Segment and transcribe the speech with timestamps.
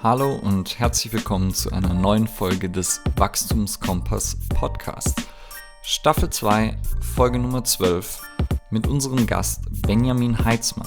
[0.00, 5.22] Hallo und herzlich willkommen zu einer neuen Folge des Wachstumskompass Podcast.
[5.82, 6.78] Staffel 2,
[7.16, 8.22] Folge Nummer 12
[8.70, 10.86] mit unserem Gast Benjamin Heitzmann.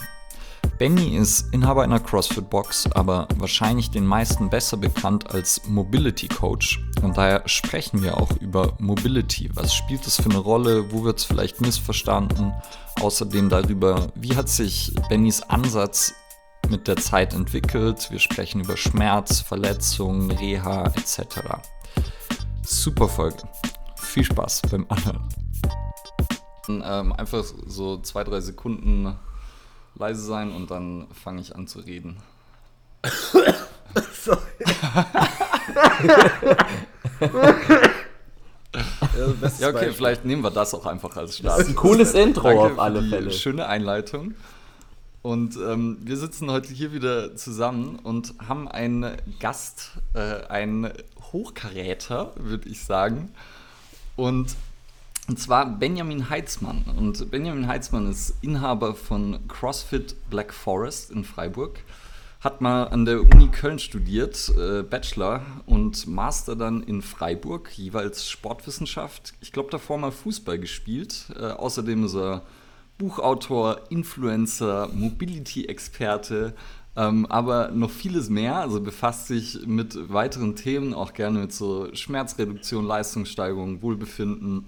[0.78, 6.80] Benny ist Inhaber einer CrossFit-Box, aber wahrscheinlich den meisten besser bekannt als Mobility Coach.
[7.02, 9.50] Und daher sprechen wir auch über Mobility.
[9.54, 10.94] Was spielt es für eine Rolle?
[10.94, 12.54] Wo wird es vielleicht missverstanden?
[13.02, 16.14] Außerdem darüber, wie hat sich Bennys Ansatz
[16.72, 18.08] mit der Zeit entwickelt.
[18.10, 21.42] Wir sprechen über Schmerz, Verletzungen, Reha etc.
[22.64, 23.44] Super Folge.
[23.98, 25.28] Viel Spaß beim Anhören.
[26.70, 29.16] Ähm, einfach so zwei, drei Sekunden
[29.96, 32.18] leise sein und dann fange ich an zu reden.
[34.14, 34.40] Sorry.
[39.60, 41.60] ja, okay, vielleicht nehmen wir das auch einfach als Start.
[41.60, 43.32] Das ist ein cooles Intro Danke auf alle Fälle.
[43.32, 44.36] Schöne Einleitung.
[45.22, 50.92] Und ähm, wir sitzen heute hier wieder zusammen und haben einen Gast, äh, einen
[51.32, 53.32] Hochkaräter, würde ich sagen.
[54.16, 54.56] Und,
[55.28, 56.84] und zwar Benjamin Heitzmann.
[56.98, 61.80] Und Benjamin Heitzmann ist Inhaber von CrossFit Black Forest in Freiburg.
[62.40, 68.28] Hat mal an der Uni Köln studiert, äh, Bachelor und Master dann in Freiburg, jeweils
[68.28, 69.34] Sportwissenschaft.
[69.42, 71.28] Ich glaube, davor mal Fußball gespielt.
[71.40, 72.42] Äh, außerdem ist er
[73.02, 76.54] Buchautor, Influencer, Mobility-Experte,
[76.96, 78.58] ähm, aber noch vieles mehr.
[78.58, 84.66] Also befasst sich mit weiteren Themen, auch gerne mit so Schmerzreduktion, Leistungssteigerung, Wohlbefinden.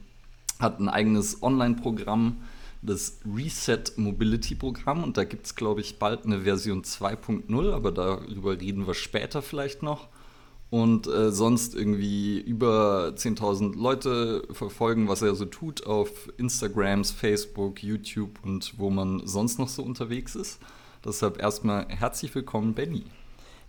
[0.60, 2.38] Hat ein eigenes Online-Programm,
[2.82, 5.04] das Reset Mobility Programm.
[5.04, 9.44] Und da gibt es, glaube ich, bald eine Version 2.0, aber darüber reden wir später
[9.44, 10.08] vielleicht noch
[10.74, 17.84] und äh, sonst irgendwie über 10.000 Leute verfolgen, was er so tut auf Instagrams, Facebook,
[17.84, 20.60] YouTube und wo man sonst noch so unterwegs ist.
[21.06, 23.04] Deshalb erstmal herzlich willkommen, Benny.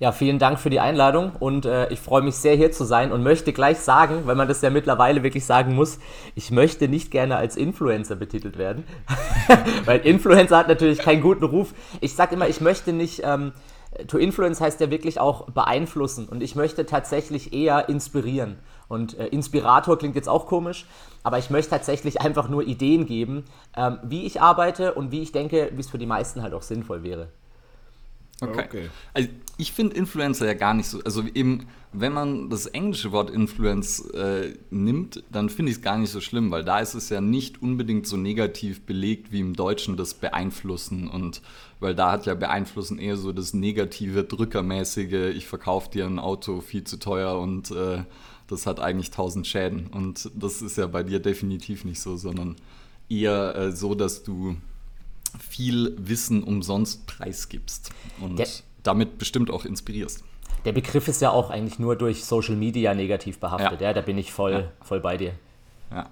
[0.00, 3.12] Ja, vielen Dank für die Einladung und äh, ich freue mich sehr hier zu sein
[3.12, 5.98] und möchte gleich sagen, weil man das ja mittlerweile wirklich sagen muss,
[6.34, 8.84] ich möchte nicht gerne als Influencer betitelt werden,
[9.84, 11.74] weil Influencer hat natürlich keinen guten Ruf.
[12.00, 13.52] Ich sage immer, ich möchte nicht ähm,
[14.06, 18.58] to influence heißt ja wirklich auch beeinflussen und ich möchte tatsächlich eher inspirieren.
[18.88, 20.86] Und äh, Inspirator klingt jetzt auch komisch,
[21.22, 23.44] aber ich möchte tatsächlich einfach nur Ideen geben,
[23.76, 26.62] ähm, wie ich arbeite und wie ich denke, wie es für die meisten halt auch
[26.62, 27.28] sinnvoll wäre.
[28.48, 28.64] Okay.
[28.64, 28.88] okay.
[29.12, 33.30] Also ich finde Influencer ja gar nicht so, also eben, wenn man das englische Wort
[33.30, 37.08] Influence äh, nimmt, dann finde ich es gar nicht so schlimm, weil da ist es
[37.08, 41.40] ja nicht unbedingt so negativ belegt wie im Deutschen das Beeinflussen und
[41.78, 46.60] weil da hat ja Beeinflussen eher so das negative, drückermäßige, ich verkaufe dir ein Auto
[46.60, 48.02] viel zu teuer und äh,
[48.48, 52.56] das hat eigentlich tausend Schäden und das ist ja bei dir definitiv nicht so, sondern
[53.08, 54.56] eher äh, so, dass du
[55.38, 57.90] viel Wissen umsonst preisgibst
[58.20, 58.48] und der,
[58.82, 60.24] damit bestimmt auch inspirierst.
[60.64, 64.00] Der Begriff ist ja auch eigentlich nur durch Social Media negativ behaftet, ja, ja da
[64.00, 64.72] bin ich voll, ja.
[64.82, 65.32] voll bei dir.
[65.90, 66.10] Ja,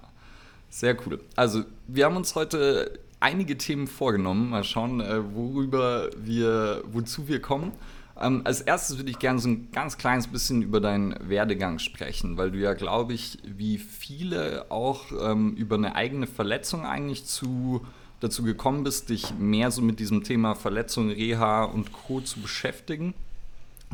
[0.69, 1.19] sehr cool.
[1.35, 4.49] Also wir haben uns heute einige Themen vorgenommen.
[4.49, 7.71] Mal schauen, äh, worüber wir, wozu wir kommen.
[8.19, 12.37] Ähm, als erstes würde ich gerne so ein ganz kleines bisschen über deinen Werdegang sprechen,
[12.37, 17.85] weil du ja, glaube ich, wie viele auch ähm, über eine eigene Verletzung eigentlich zu
[18.23, 22.21] dazu gekommen bist, dich mehr so mit diesem Thema Verletzung, Reha und Co.
[22.21, 23.13] zu beschäftigen.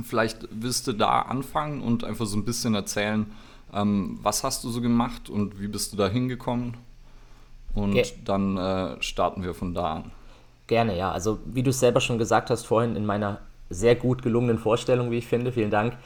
[0.03, 3.25] Vielleicht wirst du da anfangen und einfach so ein bisschen erzählen,
[3.73, 6.77] ähm, was hast du so gemacht und wie bist du da hingekommen?
[7.73, 10.11] Und Ge dann äh, starten wir von da an.
[10.67, 11.11] Gerne, ja.
[11.11, 15.11] Also wie du es selber schon gesagt hast vorhin in meiner sehr gut gelungenen Vorstellung,
[15.11, 15.97] wie ich finde, vielen Dank.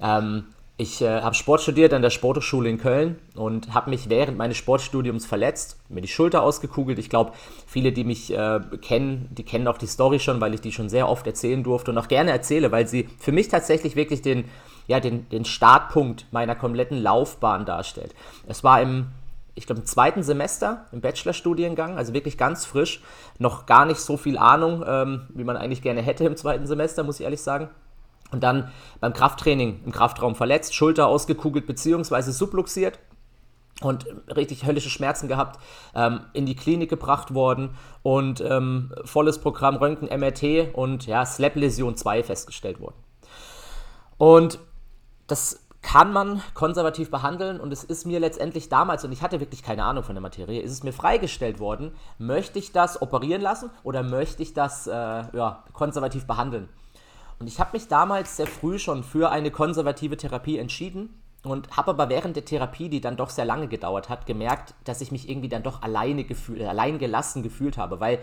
[0.00, 0.44] Ähm,
[0.80, 4.56] ich äh, habe Sport studiert an der Sporthochschule in Köln und habe mich während meines
[4.56, 6.98] Sportstudiums verletzt, mir die Schulter ausgekugelt.
[6.98, 7.32] Ich glaube,
[7.66, 10.88] viele, die mich äh, kennen, die kennen auch die Story schon, weil ich die schon
[10.88, 14.46] sehr oft erzählen durfte und auch gerne erzähle, weil sie für mich tatsächlich wirklich den,
[14.86, 18.14] ja, den, den Startpunkt meiner kompletten Laufbahn darstellt.
[18.48, 19.08] Es war im,
[19.54, 23.02] ich glaube, im zweiten Semester im Bachelorstudiengang, also wirklich ganz frisch,
[23.38, 27.02] noch gar nicht so viel Ahnung, ähm, wie man eigentlich gerne hätte im zweiten Semester,
[27.02, 27.68] muss ich ehrlich sagen.
[28.32, 32.30] Und dann beim Krafttraining im Kraftraum verletzt, Schulter ausgekugelt bzw.
[32.30, 32.98] subluxiert
[33.82, 34.06] und
[34.36, 35.58] richtig höllische Schmerzen gehabt,
[35.94, 37.70] ähm, in die Klinik gebracht worden
[38.02, 42.96] und ähm, volles Programm Röntgen, MRT und ja, Slap-Läsion 2 festgestellt worden.
[44.18, 44.58] Und
[45.26, 49.62] das kann man konservativ behandeln und es ist mir letztendlich damals, und ich hatte wirklich
[49.62, 53.70] keine Ahnung von der Materie, ist es mir freigestellt worden, möchte ich das operieren lassen
[53.82, 56.68] oder möchte ich das äh, ja, konservativ behandeln?
[57.40, 61.92] Und ich habe mich damals sehr früh schon für eine konservative Therapie entschieden und habe
[61.92, 65.26] aber während der Therapie, die dann doch sehr lange gedauert hat, gemerkt, dass ich mich
[65.28, 68.18] irgendwie dann doch alleine gefühlt, allein gelassen gefühlt habe, weil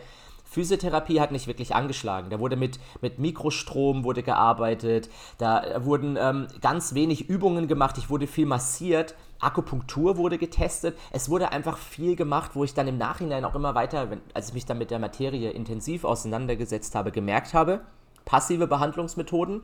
[0.45, 2.29] Physiotherapie hat nicht wirklich angeschlagen.
[2.29, 5.09] Da wurde mit, mit Mikrostrom wurde gearbeitet,
[5.39, 10.97] da wurden ähm, ganz wenig Übungen gemacht, ich wurde viel massiert, Akupunktur wurde getestet.
[11.11, 14.49] Es wurde einfach viel gemacht, wo ich dann im Nachhinein auch immer weiter, wenn, als
[14.49, 17.81] ich mich dann mit der Materie intensiv auseinandergesetzt habe, gemerkt habe,
[18.27, 19.63] passive Behandlungsmethoden,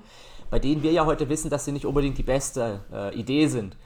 [0.50, 3.77] bei denen wir ja heute wissen, dass sie nicht unbedingt die beste äh, Idee sind.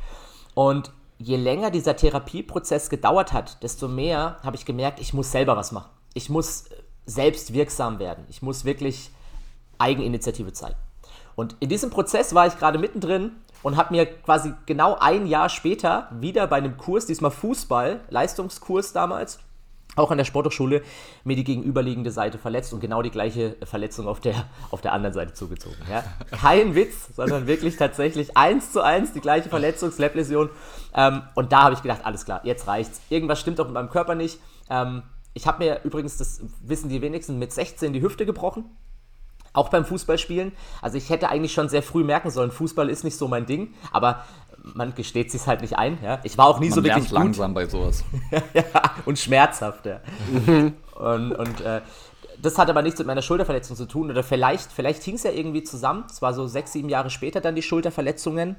[0.53, 5.57] Und je länger dieser Therapieprozess gedauert hat, desto mehr habe ich gemerkt, ich muss selber
[5.57, 5.89] was machen.
[6.13, 6.65] Ich muss
[7.05, 8.25] selbst wirksam werden.
[8.29, 9.11] Ich muss wirklich
[9.79, 10.77] Eigeninitiative zeigen.
[11.35, 13.31] Und in diesem Prozess war ich gerade mittendrin
[13.63, 18.93] und habe mir quasi genau ein Jahr später wieder bei einem Kurs, diesmal Fußball, Leistungskurs
[18.93, 19.39] damals,
[19.97, 20.83] auch an der Sporthochschule,
[21.23, 25.13] mir die gegenüberliegende Seite verletzt und genau die gleiche Verletzung auf der, auf der anderen
[25.13, 25.77] Seite zugezogen.
[25.89, 26.03] Ja?
[26.31, 30.49] Kein Witz, sondern wirklich tatsächlich eins zu eins die gleiche Verletzung, Slap-Läsion.
[30.93, 33.01] Ähm, und da habe ich gedacht, alles klar, jetzt reicht's.
[33.09, 34.39] Irgendwas stimmt auch mit meinem Körper nicht.
[34.69, 35.03] Ähm,
[35.33, 38.65] ich habe mir übrigens, das wissen die wenigsten, mit 16 die Hüfte gebrochen.
[39.53, 40.51] Auch beim Fußballspielen.
[40.81, 43.73] Also ich hätte eigentlich schon sehr früh merken sollen, Fußball ist nicht so mein Ding,
[43.91, 44.23] aber
[44.75, 45.97] man gesteht sich halt nicht ein.
[46.03, 46.19] Ja?
[46.23, 47.13] Ich war auch nie Man so wirklich gut.
[47.13, 48.03] langsam bei sowas.
[48.53, 48.63] ja,
[49.05, 49.85] und schmerzhaft.
[49.85, 49.99] Ja.
[50.95, 51.81] und und äh,
[52.41, 54.11] das hat aber nichts mit meiner Schulterverletzung zu tun.
[54.11, 56.05] Oder vielleicht, vielleicht hing es ja irgendwie zusammen.
[56.09, 58.55] Es war so sechs, sieben Jahre später dann die Schulterverletzungen.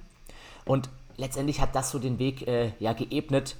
[0.64, 3.56] Und letztendlich hat das so den Weg äh, ja, geebnet,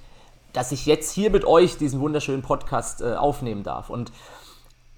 [0.53, 3.89] dass ich jetzt hier mit euch diesen wunderschönen Podcast äh, aufnehmen darf.
[3.89, 4.11] Und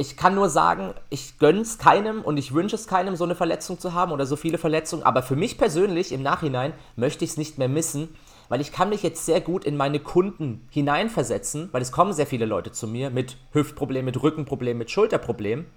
[0.01, 3.35] ich kann nur sagen, ich gönne es keinem und ich wünsche es keinem, so eine
[3.35, 5.03] Verletzung zu haben oder so viele Verletzungen.
[5.03, 8.09] Aber für mich persönlich im Nachhinein möchte ich es nicht mehr missen,
[8.49, 12.25] weil ich kann mich jetzt sehr gut in meine Kunden hineinversetzen, weil es kommen sehr
[12.25, 15.67] viele Leute zu mir mit Hüftproblemen, mit Rückenproblemen, mit Schulterproblemen.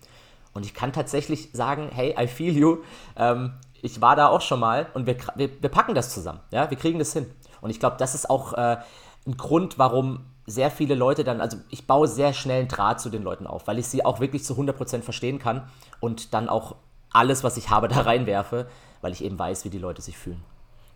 [0.55, 2.79] Und ich kann tatsächlich sagen, hey, I feel you.
[3.17, 6.41] Ähm, ich war da auch schon mal und wir, wir, wir packen das zusammen.
[6.51, 7.27] Ja, wir kriegen das hin.
[7.61, 8.79] Und ich glaube, das ist auch äh,
[9.27, 13.11] ein Grund, warum sehr viele Leute dann, also ich baue sehr schnell einen Draht zu
[13.11, 15.69] den Leuten auf, weil ich sie auch wirklich zu 100% verstehen kann
[16.01, 16.77] und dann auch
[17.11, 18.67] alles, was ich habe, da reinwerfe,
[19.01, 20.43] weil ich eben weiß, wie die Leute sich fühlen.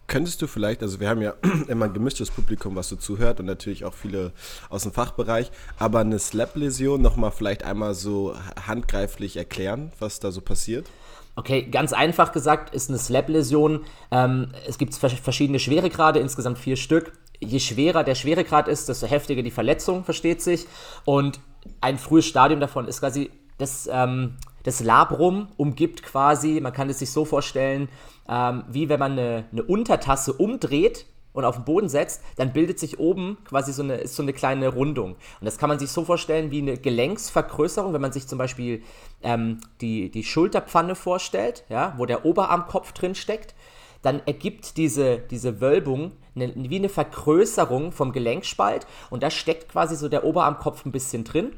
[0.06, 1.34] Könntest du vielleicht, also wir haben ja
[1.68, 4.32] immer ein gemischtes Publikum, was so zuhört und natürlich auch viele
[4.70, 8.34] aus dem Fachbereich, aber eine Slap-Läsion nochmal vielleicht einmal so
[8.66, 10.88] handgreiflich erklären, was da so passiert?
[11.36, 17.12] Okay, ganz einfach gesagt ist eine Slap-Läsion, ähm, es gibt verschiedene Schweregrade, insgesamt vier Stück
[17.40, 20.66] je schwerer der Schweregrad ist, desto heftiger die Verletzung, versteht sich.
[21.04, 21.40] Und
[21.80, 27.00] ein frühes Stadium davon ist quasi das, ähm, das Labrum umgibt quasi, man kann es
[27.00, 27.88] sich so vorstellen,
[28.28, 32.78] ähm, wie wenn man eine, eine Untertasse umdreht und auf den Boden setzt, dann bildet
[32.78, 35.12] sich oben quasi so eine, ist so eine kleine Rundung.
[35.12, 38.82] Und das kann man sich so vorstellen wie eine Gelenksvergrößerung, wenn man sich zum Beispiel
[39.22, 43.54] ähm, die, die Schulterpfanne vorstellt, ja, wo der Oberarmkopf drin steckt
[44.02, 49.96] dann ergibt diese, diese Wölbung eine, wie eine Vergrößerung vom Gelenkspalt und da steckt quasi
[49.96, 51.52] so der Oberarmkopf ein bisschen drin.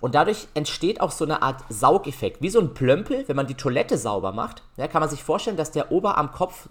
[0.00, 3.54] Und dadurch entsteht auch so eine Art Saugeffekt, wie so ein Plömpel, wenn man die
[3.54, 4.62] Toilette sauber macht.
[4.76, 6.68] Ja, kann man sich vorstellen, dass der Oberarmkopf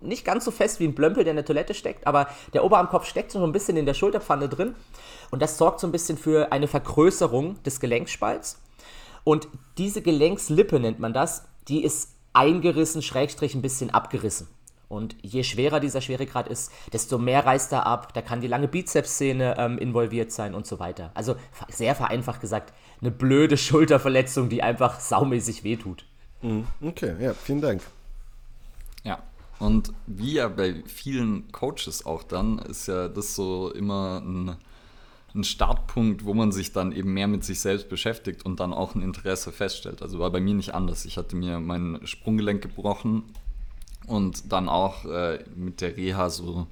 [0.00, 3.06] nicht ganz so fest wie ein Plömpel, der in der Toilette steckt, aber der Oberarmkopf
[3.06, 4.74] steckt so ein bisschen in der Schulterpfanne drin.
[5.30, 8.60] Und das sorgt so ein bisschen für eine Vergrößerung des Gelenkspalts.
[9.24, 14.48] Und diese Gelenkslippe nennt man das, die ist eingerissen, schrägstrich ein bisschen abgerissen.
[14.90, 18.12] Und je schwerer dieser Schweregrad ist, desto mehr reißt er ab.
[18.12, 21.12] Da kann die lange Bizepssehne ähm, involviert sein und so weiter.
[21.14, 21.36] Also
[21.68, 26.04] sehr vereinfacht gesagt, eine blöde Schulterverletzung, die einfach saumäßig wehtut.
[26.42, 26.66] Mhm.
[26.82, 27.82] Okay, ja, vielen Dank.
[29.04, 29.22] Ja,
[29.60, 34.56] und wie ja bei vielen Coaches auch dann, ist ja das so immer ein,
[35.36, 38.96] ein Startpunkt, wo man sich dann eben mehr mit sich selbst beschäftigt und dann auch
[38.96, 40.02] ein Interesse feststellt.
[40.02, 41.04] Also war bei mir nicht anders.
[41.04, 43.22] Ich hatte mir mein Sprunggelenk gebrochen
[44.10, 46.66] und dann auch äh, mit der Reha so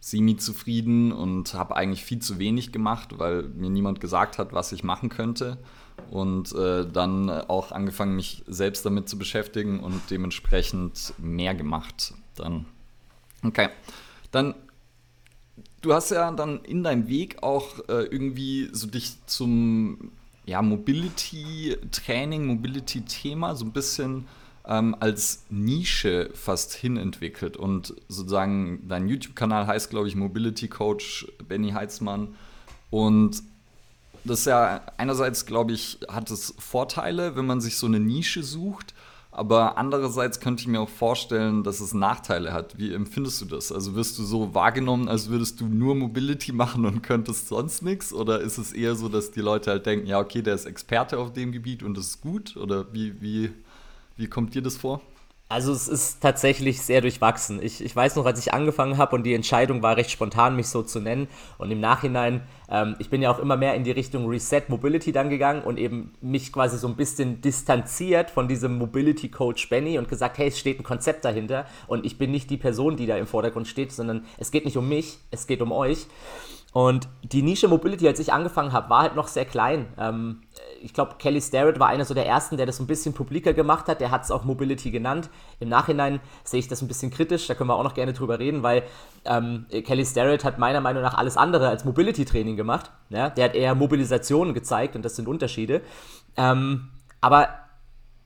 [0.00, 4.82] semi-zufrieden und habe eigentlich viel zu wenig gemacht, weil mir niemand gesagt hat, was ich
[4.82, 5.58] machen könnte.
[6.10, 12.14] Und äh, dann auch angefangen, mich selbst damit zu beschäftigen und dementsprechend mehr gemacht.
[12.34, 12.66] Dann.
[13.42, 13.68] Okay.
[14.30, 14.54] Dann,
[15.80, 20.12] du hast ja dann in deinem Weg auch äh, irgendwie so dich zum
[20.44, 24.26] ja, Mobility-Training, Mobility-Thema so ein bisschen
[24.66, 27.56] ähm, als Nische fast hin entwickelt.
[27.56, 32.34] Und sozusagen dein YouTube-Kanal heißt, glaube ich, Mobility Coach Benny Heitzmann.
[32.90, 33.42] Und
[34.24, 38.42] das ist ja einerseits, glaube ich, hat es Vorteile, wenn man sich so eine Nische
[38.42, 38.94] sucht.
[39.30, 42.78] Aber andererseits könnte ich mir auch vorstellen, dass es Nachteile hat.
[42.78, 43.72] Wie empfindest du das?
[43.72, 48.14] Also wirst du so wahrgenommen, als würdest du nur Mobility machen und könntest sonst nichts?
[48.14, 51.18] Oder ist es eher so, dass die Leute halt denken, ja, okay, der ist Experte
[51.18, 52.56] auf dem Gebiet und das ist gut?
[52.56, 53.50] Oder wie, wie
[54.16, 55.00] wie kommt dir das vor?
[55.46, 57.62] Also es ist tatsächlich sehr durchwachsen.
[57.62, 60.68] Ich, ich weiß noch, als ich angefangen habe und die Entscheidung war recht spontan, mich
[60.68, 61.28] so zu nennen.
[61.58, 62.40] Und im Nachhinein,
[62.70, 65.78] ähm, ich bin ja auch immer mehr in die Richtung Reset Mobility dann gegangen und
[65.78, 70.48] eben mich quasi so ein bisschen distanziert von diesem Mobility Coach Benny und gesagt, hey,
[70.48, 73.68] es steht ein Konzept dahinter und ich bin nicht die Person, die da im Vordergrund
[73.68, 76.06] steht, sondern es geht nicht um mich, es geht um euch.
[76.72, 79.86] Und die Nische Mobility, als ich angefangen habe, war halt noch sehr klein.
[79.96, 80.42] Ähm,
[80.84, 83.54] ich glaube, Kelly Starrett war einer so der ersten, der das so ein bisschen publiker
[83.54, 84.02] gemacht hat.
[84.02, 85.30] Der hat es auch Mobility genannt.
[85.58, 88.38] Im Nachhinein sehe ich das ein bisschen kritisch, da können wir auch noch gerne drüber
[88.38, 88.82] reden, weil
[89.24, 92.90] ähm, Kelly Starrett hat meiner Meinung nach alles andere als Mobility-Training gemacht.
[93.08, 93.30] Ja?
[93.30, 95.80] Der hat eher Mobilisationen gezeigt und das sind Unterschiede.
[96.36, 96.90] Ähm,
[97.22, 97.48] aber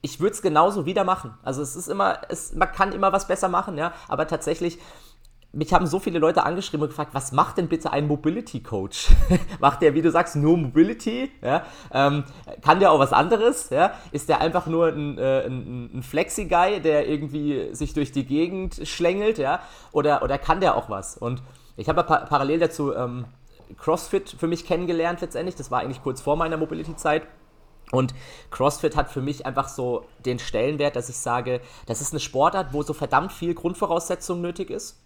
[0.02, 1.34] ich würde es genauso wieder machen.
[1.44, 4.78] Also es ist immer, es, man kann immer was besser machen, ja, aber tatsächlich
[5.52, 9.08] mich haben so viele Leute angeschrieben und gefragt, was macht denn bitte ein Mobility Coach?
[9.60, 11.30] macht der, wie du sagst, nur Mobility?
[11.40, 11.64] Ja?
[11.90, 12.24] Ähm,
[12.60, 13.70] kann der auch was anderes?
[13.70, 13.92] Ja?
[14.12, 18.80] Ist der einfach nur ein, äh, ein, ein Flexi-Guy, der irgendwie sich durch die Gegend
[18.86, 19.38] schlängelt?
[19.38, 19.60] Ja?
[19.92, 21.16] Oder, oder kann der auch was?
[21.16, 21.42] Und
[21.76, 23.24] ich habe pa parallel dazu ähm,
[23.78, 25.54] CrossFit für mich kennengelernt letztendlich.
[25.54, 27.26] Das war eigentlich kurz vor meiner Mobility-Zeit.
[27.90, 28.14] Und
[28.50, 32.74] CrossFit hat für mich einfach so den Stellenwert, dass ich sage, das ist eine Sportart,
[32.74, 34.98] wo so verdammt viel Grundvoraussetzung nötig ist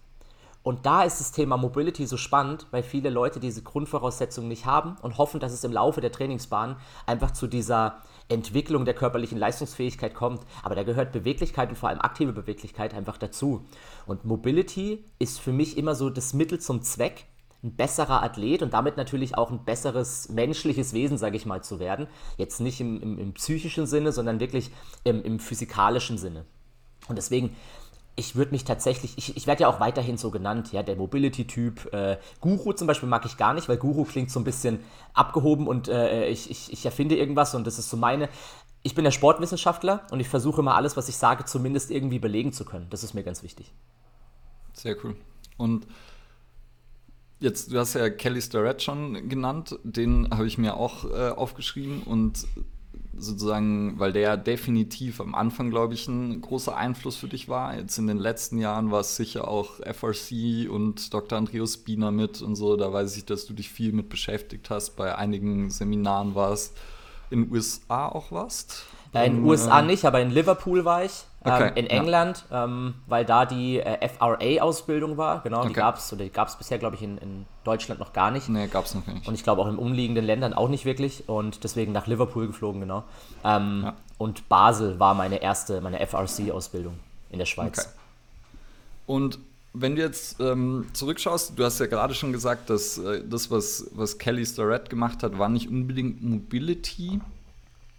[0.62, 4.97] und da ist das Thema Mobility so spannend, weil viele Leute diese Grundvoraussetzungen nicht haben
[5.02, 10.14] und hoffen, dass es im Laufe der Trainingsbahn einfach zu dieser Entwicklung der körperlichen Leistungsfähigkeit
[10.14, 10.40] kommt.
[10.62, 13.64] Aber da gehört Beweglichkeit und vor allem aktive Beweglichkeit einfach dazu.
[14.07, 17.26] Und Mobility ist für mich immer so das Mittel zum Zweck,
[17.64, 21.78] ein besserer Athlet und damit natürlich auch ein besseres menschliches Wesen, sage ich mal, zu
[21.78, 22.09] werden.
[22.37, 24.71] Jetzt nicht im, im, im psychischen Sinne, sondern wirklich
[25.04, 26.45] im, im physikalischen Sinne.
[27.09, 27.57] Und deswegen
[28.14, 31.92] ich würde mich tatsächlich, ich, ich werde ja auch weiterhin so genannt, ja, der Mobility-Typ.
[31.92, 34.81] Äh, Guru zum Beispiel mag ich gar nicht, weil Guru klingt so ein bisschen
[35.14, 38.28] abgehoben und äh, ich, ich, ich erfinde irgendwas und das ist so meine.
[38.83, 42.52] Ich bin der Sportwissenschaftler und ich versuche immer alles, was ich sage, zumindest irgendwie belegen
[42.52, 42.87] zu können.
[42.90, 43.73] Das ist mir ganz wichtig.
[44.73, 45.16] Sehr cool.
[45.57, 45.87] Und
[47.40, 52.02] jetzt, du hast ja Kelly Starrett schon genannt, den habe ich mir auch äh, aufgeschrieben
[52.02, 52.47] und
[53.23, 57.76] sozusagen, weil der definitiv am Anfang, glaube ich, ein großer Einfluss für dich war.
[57.76, 61.38] Jetzt in den letzten Jahren war es sicher auch FRC und Dr.
[61.38, 62.76] Andreas Biener mit und so.
[62.76, 64.97] Da weiß ich, dass du dich viel mit beschäftigt hast.
[64.97, 66.76] Bei einigen Seminaren warst.
[67.31, 68.85] In den USA auch warst.
[69.14, 71.25] in den USA äh, nicht, aber in Liverpool war ich.
[71.44, 72.64] Okay, ähm, in England, ja.
[72.64, 75.42] ähm, weil da die äh, FRA-Ausbildung war.
[75.42, 75.68] Genau, okay.
[75.68, 78.32] die gab es, oder die gab es bisher, glaube ich, in, in, Deutschland noch gar
[78.32, 78.49] nicht.
[78.49, 79.28] Nee, gab es noch nicht.
[79.28, 81.28] Und ich glaube auch in umliegenden Ländern auch nicht wirklich.
[81.28, 83.04] Und deswegen nach Liverpool geflogen, genau.
[83.44, 83.94] Ähm, ja.
[84.18, 86.99] Und Basel war meine erste, meine FRC-Ausbildung
[87.30, 87.78] in der Schweiz.
[87.78, 87.88] Okay.
[89.06, 89.38] Und
[89.75, 93.87] wenn du jetzt ähm, zurückschaust, du hast ja gerade schon gesagt, dass äh, das, was,
[93.92, 97.20] was Kelly Starrett gemacht hat, war nicht unbedingt Mobility.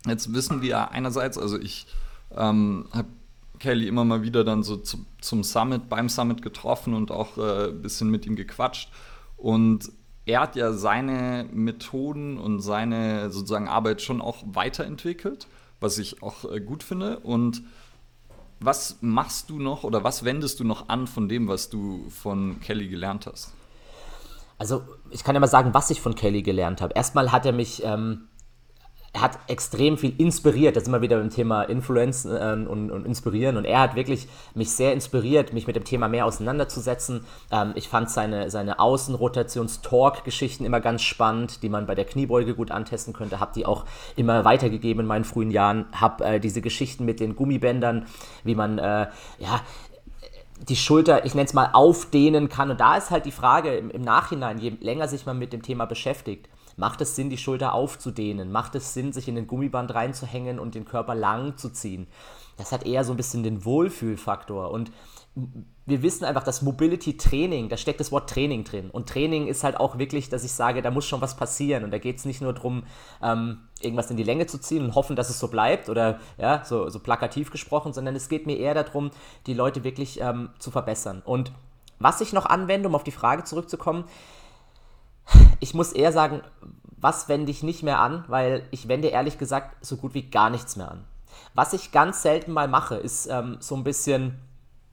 [0.05, 1.87] Jetzt wissen wir einerseits, also ich
[2.35, 3.07] ähm, habe
[3.63, 7.69] Kelly immer mal wieder dann so zu, zum Summit, beim Summit getroffen und auch äh,
[7.69, 8.91] ein bisschen mit ihm gequatscht.
[9.37, 9.89] Und
[10.25, 15.47] er hat ja seine Methoden und seine sozusagen Arbeit schon auch weiterentwickelt,
[15.79, 17.19] was ich auch äh, gut finde.
[17.19, 17.63] Und
[18.59, 22.59] was machst du noch oder was wendest du noch an von dem, was du von
[22.59, 23.53] Kelly gelernt hast?
[24.57, 26.93] Also ich kann ja mal sagen, was ich von Kelly gelernt habe.
[26.95, 28.27] Erstmal hat er mich ähm,
[29.13, 30.75] er hat extrem viel inspiriert.
[30.75, 33.57] Das ist immer wieder beim Thema Influence äh, und, und, Inspirieren.
[33.57, 37.23] Und er hat wirklich mich sehr inspiriert, mich mit dem Thema mehr auseinanderzusetzen.
[37.51, 42.71] Ähm, ich fand seine, seine Außenrotations-Talk-Geschichten immer ganz spannend, die man bei der Kniebeuge gut
[42.71, 43.39] antesten könnte.
[43.39, 45.85] Habe die auch immer weitergegeben in meinen frühen Jahren.
[45.93, 48.07] Habe äh, diese Geschichten mit den Gummibändern,
[48.43, 49.61] wie man äh, ja,
[50.57, 52.71] die Schulter, ich nenne es mal, aufdehnen kann.
[52.71, 55.61] Und da ist halt die Frage im, im Nachhinein, je länger sich man mit dem
[55.61, 58.51] Thema beschäftigt, Macht es Sinn, die Schulter aufzudehnen?
[58.51, 62.07] Macht es Sinn, sich in den Gummiband reinzuhängen und den Körper lang zu ziehen?
[62.57, 64.71] Das hat eher so ein bisschen den Wohlfühlfaktor.
[64.71, 64.91] Und
[65.85, 68.89] wir wissen einfach, dass Mobility Training, da steckt das Wort Training drin.
[68.91, 71.83] Und Training ist halt auch wirklich, dass ich sage, da muss schon was passieren.
[71.83, 72.83] Und da geht es nicht nur darum,
[73.21, 76.63] ähm, irgendwas in die Länge zu ziehen und hoffen, dass es so bleibt oder ja,
[76.63, 79.11] so, so plakativ gesprochen, sondern es geht mir eher darum,
[79.47, 81.21] die Leute wirklich ähm, zu verbessern.
[81.25, 81.51] Und
[81.99, 84.05] was ich noch anwende, um auf die Frage zurückzukommen,
[85.59, 86.41] ich muss eher sagen,
[86.97, 90.49] was wende ich nicht mehr an, weil ich wende ehrlich gesagt so gut wie gar
[90.49, 91.03] nichts mehr an.
[91.53, 94.39] Was ich ganz selten mal mache, ist ähm, so ein bisschen,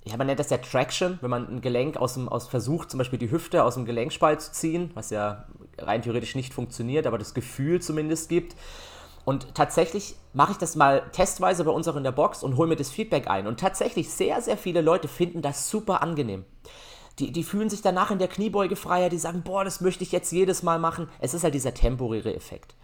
[0.05, 2.99] ja, man nennt das ja Traction, wenn man ein Gelenk aus dem, aus versucht, zum
[2.99, 5.45] Beispiel die Hüfte aus dem Gelenkspalt zu ziehen, was ja
[5.79, 8.57] rein theoretisch nicht funktioniert, aber das Gefühl zumindest gibt.
[9.25, 12.69] Und tatsächlich mache ich das mal testweise bei uns auch in der Box und hole
[12.69, 13.47] mir das Feedback ein.
[13.47, 16.45] Und tatsächlich sehr, sehr viele Leute finden das super angenehm
[17.21, 20.13] die, die fühlen sich danach in der Kniebeuge freier, die sagen, boah, das möchte ich
[20.13, 21.09] jetzt jedes Mal machen.
[21.21, 22.75] Es ist halt dieser temporäre Effekt.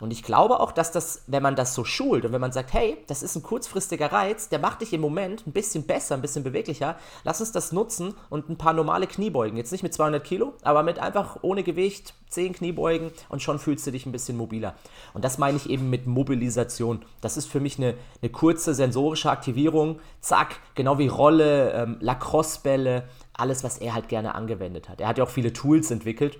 [0.00, 2.72] Und ich glaube auch, dass das, wenn man das so schult und wenn man sagt,
[2.72, 6.20] hey, das ist ein kurzfristiger Reiz, der macht dich im Moment ein bisschen besser, ein
[6.20, 9.56] bisschen beweglicher, lass uns das nutzen und ein paar normale Kniebeugen.
[9.56, 13.86] Jetzt nicht mit 200 Kilo, aber mit einfach ohne Gewicht, 10 Kniebeugen und schon fühlst
[13.86, 14.74] du dich ein bisschen mobiler.
[15.12, 17.04] Und das meine ich eben mit Mobilisation.
[17.20, 20.00] Das ist für mich eine, eine kurze sensorische Aktivierung.
[20.20, 25.00] Zack, genau wie Rolle, ähm, Lacrosse-Bälle, alles, was er halt gerne angewendet hat.
[25.00, 26.38] Er hat ja auch viele Tools entwickelt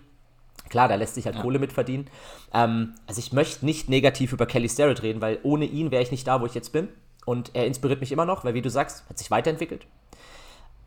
[0.69, 1.43] Klar, da lässt sich halt ja.
[1.43, 2.09] Kohle mit verdienen.
[2.53, 6.11] Ähm, also ich möchte nicht negativ über Kelly Starrett reden, weil ohne ihn wäre ich
[6.11, 6.89] nicht da, wo ich jetzt bin.
[7.27, 9.87] Und er inspiriert mich immer noch, weil wie du sagst, hat sich weiterentwickelt.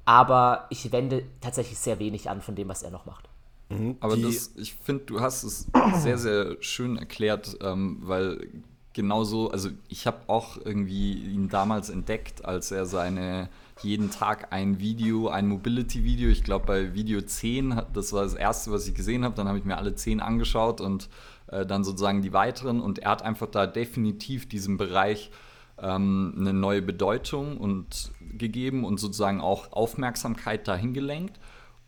[0.06, 3.30] Aber ich wende tatsächlich sehr wenig an von dem, was er noch macht.
[3.70, 3.98] Mhm.
[4.00, 8.50] Aber das, ich finde, du hast es sehr, sehr schön erklärt, ähm, weil
[8.94, 13.50] genauso, also ich habe auch irgendwie ihn damals entdeckt, als er seine
[13.84, 16.30] jeden Tag ein Video, ein Mobility-Video.
[16.30, 19.36] Ich glaube, bei Video 10, das war das erste, was ich gesehen habe.
[19.36, 21.10] Dann habe ich mir alle 10 angeschaut und
[21.48, 22.82] äh, dann sozusagen die weiteren.
[22.82, 25.32] Und er hat einfach da definitiv diesem Bereich
[25.80, 31.40] ähm, eine neue Bedeutung und gegeben und sozusagen auch Aufmerksamkeit dahin gelenkt.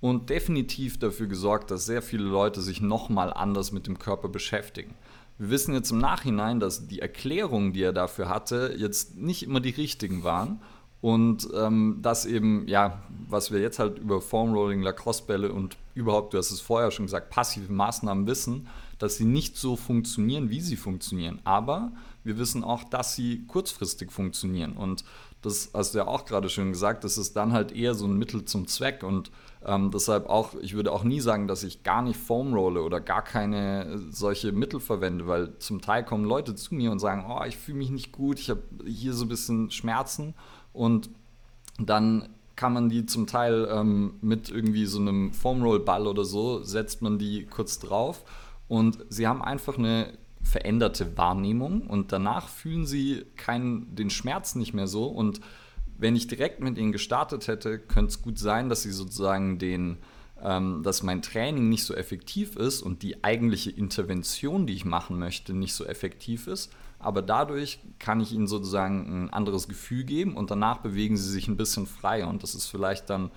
[0.01, 4.95] Und definitiv dafür gesorgt, dass sehr viele Leute sich nochmal anders mit dem Körper beschäftigen.
[5.37, 9.59] Wir wissen jetzt im Nachhinein, dass die Erklärungen, die er dafür hatte, jetzt nicht immer
[9.59, 10.61] die richtigen waren
[11.01, 16.37] und ähm, das eben, ja, was wir jetzt halt über Formrolling, Lacrosse-Bälle und überhaupt, du
[16.37, 20.75] hast es vorher schon gesagt, passive Maßnahmen wissen, dass sie nicht so funktionieren, wie sie
[20.75, 21.39] funktionieren.
[21.45, 24.73] Aber wir wissen auch, dass sie kurzfristig funktionieren.
[24.73, 25.05] Und
[25.41, 28.17] das hast du ja auch gerade schon gesagt, das ist dann halt eher so ein
[28.17, 29.03] Mittel zum Zweck.
[29.03, 29.31] Und
[29.65, 32.99] ähm, deshalb auch, ich würde auch nie sagen, dass ich gar nicht Foam rolle oder
[32.99, 37.43] gar keine solche Mittel verwende, weil zum Teil kommen Leute zu mir und sagen, oh,
[37.45, 40.33] ich fühle mich nicht gut, ich habe hier so ein bisschen Schmerzen.
[40.79, 41.09] Und
[41.77, 47.01] dann kann man die zum Teil ähm, mit irgendwie so einem Foamroll-Ball oder so, setzt
[47.01, 48.23] man die kurz drauf.
[48.69, 54.73] Und sie haben einfach eine veränderte Wahrnehmung und danach fühlen sie keinen, den Schmerz nicht
[54.73, 55.07] mehr so.
[55.07, 55.41] Und
[55.97, 59.97] wenn ich direkt mit ihnen gestartet hätte, könnte es gut sein, dass sie sozusagen den,
[60.41, 65.19] ähm, dass mein Training nicht so effektiv ist und die eigentliche Intervention, die ich machen
[65.19, 70.35] möchte, nicht so effektiv ist aber dadurch kann ich ihnen sozusagen ein anderes Gefühl geben
[70.35, 73.31] und danach bewegen sie sich ein bisschen freier und das ist vielleicht dann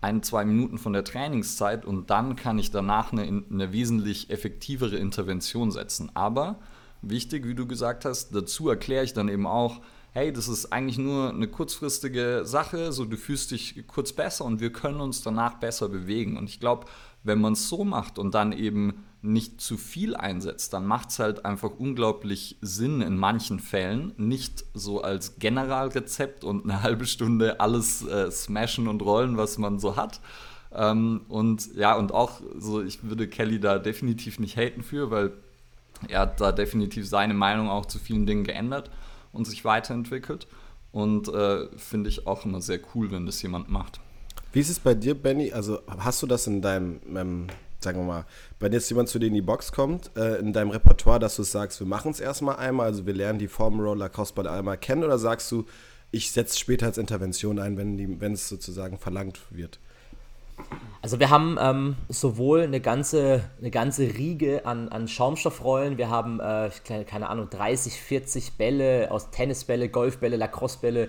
[0.00, 4.96] ein, zwei Minuten von der Trainingszeit und dann kann ich danach eine, eine wesentlich effektivere
[4.96, 6.10] Intervention setzen.
[6.14, 6.56] Aber
[7.02, 9.80] wichtig, wie du gesagt hast, dazu erkläre ich dann eben auch,
[10.12, 14.60] hey, das ist eigentlich nur eine kurzfristige Sache, so du fühlst dich kurz besser und
[14.60, 16.36] wir können uns danach besser bewegen.
[16.36, 16.86] Und ich glaube,
[17.22, 21.18] wenn man es so macht und dann eben nicht zu viel einsetzt, dann macht es
[21.18, 27.60] halt einfach unglaublich Sinn in manchen Fällen, nicht so als Generalrezept und eine halbe Stunde
[27.60, 30.20] alles äh, smashen und rollen, was man so hat.
[30.72, 35.32] Ähm, und ja, und auch so, ich würde Kelly da definitiv nicht haten für, weil
[36.08, 38.90] er hat da definitiv seine Meinung auch zu vielen Dingen geändert
[39.32, 40.46] und sich weiterentwickelt.
[40.92, 44.00] Und äh, finde ich auch immer sehr cool, wenn das jemand macht.
[44.52, 45.52] Wie ist es bei dir, Benny?
[45.52, 47.46] Also hast du das in deinem, ähm,
[47.82, 48.24] sagen wir mal,
[48.58, 51.42] wenn jetzt jemand zu dir in die Box kommt, äh, in deinem Repertoire, dass du
[51.42, 55.18] sagst, wir machen es erstmal einmal, also wir lernen die Formroller Cosball einmal kennen, oder
[55.18, 55.64] sagst du,
[56.10, 59.78] ich setze später als Intervention ein, wenn es sozusagen verlangt wird?
[61.02, 66.40] Also wir haben ähm, sowohl eine ganze, eine ganze Riege an, an Schaumstoffrollen, wir haben,
[66.40, 66.70] äh,
[67.04, 71.08] keine Ahnung, 30, 40 Bälle aus Tennisbälle, Golfbälle, Lacrossebälle,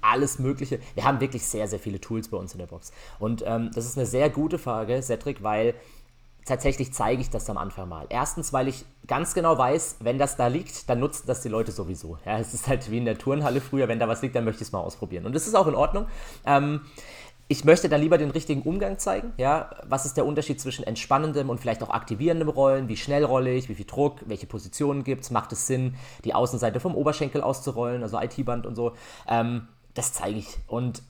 [0.00, 0.78] alles Mögliche.
[0.94, 2.92] Wir haben wirklich sehr, sehr viele Tools bei uns in der Box.
[3.18, 5.74] Und ähm, das ist eine sehr gute Frage, Cedric, weil
[6.44, 8.06] tatsächlich zeige ich das am Anfang mal.
[8.08, 11.72] Erstens, weil ich ganz genau weiß, wenn das da liegt, dann nutzen das die Leute
[11.72, 12.18] sowieso.
[12.24, 14.62] Ja, es ist halt wie in der Turnhalle früher, wenn da was liegt, dann möchte
[14.62, 15.26] ich es mal ausprobieren.
[15.26, 16.06] Und das ist auch in Ordnung.
[16.44, 16.82] Ähm,
[17.48, 19.32] ich möchte dann lieber den richtigen Umgang zeigen.
[19.36, 22.88] Ja, was ist der Unterschied zwischen entspannendem und vielleicht auch aktivierendem Rollen?
[22.88, 23.68] Wie schnell rolle ich?
[23.68, 24.20] Wie viel Druck?
[24.24, 25.30] Welche Positionen gibt es?
[25.30, 28.92] Macht es Sinn, die Außenseite vom Oberschenkel auszurollen, also IT-Band und so?
[29.28, 30.48] Ähm, das zeige ich.
[30.66, 31.02] Und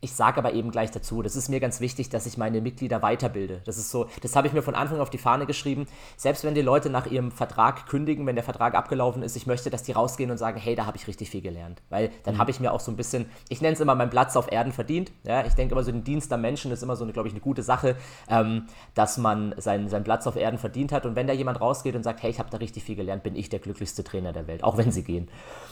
[0.00, 3.02] ich sage aber eben gleich dazu, das ist mir ganz wichtig, dass ich meine Mitglieder
[3.02, 3.60] weiterbilde.
[3.64, 5.86] Das ist so, das habe ich mir von Anfang auf die Fahne geschrieben.
[6.16, 9.70] Selbst wenn die Leute nach ihrem Vertrag kündigen, wenn der Vertrag abgelaufen ist, ich möchte,
[9.70, 11.82] dass die rausgehen und sagen, hey, da habe ich richtig viel gelernt.
[11.90, 12.38] Weil dann mhm.
[12.38, 14.72] habe ich mir auch so ein bisschen, ich nenne es immer meinen Platz auf Erden
[14.72, 15.10] verdient.
[15.24, 17.40] Ja, ich denke immer so, den Dienst am Menschen ist immer so, glaube ich, eine
[17.40, 17.96] gute Sache,
[18.28, 21.06] ähm, dass man seinen, seinen Platz auf Erden verdient hat.
[21.06, 23.34] Und wenn da jemand rausgeht und sagt, hey, ich habe da richtig viel gelernt, bin
[23.34, 25.28] ich der glücklichste Trainer der Welt, auch wenn sie gehen.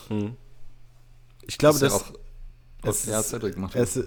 [0.08, 0.36] Mhm.
[1.48, 2.12] Ich glaube, das, das
[2.86, 4.00] es, ja, Cedric macht es,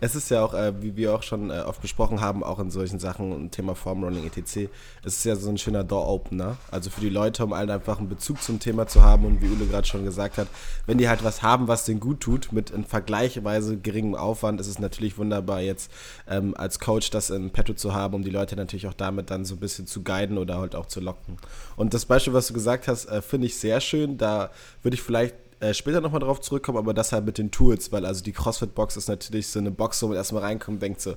[0.00, 2.70] es ist ja auch, äh, wie wir auch schon äh, oft besprochen haben, auch in
[2.70, 4.70] solchen Sachen, Thema Formrunning etc.
[5.04, 6.56] Es ist ja so ein schöner Door-Opener.
[6.70, 9.48] Also für die Leute, um allen einfach einen Bezug zum Thema zu haben und wie
[9.48, 10.48] Ule gerade schon gesagt hat,
[10.86, 14.68] wenn die halt was haben, was denen gut tut, mit in vergleichsweise geringem Aufwand, ist
[14.68, 15.90] es natürlich wunderbar, jetzt
[16.28, 19.44] ähm, als Coach das in petto zu haben, um die Leute natürlich auch damit dann
[19.44, 21.36] so ein bisschen zu guiden oder halt auch zu locken.
[21.76, 24.18] Und das Beispiel, was du gesagt hast, äh, finde ich sehr schön.
[24.18, 24.50] Da
[24.82, 28.04] würde ich vielleicht äh, später nochmal drauf zurückkommen, aber das halt mit den Tools, weil
[28.04, 31.16] also die CrossFit-Box ist natürlich so eine Box, wo man erstmal reinkommt und denkt so,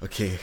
[0.00, 0.38] okay,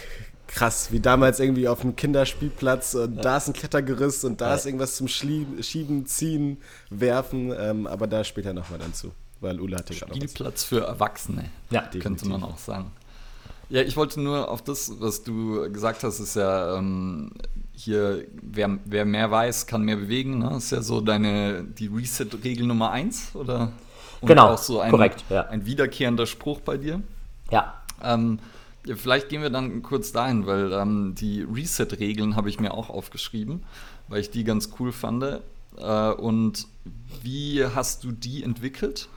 [0.48, 3.22] krass, wie damals irgendwie auf dem Kinderspielplatz und ja.
[3.22, 4.56] da ist ein Klettergerüst und da ja.
[4.56, 6.58] ist irgendwas zum Schieben, Ziehen,
[6.90, 9.12] Werfen, ähm, aber da später nochmal dann zu,
[9.42, 12.92] weil Ula hatte Spielplatz für Erwachsene, ja, könnte man auch sagen.
[13.70, 17.32] Ja, ich wollte nur auf das, was du gesagt hast, ist ja ähm,
[17.76, 20.40] hier, wer, wer mehr weiß, kann mehr bewegen.
[20.40, 20.56] Ne?
[20.58, 23.72] Ist ja so deine, die Reset-Regel Nummer eins, oder?
[24.22, 25.24] Und genau, auch so ein, korrekt.
[25.30, 25.48] Ja.
[25.48, 27.02] Ein wiederkehrender Spruch bei dir.
[27.52, 27.82] Ja.
[28.02, 28.40] Ähm,
[28.96, 33.64] vielleicht gehen wir dann kurz dahin, weil ähm, die Reset-Regeln habe ich mir auch aufgeschrieben,
[34.08, 35.24] weil ich die ganz cool fand.
[35.78, 36.68] Äh, und
[37.22, 39.10] wie hast du die entwickelt?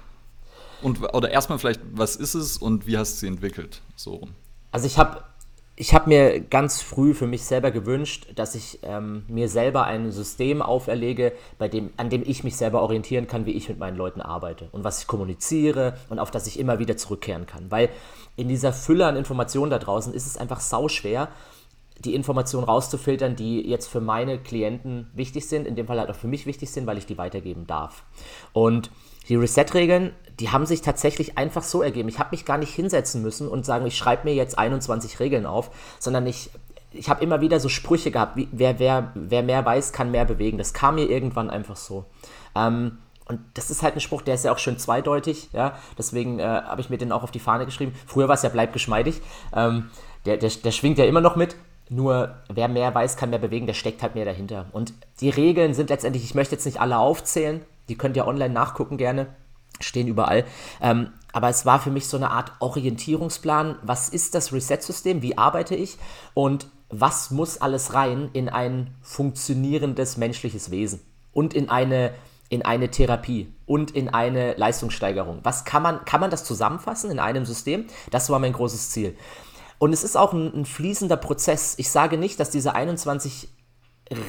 [0.83, 3.83] Und, oder erstmal vielleicht, was ist es und wie hast du sie entwickelt?
[3.97, 4.29] So.
[4.71, 5.25] Also ich habe
[5.81, 10.11] ich habe mir ganz früh für mich selber gewünscht, dass ich ähm, mir selber ein
[10.11, 13.97] System auferlege, bei dem, an dem ich mich selber orientieren kann, wie ich mit meinen
[13.97, 17.71] Leuten arbeite und was ich kommuniziere und auf das ich immer wieder zurückkehren kann.
[17.71, 17.91] Weil
[18.35, 21.29] in dieser Fülle an Informationen da draußen ist es einfach sauschwer,
[22.01, 26.17] die Informationen rauszufiltern, die jetzt für meine Klienten wichtig sind, in dem Fall halt auch
[26.17, 28.03] für mich wichtig sind, weil ich die weitergeben darf.
[28.53, 28.91] Und
[29.29, 32.09] die Reset-Regeln, die haben sich tatsächlich einfach so ergeben.
[32.09, 35.47] Ich habe mich gar nicht hinsetzen müssen und sagen, ich schreibe mir jetzt 21 Regeln
[35.47, 36.51] auf, sondern ich,
[36.93, 40.25] ich habe immer wieder so Sprüche gehabt, wie, wer, wer, wer mehr weiß, kann mehr
[40.25, 40.59] bewegen.
[40.59, 42.05] Das kam mir irgendwann einfach so.
[42.55, 45.77] Ähm, und das ist halt ein Spruch, der ist ja auch schön zweideutig, ja.
[45.99, 47.93] Deswegen äh, habe ich mir den auch auf die Fahne geschrieben.
[48.07, 49.21] Früher war es ja bleib geschmeidig.
[49.55, 49.91] Ähm,
[50.25, 51.55] der, der, der schwingt ja immer noch mit.
[51.91, 54.67] Nur wer mehr weiß, kann mehr bewegen, der steckt halt mehr dahinter.
[54.73, 58.53] Und die Regeln sind letztendlich, ich möchte jetzt nicht alle aufzählen, die könnt ihr online
[58.53, 59.29] nachgucken gerne.
[59.81, 60.45] Stehen überall.
[60.81, 63.77] Ähm, aber es war für mich so eine Art Orientierungsplan.
[63.83, 65.23] Was ist das Reset-System?
[65.23, 65.99] Wie arbeite ich?
[66.35, 71.01] Und was muss alles rein in ein funktionierendes menschliches Wesen?
[71.33, 72.13] Und in eine,
[72.49, 75.41] in eine Therapie und in eine Leistungssteigerung.
[75.43, 77.87] Was kann man, kann man das zusammenfassen in einem System?
[78.11, 79.17] Das war mein großes Ziel.
[79.79, 81.75] Und es ist auch ein, ein fließender Prozess.
[81.77, 83.49] Ich sage nicht, dass diese 21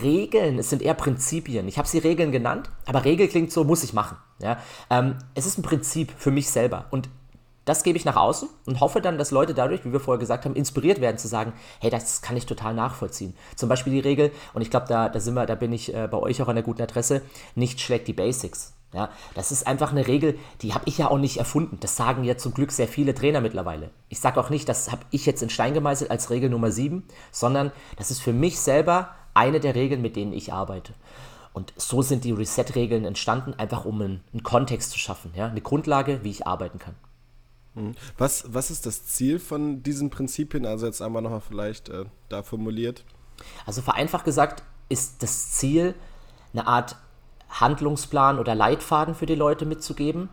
[0.01, 1.67] Regeln, es sind eher Prinzipien.
[1.67, 4.17] Ich habe sie Regeln genannt, aber Regel klingt so, muss ich machen.
[4.41, 4.57] Ja?
[4.89, 7.09] Ähm, es ist ein Prinzip für mich selber und
[7.69, 10.45] das gebe ich nach außen und hoffe dann, dass Leute dadurch, wie wir vorher gesagt
[10.45, 13.35] haben, inspiriert werden zu sagen, hey, das kann ich total nachvollziehen.
[13.55, 16.07] Zum Beispiel die Regel, und ich glaube, da, da sind wir, da bin ich äh,
[16.09, 17.21] bei euch auch an der guten Adresse,
[17.53, 18.73] nicht schlägt die Basics.
[18.91, 21.77] Ja, das ist einfach eine Regel, die habe ich ja auch nicht erfunden.
[21.79, 23.91] Das sagen ja zum Glück sehr viele Trainer mittlerweile.
[24.07, 27.03] Ich sage auch nicht, das habe ich jetzt in Stein gemeißelt als Regel Nummer 7,
[27.31, 30.93] sondern das ist für mich selber eine der Regeln, mit denen ich arbeite.
[31.53, 35.47] Und so sind die Reset-Regeln entstanden, einfach um einen, einen, Kontext zu schaffen, ja?
[35.47, 36.95] eine Grundlage, wie ich arbeiten kann.
[37.73, 37.95] Mhm.
[38.17, 40.65] Was, was ist das Ziel von diesen Prinzipien?
[40.65, 43.05] Also jetzt einmal nochmal vielleicht äh, da formuliert.
[43.65, 45.95] Also vereinfacht gesagt ist das Ziel,
[46.53, 46.97] eine Art
[47.49, 50.29] Handlungsplan oder Leitfaden für die Leute mitzugeben,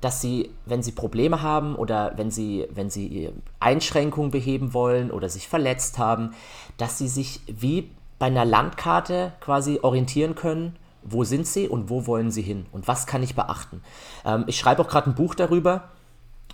[0.00, 5.28] dass sie, wenn sie Probleme haben oder wenn sie, wenn sie Einschränkungen beheben wollen oder
[5.28, 6.34] sich verletzt haben,
[6.76, 7.90] dass sie sich wie
[8.22, 12.86] bei einer Landkarte quasi orientieren können, wo sind sie und wo wollen sie hin und
[12.86, 13.82] was kann ich beachten.
[14.24, 15.88] Ähm, ich schreibe auch gerade ein Buch darüber.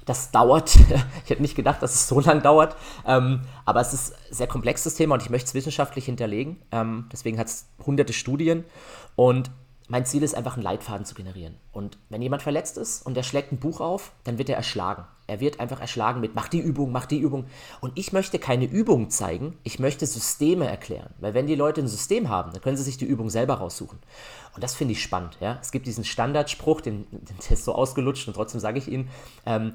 [0.06, 0.76] Das dauert,
[1.24, 2.74] ich hätte nicht gedacht, dass es so lange dauert,
[3.06, 6.56] ähm, aber es ist ein sehr komplexes Thema und ich möchte es wissenschaftlich hinterlegen.
[6.72, 8.64] Ähm, deswegen hat es hunderte Studien
[9.14, 9.50] und
[9.88, 11.56] mein Ziel ist einfach, einen Leitfaden zu generieren.
[11.72, 15.04] Und wenn jemand verletzt ist und der schlägt ein Buch auf, dann wird er erschlagen.
[15.26, 17.46] Er wird einfach erschlagen mit, mach die Übung, mach die Übung.
[17.80, 21.14] Und ich möchte keine Übung zeigen, ich möchte Systeme erklären.
[21.18, 23.98] Weil wenn die Leute ein System haben, dann können sie sich die Übung selber raussuchen.
[24.54, 25.38] Und das finde ich spannend.
[25.40, 25.58] Ja?
[25.60, 27.06] Es gibt diesen Standardspruch, den,
[27.48, 29.08] der ist so ausgelutscht und trotzdem sage ich ihn,
[29.46, 29.72] ähm,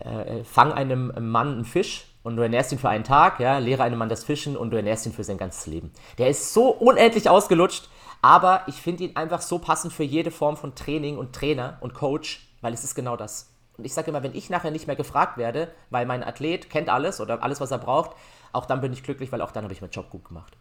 [0.00, 3.82] äh, fang einem Mann einen Fisch und du ernährst ihn für einen Tag, ja, lehre
[3.82, 5.90] einem Mann das Fischen und du ernährst ihn für sein ganzes Leben.
[6.18, 7.88] Der ist so unendlich ausgelutscht,
[8.22, 11.94] aber ich finde ihn einfach so passend für jede Form von Training und Trainer und
[11.94, 13.50] Coach, weil es ist genau das.
[13.76, 16.88] Und ich sage immer, wenn ich nachher nicht mehr gefragt werde, weil mein Athlet kennt
[16.90, 18.10] alles oder alles, was er braucht,
[18.52, 20.56] auch dann bin ich glücklich, weil auch dann habe ich meinen Job gut gemacht.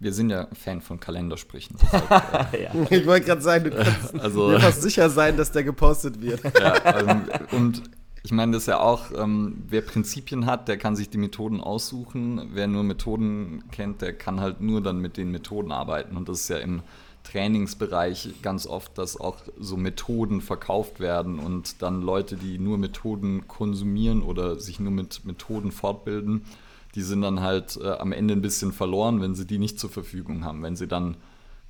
[0.00, 1.76] Wir sind ja Fan von Kalendersprüchen.
[1.92, 2.70] ja.
[2.90, 6.42] Ich wollte gerade sagen, du kannst also, dir fast sicher sein, dass der gepostet wird.
[6.58, 7.82] Ja, ähm, und
[8.24, 11.60] ich meine, das ist ja auch, ähm, wer Prinzipien hat, der kann sich die Methoden
[11.60, 12.48] aussuchen.
[12.54, 16.16] Wer nur Methoden kennt, der kann halt nur dann mit den Methoden arbeiten.
[16.16, 16.80] Und das ist ja im
[17.22, 23.46] Trainingsbereich ganz oft, dass auch so Methoden verkauft werden und dann Leute, die nur Methoden
[23.46, 26.46] konsumieren oder sich nur mit Methoden fortbilden,
[26.94, 29.90] die sind dann halt äh, am Ende ein bisschen verloren, wenn sie die nicht zur
[29.90, 30.62] Verfügung haben.
[30.62, 31.16] Wenn sie dann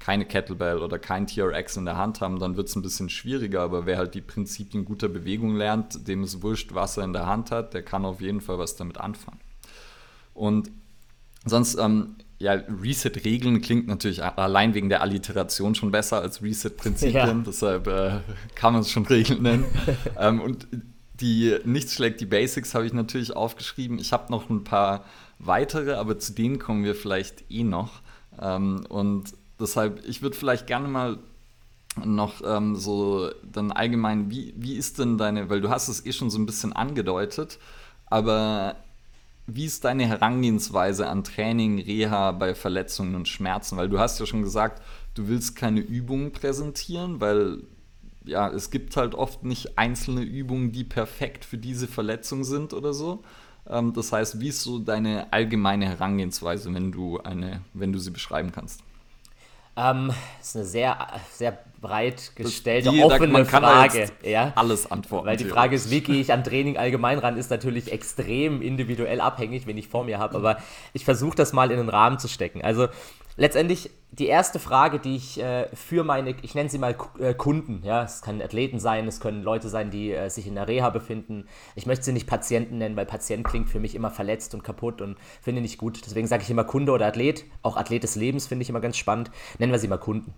[0.05, 3.63] keine Kettlebell oder kein TRX in der Hand haben, dann wird es ein bisschen schwieriger.
[3.63, 7.25] Aber wer halt die Prinzipien guter Bewegung lernt, dem ist wurscht, was er in der
[7.25, 9.41] Hand hat, der kann auf jeden Fall was damit anfangen.
[10.35, 10.71] Und
[11.47, 17.15] sonst, ähm, ja, Reset-Regeln klingt natürlich allein wegen der Alliteration schon besser als Reset-Prinzipien.
[17.15, 17.43] Ja.
[17.47, 18.21] Deshalb äh,
[18.55, 19.65] kann man es schon Regeln nennen.
[20.19, 20.67] ähm, und
[21.15, 23.99] die Nichts schlägt die Basics habe ich natürlich aufgeschrieben.
[23.99, 25.07] Ich habe noch ein paar
[25.39, 28.03] weitere, aber zu denen kommen wir vielleicht eh noch.
[28.39, 31.19] Ähm, und deshalb, ich würde vielleicht gerne mal
[32.05, 36.13] noch ähm, so dann allgemein, wie, wie ist denn deine, weil du hast es eh
[36.13, 37.59] schon so ein bisschen angedeutet,
[38.07, 38.77] aber
[39.47, 43.77] wie ist deine Herangehensweise an Training, Reha bei Verletzungen und Schmerzen?
[43.77, 44.83] Weil du hast ja schon gesagt,
[45.15, 47.59] du willst keine Übungen präsentieren, weil
[48.25, 52.95] ja, es gibt halt oft nicht einzelne Übungen, die perfekt für diese Verletzung sind oder
[52.95, 53.23] so.
[53.69, 58.11] Ähm, das heißt, wie ist so deine allgemeine Herangehensweise, wenn du eine, wenn du sie
[58.11, 58.83] beschreiben kannst?
[59.77, 60.97] Ähm, ist eine sehr,
[61.33, 64.09] sehr breit gestellte, die, offene man kann Frage.
[64.25, 64.53] Ja?
[64.57, 65.27] Alles antworten.
[65.27, 69.21] Weil die Frage ist, wie gehe ich an Training allgemein ran, ist natürlich extrem individuell
[69.21, 70.37] abhängig, wenn ich vor mir habe.
[70.37, 70.57] Aber
[70.95, 72.63] ich versuche das mal in den Rahmen zu stecken.
[72.63, 72.89] Also
[73.37, 77.83] letztendlich die erste Frage, die ich äh, für meine, ich nenne sie mal äh, Kunden,
[77.85, 80.91] ja, es können Athleten sein, es können Leute sein, die äh, sich in der Reha
[80.91, 81.47] befinden.
[81.75, 85.01] Ich möchte sie nicht Patienten nennen, weil Patient klingt für mich immer verletzt und kaputt
[85.01, 86.01] und finde nicht gut.
[86.07, 87.45] Deswegen sage ich immer Kunde oder Athlet.
[87.63, 89.31] Auch Athlet des Lebens finde ich immer ganz spannend.
[89.59, 90.33] Nennen wir sie mal Kunden.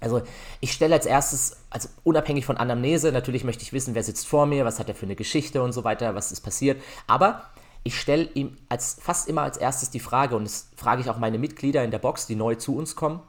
[0.00, 0.22] Also
[0.60, 4.46] ich stelle als erstes, also unabhängig von Anamnese, natürlich möchte ich wissen, wer sitzt vor
[4.46, 6.82] mir, was hat er für eine Geschichte und so weiter, was ist passiert.
[7.06, 7.44] Aber
[7.82, 11.18] ich stelle ihm als, fast immer als erstes die Frage, und das frage ich auch
[11.18, 13.20] meine Mitglieder in der Box, die neu zu uns kommen,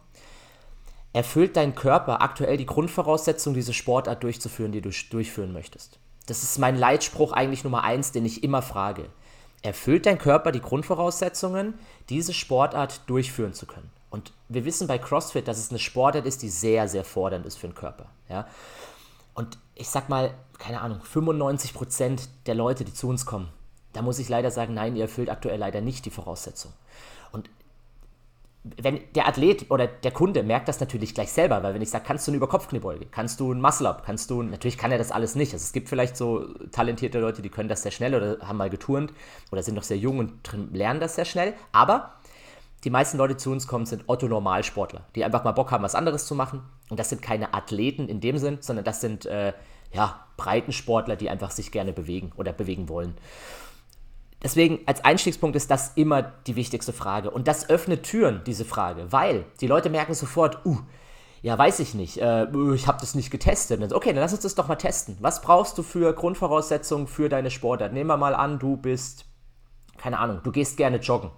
[1.13, 5.99] erfüllt dein Körper aktuell die Grundvoraussetzung, diese Sportart durchzuführen, die du durchführen möchtest?
[6.27, 9.09] Das ist mein Leitspruch eigentlich Nummer eins, den ich immer frage.
[9.61, 11.73] Erfüllt dein Körper die Grundvoraussetzungen,
[12.09, 13.89] diese Sportart durchführen zu können?
[14.11, 17.57] Und wir wissen bei CrossFit, dass es eine Sportart ist, die sehr, sehr fordernd ist
[17.57, 18.07] für den Körper.
[18.29, 18.45] Ja?
[19.33, 23.49] Und ich sag mal, keine Ahnung, 95% der Leute, die zu uns kommen,
[23.93, 26.73] da muss ich leider sagen, nein, ihr erfüllt aktuell leider nicht die Voraussetzung.
[27.31, 27.49] Und
[28.63, 32.03] wenn der Athlet oder der Kunde merkt das natürlich gleich selber, weil wenn ich sage,
[32.05, 35.35] kannst du eine Überkopfkniebeuge, kannst du ein Muscle-Up, kannst du, natürlich kann er das alles
[35.35, 35.53] nicht.
[35.53, 38.69] Also es gibt vielleicht so talentierte Leute, die können das sehr schnell oder haben mal
[38.69, 39.13] geturnt
[39.51, 40.33] oder sind noch sehr jung und
[40.73, 42.13] lernen das sehr schnell, aber
[42.83, 45.95] die meisten Leute, die zu uns kommen, sind Otto-Normalsportler, die einfach mal Bock haben, was
[45.95, 46.63] anderes zu machen.
[46.89, 49.53] Und das sind keine Athleten in dem Sinn, sondern das sind äh,
[49.93, 53.15] ja, Breitensportler, die einfach sich gerne bewegen oder bewegen wollen.
[54.43, 57.29] Deswegen als Einstiegspunkt ist das immer die wichtigste Frage.
[57.29, 60.79] Und das öffnet Türen, diese Frage, weil die Leute merken sofort, uh,
[61.43, 63.93] ja, weiß ich nicht, äh, ich habe das nicht getestet.
[63.93, 65.17] Okay, dann lass uns das doch mal testen.
[65.19, 67.93] Was brauchst du für Grundvoraussetzungen für deine Sportart?
[67.93, 69.25] Nehmen wir mal an, du bist,
[69.97, 71.31] keine Ahnung, du gehst gerne joggen.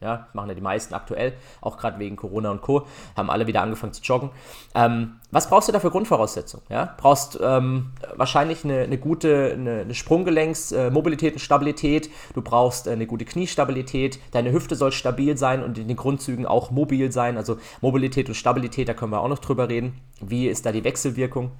[0.00, 2.86] Ja, machen ja die meisten aktuell, auch gerade wegen Corona und Co.
[3.16, 4.30] Haben alle wieder angefangen zu joggen.
[4.74, 6.64] Ähm, was brauchst du da für Grundvoraussetzungen?
[6.70, 6.94] Ja?
[6.96, 12.10] Brauchst ähm, wahrscheinlich eine, eine, gute eine, eine Sprunggelenks, äh, und Stabilität.
[12.32, 14.18] Du brauchst äh, eine gute Kniestabilität.
[14.30, 17.36] Deine Hüfte soll stabil sein und in den Grundzügen auch mobil sein.
[17.36, 20.00] Also Mobilität und Stabilität, da können wir auch noch drüber reden.
[20.20, 21.50] Wie ist da die Wechselwirkung?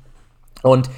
[0.62, 0.88] Und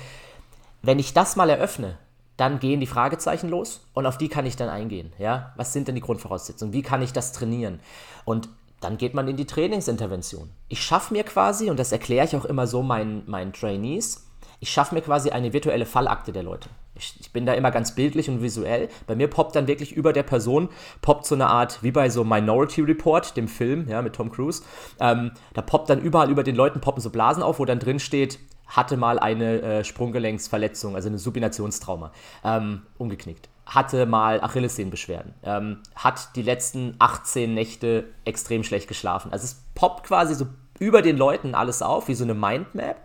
[0.82, 1.98] wenn ich das mal eröffne,
[2.42, 5.12] dann gehen die Fragezeichen los und auf die kann ich dann eingehen.
[5.16, 5.52] Ja?
[5.54, 6.74] Was sind denn die Grundvoraussetzungen?
[6.74, 7.78] Wie kann ich das trainieren?
[8.24, 8.48] Und
[8.80, 10.50] dann geht man in die Trainingsintervention.
[10.68, 14.26] Ich schaffe mir quasi, und das erkläre ich auch immer so meinen, meinen Trainees,
[14.58, 16.68] ich schaffe mir quasi eine virtuelle Fallakte der Leute.
[16.96, 18.88] Ich, ich, bin da immer ganz bildlich und visuell.
[19.06, 20.68] Bei mir poppt dann wirklich über der Person,
[21.00, 24.64] poppt so eine Art, wie bei so Minority Report, dem Film, ja, mit Tom Cruise.
[24.98, 28.00] Ähm, da poppt dann überall über den Leuten poppen so Blasen auf, wo dann drin
[28.00, 28.40] steht,
[28.72, 32.10] hatte mal eine äh, Sprunggelenksverletzung, also eine Supinationstrauma,
[32.42, 33.48] ähm, umgeknickt.
[33.66, 35.34] Hatte mal Achillessehnenbeschwerden.
[35.44, 39.30] Ähm, hat die letzten 18 Nächte extrem schlecht geschlafen.
[39.30, 40.46] Also es poppt quasi so
[40.78, 42.96] über den Leuten alles auf, wie so eine Mindmap.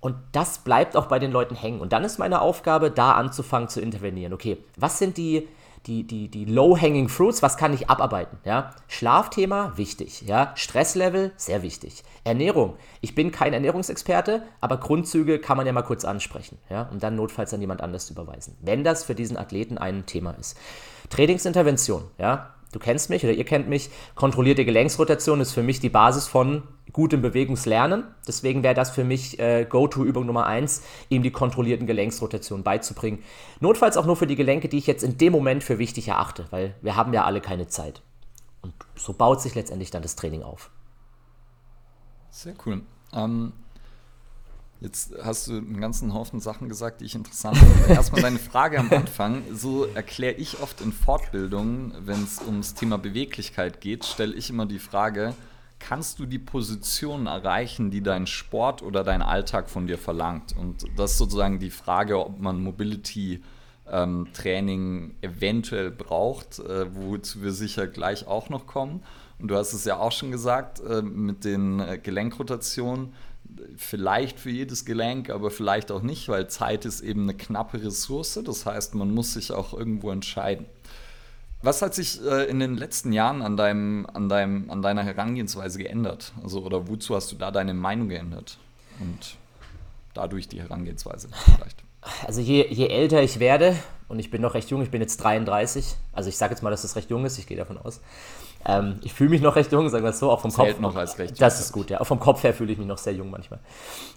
[0.00, 1.80] Und das bleibt auch bei den Leuten hängen.
[1.80, 4.32] Und dann ist meine Aufgabe, da anzufangen zu intervenieren.
[4.32, 5.48] Okay, was sind die
[5.86, 8.38] die, die, die Low-Hanging Fruits, was kann ich abarbeiten?
[8.44, 8.70] Ja?
[8.88, 10.22] Schlafthema, wichtig.
[10.22, 10.52] Ja?
[10.54, 12.04] Stresslevel, sehr wichtig.
[12.24, 12.76] Ernährung.
[13.00, 16.58] Ich bin kein Ernährungsexperte, aber Grundzüge kann man ja mal kurz ansprechen.
[16.70, 16.88] Ja?
[16.92, 20.56] Und dann notfalls an jemand anders überweisen, wenn das für diesen Athleten ein Thema ist.
[21.10, 22.04] Trainingsintervention.
[22.18, 22.54] Ja?
[22.72, 23.90] Du kennst mich oder ihr kennt mich.
[24.14, 26.62] Kontrollierte Gelenksrotation ist für mich die Basis von
[26.92, 28.04] gutem Bewegungslernen.
[28.26, 33.22] Deswegen wäre das für mich äh, Go-To-Übung Nummer 1, ihm die kontrollierten Gelenksrotationen beizubringen.
[33.60, 36.46] Notfalls auch nur für die Gelenke, die ich jetzt in dem Moment für wichtig erachte,
[36.50, 38.02] weil wir haben ja alle keine Zeit.
[38.60, 40.70] Und so baut sich letztendlich dann das Training auf.
[42.30, 42.82] Sehr cool.
[43.12, 43.52] Ähm,
[44.80, 47.88] jetzt hast du einen ganzen Haufen Sachen gesagt, die ich interessant finde.
[47.88, 49.42] Erstmal deine Frage am Anfang.
[49.52, 54.66] So erkläre ich oft in Fortbildungen, wenn es ums Thema Beweglichkeit geht, stelle ich immer
[54.66, 55.34] die Frage,
[55.88, 60.56] kannst du die Position erreichen, die dein Sport oder dein Alltag von dir verlangt?
[60.56, 63.42] Und das ist sozusagen die Frage, ob man Mobility
[63.90, 69.02] ähm, Training eventuell braucht, äh, wozu wir sicher gleich auch noch kommen.
[69.38, 73.12] Und du hast es ja auch schon gesagt, äh, mit den äh, Gelenkrotationen,
[73.76, 78.40] vielleicht für jedes Gelenk, aber vielleicht auch nicht, weil Zeit ist eben eine knappe Ressource.
[78.44, 80.66] Das heißt, man muss sich auch irgendwo entscheiden.
[81.62, 85.78] Was hat sich äh, in den letzten Jahren an, deinem, an, deinem, an deiner Herangehensweise
[85.78, 86.32] geändert?
[86.42, 88.58] Also, oder wozu hast du da deine Meinung geändert?
[89.00, 89.36] Und
[90.14, 91.82] dadurch die Herangehensweise vielleicht?
[92.26, 93.76] Also je, je älter ich werde,
[94.08, 96.70] und ich bin noch recht jung, ich bin jetzt 33, also ich sage jetzt mal,
[96.70, 98.00] dass das recht jung ist, ich gehe davon aus.
[98.66, 100.80] Ähm, ich fühle mich noch recht jung, sagen wir es so, auch vom Zählt Kopf.
[100.80, 102.00] noch als recht Das ist gut, ja.
[102.00, 103.60] Auch vom Kopf her fühle ich mich noch sehr jung manchmal.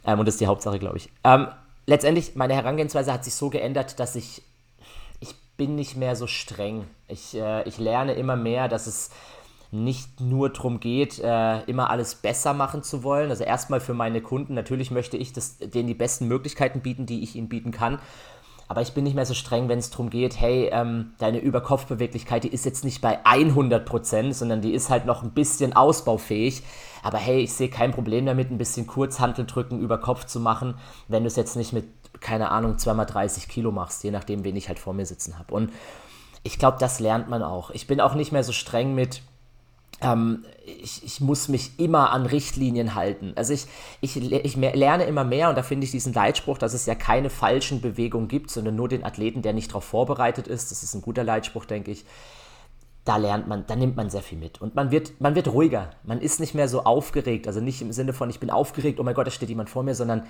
[0.06, 1.10] Ähm, und das ist die Hauptsache, glaube ich.
[1.24, 1.48] Ähm,
[1.86, 4.42] letztendlich, meine Herangehensweise hat sich so geändert, dass ich
[5.58, 6.86] bin nicht mehr so streng.
[7.08, 9.10] Ich, äh, ich lerne immer mehr, dass es
[9.72, 13.30] nicht nur darum geht, äh, immer alles besser machen zu wollen.
[13.30, 17.24] Also erstmal für meine Kunden, natürlich möchte ich das, denen die besten Möglichkeiten bieten, die
[17.24, 18.00] ich ihnen bieten kann.
[18.68, 22.44] Aber ich bin nicht mehr so streng, wenn es darum geht, hey, ähm, deine Überkopfbeweglichkeit,
[22.44, 26.64] die ist jetzt nicht bei 100%, sondern die ist halt noch ein bisschen ausbaufähig.
[27.04, 30.76] Aber hey, ich sehe kein Problem damit, ein bisschen Kurzhantel drücken, über Kopf zu machen,
[31.08, 31.86] wenn du es jetzt nicht mit
[32.22, 35.54] keine Ahnung, zweimal 30 Kilo machst, je nachdem, wen ich halt vor mir sitzen habe.
[35.54, 35.72] Und
[36.44, 37.72] ich glaube, das lernt man auch.
[37.72, 39.22] Ich bin auch nicht mehr so streng mit,
[40.02, 43.34] ähm, ich, ich, muss mich immer an Richtlinien halten.
[43.36, 43.66] Also ich,
[44.02, 47.30] ich, ich lerne immer mehr und da finde ich diesen Leitspruch, dass es ja keine
[47.30, 50.72] falschen Bewegungen gibt, sondern nur den Athleten, der nicht darauf vorbereitet ist.
[50.72, 52.06] Das ist ein guter Leitspruch, denke ich.
[53.06, 54.62] Da lernt man, da nimmt man sehr viel mit.
[54.62, 55.92] Und man wird, man wird ruhiger.
[56.04, 57.48] Man ist nicht mehr so aufgeregt.
[57.48, 59.84] Also nicht im Sinne von, ich bin aufgeregt, oh mein Gott, da steht jemand vor
[59.84, 60.26] mir, sondern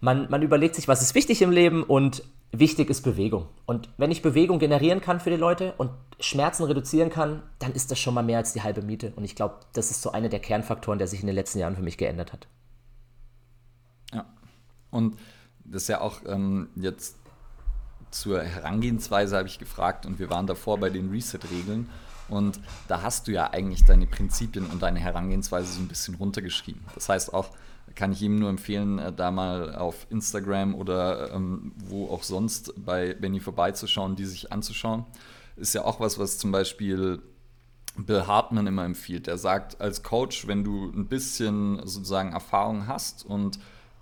[0.00, 3.46] man, man überlegt sich, was ist wichtig im Leben und wichtig ist Bewegung.
[3.66, 7.90] Und wenn ich Bewegung generieren kann für die Leute und Schmerzen reduzieren kann, dann ist
[7.90, 9.12] das schon mal mehr als die halbe Miete.
[9.14, 11.76] Und ich glaube, das ist so einer der Kernfaktoren, der sich in den letzten Jahren
[11.76, 12.48] für mich geändert hat.
[14.12, 14.26] Ja.
[14.90, 15.16] Und
[15.64, 17.16] das ist ja auch ähm, jetzt
[18.10, 21.88] zur Herangehensweise habe ich gefragt und wir waren davor bei den Reset-Regeln.
[22.28, 26.82] Und da hast du ja eigentlich deine Prinzipien und deine Herangehensweise so ein bisschen runtergeschrieben.
[26.94, 27.50] Das heißt auch,
[27.94, 32.72] kann ich ihm nur empfehlen, äh, da mal auf Instagram oder ähm, wo auch sonst
[32.84, 35.04] bei Benny vorbeizuschauen, die sich anzuschauen.
[35.56, 37.20] Ist ja auch was, was zum Beispiel
[37.96, 39.28] Bill Hartman immer empfiehlt.
[39.28, 43.58] Er sagt als Coach, wenn du ein bisschen sozusagen Erfahrung hast und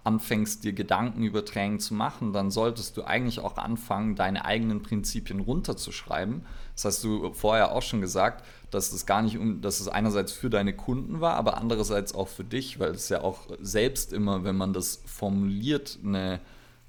[0.08, 4.80] anfängst, dir Gedanken über Training zu machen, dann solltest du eigentlich auch anfangen, deine eigenen
[4.80, 6.46] Prinzipien runterzuschreiben.
[6.74, 10.32] Das hast du vorher auch schon gesagt, dass es gar nicht um, dass es einerseits
[10.32, 14.44] für deine Kunden war, aber andererseits auch für dich, weil es ja auch selbst immer,
[14.44, 16.40] wenn man das formuliert, eine,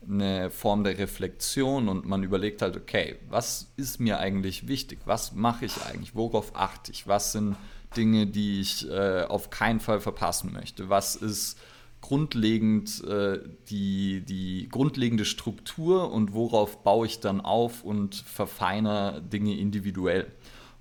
[0.07, 4.99] eine Form der Reflexion und man überlegt halt, okay, was ist mir eigentlich wichtig?
[5.03, 6.15] Was mache ich eigentlich?
[6.15, 7.05] Worauf achte ich?
[7.05, 7.57] Was sind
[7.97, 10.87] Dinge, die ich äh, auf keinen Fall verpassen möchte?
[10.87, 11.57] Was ist
[12.01, 19.57] grundlegend äh, die, die grundlegende Struktur und worauf baue ich dann auf und verfeine Dinge
[19.57, 20.27] individuell.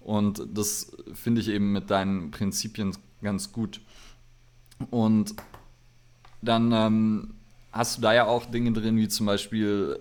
[0.01, 3.81] Und das finde ich eben mit deinen Prinzipien ganz gut.
[4.91, 5.35] Und
[6.41, 7.35] dann ähm,
[7.73, 9.99] hast du da ja auch Dinge drin, wie zum Beispiel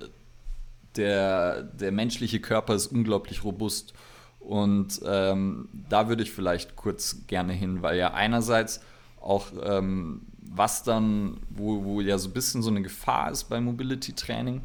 [0.95, 3.93] der, der menschliche Körper ist unglaublich robust.
[4.39, 8.81] Und ähm, da würde ich vielleicht kurz gerne hin, weil ja einerseits
[9.19, 10.21] auch ähm,
[10.53, 14.61] was dann, wo, wo ja so ein bisschen so eine Gefahr ist bei Mobility Training,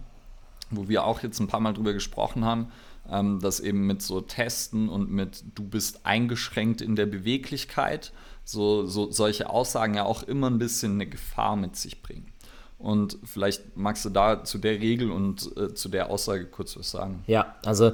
[0.71, 2.69] wo wir auch jetzt ein paar Mal drüber gesprochen haben,
[3.11, 8.13] ähm, dass eben mit so Testen und mit du bist eingeschränkt in der Beweglichkeit,
[8.45, 12.33] so, so solche Aussagen ja auch immer ein bisschen eine Gefahr mit sich bringen.
[12.83, 16.91] Und vielleicht magst du da zu der Regel und äh, zu der Aussage kurz was
[16.91, 17.23] sagen.
[17.29, 17.93] Ja, also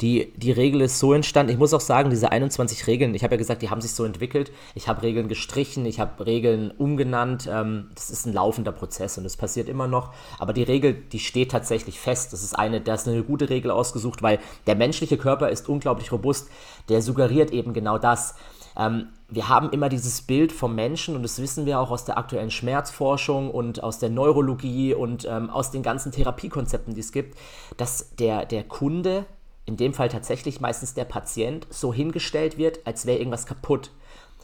[0.00, 1.52] die, die Regel ist so entstanden.
[1.52, 4.04] Ich muss auch sagen, diese 21 Regeln, ich habe ja gesagt, die haben sich so
[4.04, 4.50] entwickelt.
[4.74, 7.50] Ich habe Regeln gestrichen, ich habe Regeln umgenannt.
[7.52, 10.14] Ähm, das ist ein laufender Prozess und das passiert immer noch.
[10.38, 12.32] Aber die Regel, die steht tatsächlich fest.
[12.32, 16.12] Das ist eine, da ist eine gute Regel ausgesucht, weil der menschliche Körper ist unglaublich
[16.12, 16.48] robust.
[16.88, 18.36] Der suggeriert eben genau das.
[18.76, 22.18] Ähm, wir haben immer dieses Bild vom Menschen und das wissen wir auch aus der
[22.18, 27.38] aktuellen Schmerzforschung und aus der Neurologie und ähm, aus den ganzen Therapiekonzepten, die es gibt,
[27.76, 29.26] dass der, der Kunde,
[29.66, 33.90] in dem Fall tatsächlich meistens der Patient, so hingestellt wird, als wäre irgendwas kaputt.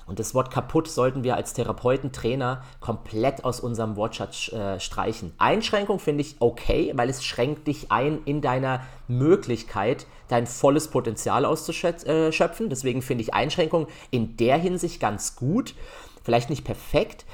[0.06, 5.32] Und das Wort kaputt sollten wir als Therapeuten, Trainer komplett aus unserem Wortschatz äh, streichen.
[5.38, 11.44] Einschränkung finde ich okay, weil es schränkt dich ein in deiner Möglichkeit, dein volles Potenzial
[11.44, 12.70] auszuschöpfen.
[12.70, 15.74] Deswegen finde ich Einschränkung in der Hinsicht ganz gut.
[16.22, 17.24] Vielleicht nicht perfekt,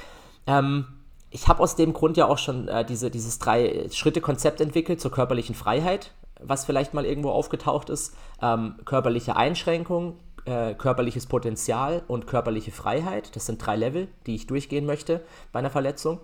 [0.46, 0.86] Ähm,
[1.30, 5.54] ich habe aus dem Grund ja auch schon äh, diese, dieses Drei-Schritte-Konzept entwickelt zur körperlichen
[5.54, 8.14] Freiheit, was vielleicht mal irgendwo aufgetaucht ist.
[8.42, 13.34] Ähm, körperliche Einschränkung, äh, körperliches Potenzial und körperliche Freiheit.
[13.36, 15.22] Das sind drei Level, die ich durchgehen möchte
[15.52, 16.20] bei einer Verletzung.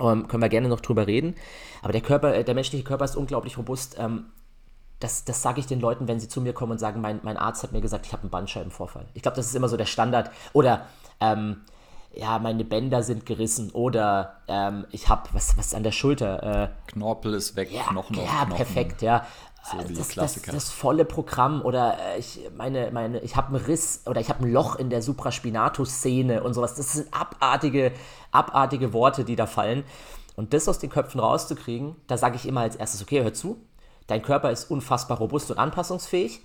[0.00, 1.34] Ähm, können wir gerne noch drüber reden.
[1.82, 3.96] Aber der Körper, äh, der menschliche Körper ist unglaublich robust.
[3.98, 4.26] Ähm,
[5.00, 7.36] das, das sage ich den Leuten, wenn sie zu mir kommen und sagen, mein, mein
[7.36, 9.06] Arzt hat mir gesagt, ich habe einen Bandscheibenvorfall.
[9.14, 10.30] Ich glaube, das ist immer so der Standard.
[10.52, 10.86] Oder
[11.20, 11.58] ähm,
[12.14, 16.62] ja, meine Bänder sind gerissen oder ähm, ich habe was, was an der Schulter.
[16.86, 18.54] Äh, Knorpel ist weg, ja, Knochen Ja, Knochen.
[18.54, 19.26] perfekt, ja.
[19.64, 20.52] So die das, Klassiker.
[20.52, 24.28] Das, das volle Programm oder äh, ich meine, meine, ich habe einen Riss oder ich
[24.28, 26.74] habe ein Loch in der Supraspinatus-Szene und sowas.
[26.74, 27.92] Das sind abartige,
[28.30, 29.84] abartige Worte, die da fallen.
[30.36, 33.56] Und das aus den Köpfen rauszukriegen, da sage ich immer als erstes, okay, hör zu,
[34.06, 36.40] dein Körper ist unfassbar robust und anpassungsfähig.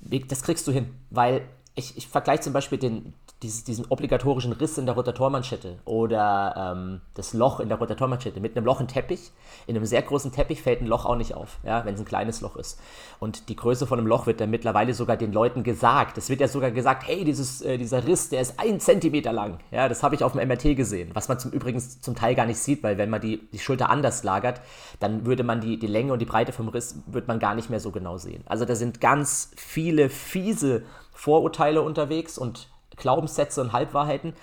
[0.00, 1.42] Das kriegst du hin, weil
[1.74, 7.00] ich, ich vergleiche zum Beispiel den, dieses, diesen obligatorischen Riss in der Rotatormanschette oder ähm,
[7.14, 9.30] das Loch in der Rotatormanschette mit einem Loch im Teppich.
[9.66, 12.06] In einem sehr großen Teppich fällt ein Loch auch nicht auf, ja, wenn es ein
[12.06, 12.80] kleines Loch ist.
[13.20, 16.18] Und die Größe von einem Loch wird dann mittlerweile sogar den Leuten gesagt.
[16.18, 19.58] Es wird ja sogar gesagt, hey, dieses, äh, dieser Riss, der ist ein Zentimeter lang.
[19.70, 22.46] Ja, das habe ich auf dem MRT gesehen, was man zum Übrigens zum Teil gar
[22.46, 24.60] nicht sieht, weil wenn man die, die Schulter anders lagert,
[24.98, 27.70] dann würde man die, die Länge und die Breite vom Riss wird man gar nicht
[27.70, 28.42] mehr so genau sehen.
[28.46, 30.82] Also da sind ganz viele fiese
[31.12, 32.68] Vorurteile unterwegs und
[32.98, 34.34] Glaubenssätze und Halbwahrheiten.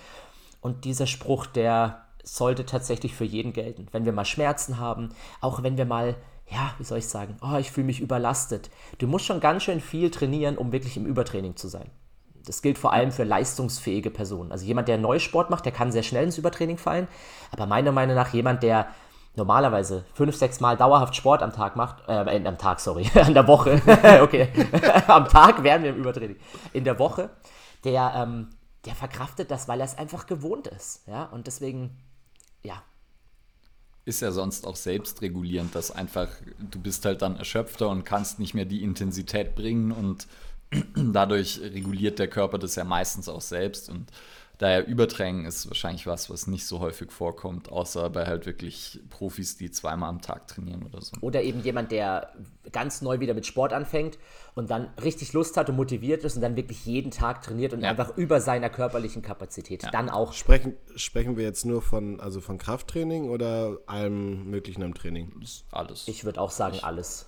[0.60, 3.86] Und dieser Spruch, der sollte tatsächlich für jeden gelten.
[3.92, 6.16] Wenn wir mal Schmerzen haben, auch wenn wir mal,
[6.50, 8.70] ja, wie soll ich sagen, oh, ich fühle mich überlastet.
[8.98, 11.90] Du musst schon ganz schön viel trainieren, um wirklich im Übertraining zu sein.
[12.44, 14.52] Das gilt vor allem für leistungsfähige Personen.
[14.52, 17.08] Also jemand, der Neusport macht, der kann sehr schnell ins Übertraining fallen.
[17.50, 18.88] Aber meiner Meinung nach jemand, der
[19.36, 23.46] normalerweise fünf, sechs Mal dauerhaft Sport am Tag macht, äh, am Tag, sorry, an der
[23.46, 23.80] Woche,
[24.22, 24.48] okay,
[25.06, 26.36] am Tag werden wir im Übertraining,
[26.72, 27.30] in der Woche,
[27.86, 28.48] der, ähm,
[28.84, 31.96] der verkraftet das, weil er es einfach gewohnt ist, ja, und deswegen,
[32.62, 32.82] ja.
[34.04, 36.28] Ist ja sonst auch selbstregulierend, dass einfach,
[36.58, 40.26] du bist halt dann erschöpfter und kannst nicht mehr die Intensität bringen und
[40.94, 44.10] dadurch reguliert der Körper das ja meistens auch selbst und
[44.58, 49.58] Daher Übertraining ist wahrscheinlich was, was nicht so häufig vorkommt, außer bei halt wirklich Profis,
[49.58, 51.14] die zweimal am Tag trainieren oder so.
[51.20, 52.32] Oder eben jemand, der
[52.72, 54.18] ganz neu wieder mit Sport anfängt
[54.54, 57.82] und dann richtig Lust hat und motiviert ist und dann wirklich jeden Tag trainiert und
[57.82, 57.90] Ja.
[57.90, 59.86] einfach über seiner körperlichen Kapazität.
[59.92, 60.32] Dann auch.
[60.32, 65.32] Sprechen, sprechen wir jetzt nur von, also von Krafttraining oder allem Möglichen am Training?
[65.38, 66.08] Das ist alles.
[66.08, 67.26] Ich würde auch sagen, alles.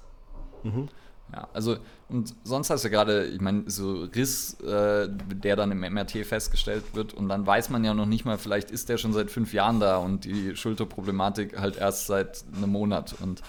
[1.33, 1.77] Ja, also
[2.09, 6.85] und sonst hast du gerade, ich meine, so Riss, äh, der dann im MRT festgestellt
[6.95, 9.53] wird und dann weiß man ja noch nicht mal, vielleicht ist der schon seit fünf
[9.53, 13.15] Jahren da und die Schulterproblematik halt erst seit einem Monat.
[13.21, 13.43] Und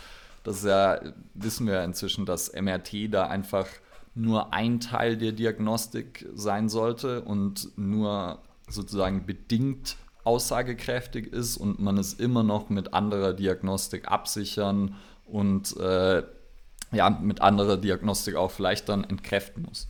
[0.44, 1.00] das ist ja,
[1.36, 3.68] wissen wir ja inzwischen, dass MRT da einfach
[4.14, 11.98] nur ein Teil der Diagnostik sein sollte und nur sozusagen bedingt aussagekräftig ist und man
[11.98, 16.24] es immer noch mit anderer Diagnostik absichern und äh,
[16.92, 19.88] ja, mit anderer Diagnostik auch vielleicht dann entkräften muss.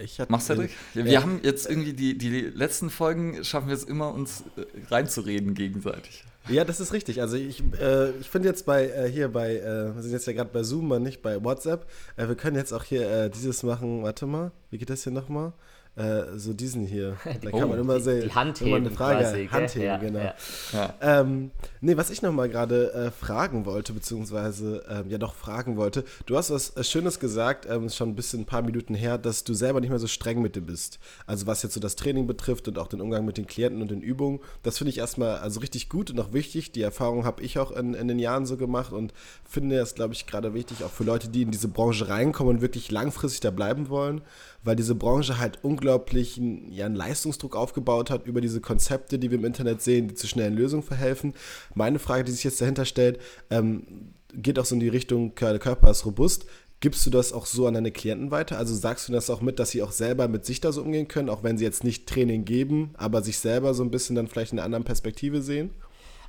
[0.00, 0.70] Ich hatte, Machst Cedric?
[0.94, 1.22] Ja, wir Ja.
[1.22, 6.24] haben jetzt irgendwie die, die letzten Folgen, schaffen wir es immer, uns äh, reinzureden gegenseitig.
[6.48, 7.20] Ja, das ist richtig.
[7.20, 10.32] Also ich, äh, ich finde jetzt bei äh, hier bei, äh, wir sind jetzt ja
[10.32, 11.86] gerade bei Zoom, und nicht bei WhatsApp.
[12.16, 14.02] Äh, wir können jetzt auch hier äh, dieses machen.
[14.02, 15.52] Warte mal, wie geht das hier nochmal?
[15.98, 17.16] Äh, so diesen hier.
[17.42, 18.22] Da kann man immer sehen.
[18.22, 19.20] die Hand immer eine Frage.
[19.20, 19.48] quasi.
[19.48, 20.18] Handheben, ja, genau.
[20.20, 20.34] Ja.
[20.72, 20.94] Ja.
[21.00, 26.04] Ähm, nee, was ich nochmal gerade äh, fragen wollte, beziehungsweise ähm, ja doch fragen wollte,
[26.26, 29.44] du hast was äh, Schönes gesagt, ähm, schon ein bisschen ein paar Minuten her, dass
[29.44, 30.98] du selber nicht mehr so streng mit dir bist.
[31.26, 33.90] Also was jetzt so das Training betrifft und auch den Umgang mit den Klienten und
[33.90, 36.70] den Übungen, das finde ich erstmal also richtig gut und auch wichtig.
[36.72, 39.12] Die Erfahrung habe ich auch in, in den Jahren so gemacht und
[39.48, 42.62] finde es, glaube ich, gerade wichtig, auch für Leute, die in diese Branche reinkommen und
[42.62, 44.22] wirklich langfristig da bleiben wollen,
[44.62, 49.38] weil diese Branche halt unglaublichen ja, einen Leistungsdruck aufgebaut hat über diese Konzepte, die wir
[49.38, 51.34] im Internet sehen, die zu schnellen Lösungen verhelfen.
[51.74, 55.58] Meine Frage, die sich jetzt dahinter stellt, ähm, geht auch so in die Richtung, der
[55.58, 56.46] Körper ist robust.
[56.80, 58.56] Gibst du das auch so an deine Klienten weiter?
[58.56, 61.08] Also sagst du das auch mit, dass sie auch selber mit sich da so umgehen
[61.08, 64.28] können, auch wenn sie jetzt nicht Training geben, aber sich selber so ein bisschen dann
[64.28, 65.70] vielleicht in einer anderen Perspektive sehen?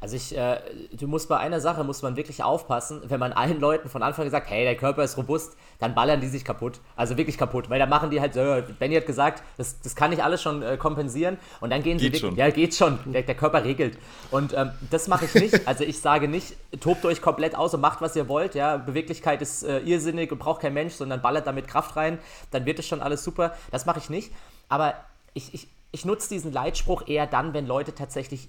[0.01, 0.59] Also ich, äh,
[0.93, 4.25] du musst bei einer Sache muss man wirklich aufpassen, wenn man allen Leuten von Anfang
[4.25, 6.79] an sagt, hey, der Körper ist robust, dann ballern die sich kaputt.
[6.95, 7.69] Also wirklich kaputt.
[7.69, 8.41] Weil dann machen die halt so,
[8.79, 11.37] Benny hat gesagt, das, das kann ich alles schon äh, kompensieren.
[11.59, 12.37] Und dann gehen sie Geht wirklich, schon.
[12.37, 12.99] ja, geht schon.
[13.11, 13.97] Der, der Körper regelt.
[14.31, 15.67] Und ähm, das mache ich nicht.
[15.67, 18.55] Also ich sage nicht, tobt euch komplett aus und macht, was ihr wollt.
[18.55, 22.19] Ja, Beweglichkeit ist äh, irrsinnig und braucht kein Mensch, sondern ballert damit Kraft rein.
[22.51, 23.53] Dann wird es schon alles super.
[23.71, 24.31] Das mache ich nicht.
[24.69, 24.93] Aber
[25.33, 28.47] ich, ich, ich nutze diesen Leitspruch eher dann, wenn Leute tatsächlich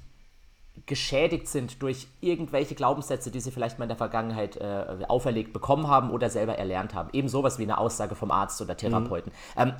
[0.86, 5.88] geschädigt sind durch irgendwelche Glaubenssätze, die sie vielleicht mal in der Vergangenheit äh, auferlegt bekommen
[5.88, 7.10] haben oder selber erlernt haben.
[7.12, 9.32] Eben sowas wie eine Aussage vom Arzt oder Therapeuten.
[9.56, 9.62] Mhm.
[9.62, 9.72] Ähm,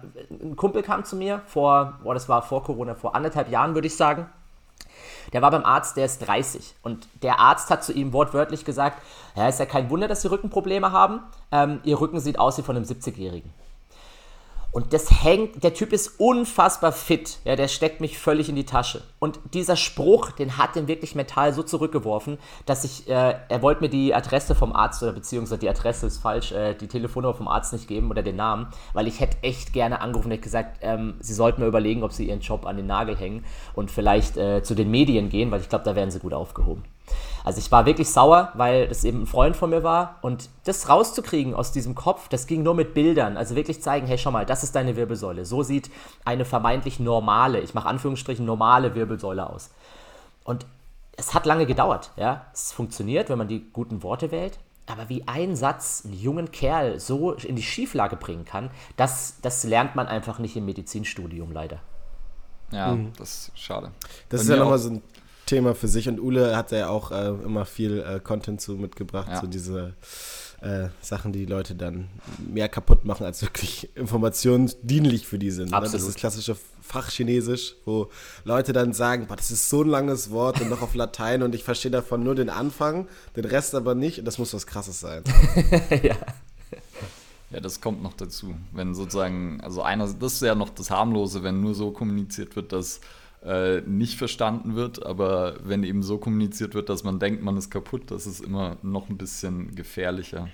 [0.51, 3.87] ein Kumpel kam zu mir vor, boah, das war vor Corona, vor anderthalb Jahren würde
[3.87, 4.27] ich sagen.
[5.33, 6.75] Der war beim Arzt, der ist 30.
[6.83, 9.01] Und der Arzt hat zu ihm wortwörtlich gesagt:
[9.37, 11.21] Ja, ist ja kein Wunder, dass Sie Rückenprobleme haben.
[11.53, 13.53] Ähm, Ihr Rücken sieht aus wie von einem 70-Jährigen.
[14.73, 18.65] Und das hängt, der Typ ist unfassbar fit, ja, der steckt mich völlig in die
[18.65, 19.03] Tasche.
[19.19, 23.83] Und dieser Spruch, den hat den wirklich mental so zurückgeworfen, dass ich, äh, er wollte
[23.83, 27.49] mir die Adresse vom Arzt oder beziehungsweise die Adresse ist falsch, äh, die Telefonnummer vom
[27.49, 31.15] Arzt nicht geben oder den Namen, weil ich hätte echt gerne angerufen und gesagt, ähm,
[31.19, 33.45] sie sollten mir überlegen, ob sie ihren Job an den Nagel hängen
[33.75, 36.85] und vielleicht äh, zu den Medien gehen, weil ich glaube, da wären sie gut aufgehoben.
[37.45, 40.89] Also ich war wirklich sauer, weil das eben ein Freund von mir war und das
[40.89, 43.37] rauszukriegen aus diesem Kopf, das ging nur mit Bildern.
[43.37, 45.45] Also wirklich zeigen, hey, schau mal, das ist deine Wirbelsäule.
[45.45, 45.91] So sieht
[46.25, 49.71] eine vermeintlich normale, ich mache Anführungsstrichen normale Wirbelsäule aus.
[50.45, 50.67] Und
[51.17, 52.47] es hat lange gedauert, ja.
[52.53, 54.59] Es funktioniert, wenn man die guten Worte wählt.
[54.87, 59.63] Aber wie ein Satz einen jungen Kerl so in die Schieflage bringen kann, das, das
[59.65, 61.79] lernt man einfach nicht im Medizinstudium leider.
[62.73, 63.13] Ja, mhm.
[63.17, 63.93] das ist schade.
[64.29, 65.03] Das Bei ist ja nochmal so ein
[65.51, 69.29] Thema für sich und Ule hat ja auch äh, immer viel äh, Content zu mitgebracht,
[69.31, 69.41] ja.
[69.41, 69.95] so diese
[70.61, 75.75] äh, Sachen, die Leute dann mehr kaputt machen, als wirklich informationsdienlich für die sind.
[75.75, 75.95] Absolut.
[75.95, 78.11] Das ist das klassische Fachchinesisch, wo
[78.45, 81.53] Leute dann sagen, boah, das ist so ein langes Wort und noch auf Latein und
[81.57, 85.01] ich verstehe davon nur den Anfang, den Rest aber nicht und das muss was Krasses
[85.01, 85.25] sein.
[86.05, 86.17] ja.
[87.51, 88.55] Ja, das kommt noch dazu.
[88.71, 92.73] Wenn sozusagen, also einer, das ist ja noch das harmlose, wenn nur so kommuniziert wird,
[92.73, 93.01] dass
[93.43, 97.71] äh, nicht verstanden wird, aber wenn eben so kommuniziert wird, dass man denkt, man ist
[97.71, 100.49] kaputt, das ist immer noch ein bisschen gefährlicher.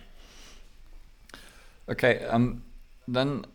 [1.87, 2.62] Okay, ähm,
[3.07, 3.47] dann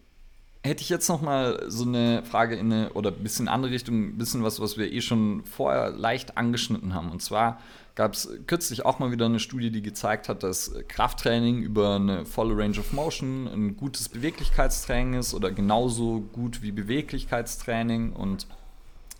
[0.63, 4.09] hätte ich jetzt noch mal so eine Frage in eine oder ein bisschen andere Richtung,
[4.09, 7.09] ein bisschen was, was wir eh schon vorher leicht angeschnitten haben.
[7.09, 7.59] Und zwar
[7.95, 12.25] gab es kürzlich auch mal wieder eine Studie, die gezeigt hat, dass Krafttraining über eine
[12.25, 18.47] volle Range of Motion ein gutes Beweglichkeitstraining ist oder genauso gut wie Beweglichkeitstraining und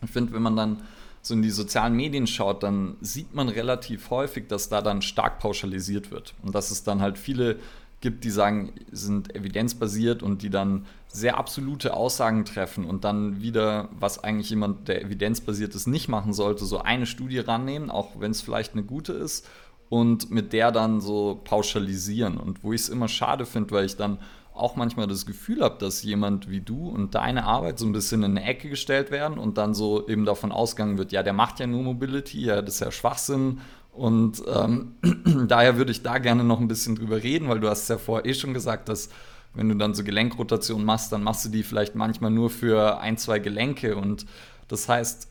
[0.03, 0.81] ich finde, wenn man dann
[1.21, 5.39] so in die sozialen Medien schaut, dann sieht man relativ häufig, dass da dann stark
[5.39, 6.33] pauschalisiert wird.
[6.41, 7.57] Und dass es dann halt viele
[8.01, 13.89] gibt, die sagen, sind evidenzbasiert und die dann sehr absolute Aussagen treffen und dann wieder,
[13.91, 18.31] was eigentlich jemand, der evidenzbasiert ist, nicht machen sollte, so eine Studie rannehmen, auch wenn
[18.31, 19.47] es vielleicht eine gute ist,
[19.89, 22.37] und mit der dann so pauschalisieren.
[22.37, 24.19] Und wo ich es immer schade finde, weil ich dann
[24.61, 28.23] auch manchmal das Gefühl habe, dass jemand wie du und deine Arbeit so ein bisschen
[28.23, 31.59] in eine Ecke gestellt werden und dann so eben davon ausgegangen wird, ja, der macht
[31.59, 33.59] ja nur Mobility, ja, das ist ja Schwachsinn.
[33.91, 34.95] Und ähm,
[35.47, 38.25] daher würde ich da gerne noch ein bisschen drüber reden, weil du hast ja vorher
[38.25, 39.09] eh schon gesagt, dass
[39.53, 43.17] wenn du dann so Gelenkrotation machst, dann machst du die vielleicht manchmal nur für ein,
[43.17, 43.97] zwei Gelenke.
[43.97, 44.25] Und
[44.69, 45.27] das heißt,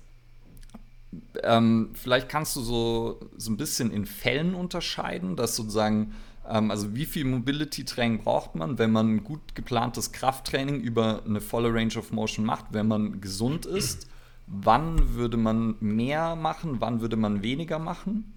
[1.43, 7.07] ähm, vielleicht kannst du so, so ein bisschen in Fällen unterscheiden, dass sozusagen also wie
[7.07, 12.45] viel Mobility-Training braucht man, wenn man gut geplantes Krafttraining über eine volle Range of Motion
[12.45, 14.09] macht, wenn man gesund ist?
[14.47, 16.81] Wann würde man mehr machen?
[16.81, 18.33] Wann würde man weniger machen?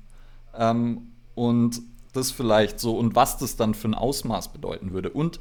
[0.56, 1.82] Ähm, und
[2.14, 5.10] das vielleicht so und was das dann für ein Ausmaß bedeuten würde.
[5.10, 5.40] Und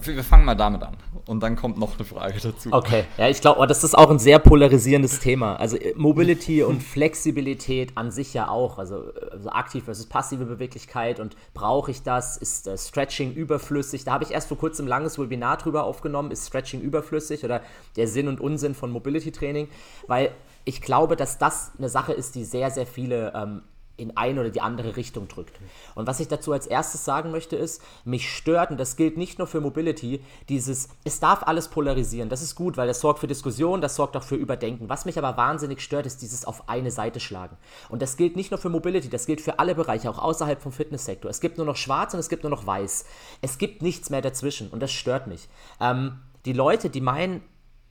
[0.00, 0.96] wir fangen mal damit an.
[1.26, 2.70] Und dann kommt noch eine Frage dazu.
[2.72, 5.56] Okay, ja, ich glaube, das ist auch ein sehr polarisierendes Thema.
[5.56, 8.78] Also äh, Mobility und Flexibilität an sich ja auch.
[8.78, 11.20] Also, also aktiv versus passive Beweglichkeit.
[11.20, 12.36] Und brauche ich das?
[12.36, 14.04] Ist äh, Stretching überflüssig?
[14.04, 16.30] Da habe ich erst vor kurzem ein langes Webinar drüber aufgenommen.
[16.30, 17.60] Ist Stretching überflüssig oder
[17.96, 19.68] der Sinn und Unsinn von Mobility Training?
[20.06, 20.32] Weil
[20.64, 23.62] ich glaube, dass das eine Sache ist, die sehr, sehr viele ähm,
[24.00, 25.58] in eine oder die andere Richtung drückt.
[25.94, 29.38] Und was ich dazu als erstes sagen möchte, ist, mich stört, und das gilt nicht
[29.38, 32.28] nur für Mobility, dieses, es darf alles polarisieren.
[32.28, 34.88] Das ist gut, weil das sorgt für Diskussion, das sorgt auch für Überdenken.
[34.88, 37.56] Was mich aber wahnsinnig stört, ist dieses auf eine Seite schlagen.
[37.88, 40.72] Und das gilt nicht nur für Mobility, das gilt für alle Bereiche, auch außerhalb vom
[40.72, 41.30] Fitnesssektor.
[41.30, 43.04] Es gibt nur noch schwarz und es gibt nur noch weiß.
[43.42, 45.48] Es gibt nichts mehr dazwischen und das stört mich.
[45.80, 47.42] Ähm, die Leute, die meinen,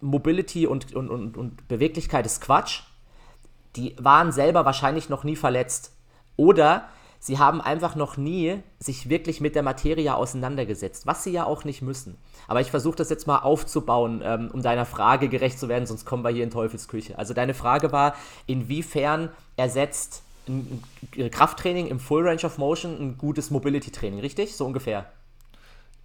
[0.02, 2.84] Mobility und, und, und, und Beweglichkeit ist Quatsch,
[3.76, 5.94] die waren selber wahrscheinlich noch nie verletzt
[6.40, 6.86] oder
[7.20, 11.66] sie haben einfach noch nie sich wirklich mit der Materie auseinandergesetzt, was sie ja auch
[11.66, 12.18] nicht müssen.
[12.48, 16.06] Aber ich versuche das jetzt mal aufzubauen, ähm, um deiner Frage gerecht zu werden, sonst
[16.06, 17.18] kommen wir hier in Teufelsküche.
[17.18, 18.16] Also deine Frage war,
[18.48, 20.82] inwiefern ersetzt ein
[21.30, 24.56] Krafttraining im Full Range of Motion ein gutes Mobility-Training, richtig?
[24.56, 25.06] So ungefähr.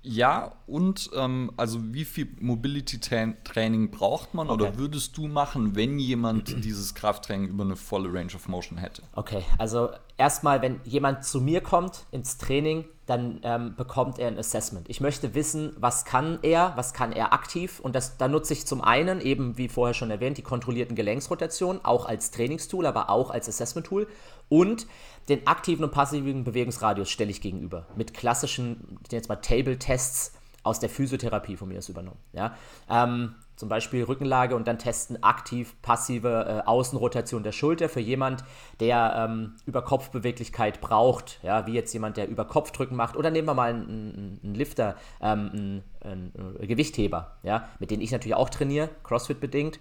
[0.07, 4.63] Ja, und ähm, also wie viel Mobility-Training braucht man okay.
[4.63, 9.03] oder würdest du machen, wenn jemand dieses Krafttraining über eine volle Range of Motion hätte?
[9.15, 9.89] Okay, also
[10.19, 14.89] erstmal, wenn jemand zu mir kommt ins Training, dann ähm, bekommt er ein Assessment.
[14.91, 18.67] Ich möchte wissen, was kann er, was kann er aktiv und das, da nutze ich
[18.67, 23.31] zum einen eben, wie vorher schon erwähnt, die kontrollierten Gelenksrotationen, auch als Trainingstool, aber auch
[23.31, 24.07] als Assessment-Tool
[24.49, 24.87] und
[25.29, 30.33] den aktiven und passiven Bewegungsradius stelle ich gegenüber mit klassischen, jetzt mal Table-Tests
[30.65, 32.19] aus der Physiotherapie von mir ist übernommen.
[32.33, 32.57] Ja?
[32.91, 38.45] Ähm, zum Beispiel Rückenlage und dann testen aktiv passive äh, Außenrotation der Schulter für jemand,
[38.81, 43.55] der ähm, Überkopfbeweglichkeit braucht, ja, wie jetzt jemand, der über Kopfdrücken macht oder nehmen wir
[43.55, 48.91] mal einen, einen Lifter, ähm, einen, einen, Gewichtheber, ja, mit denen ich natürlich auch trainiere,
[49.05, 49.79] CrossFit bedingt.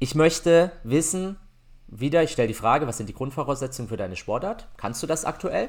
[0.00, 1.36] Ich möchte wissen,
[2.00, 4.68] wieder, ich stelle die Frage, was sind die Grundvoraussetzungen für deine Sportart?
[4.76, 5.68] Kannst du das aktuell?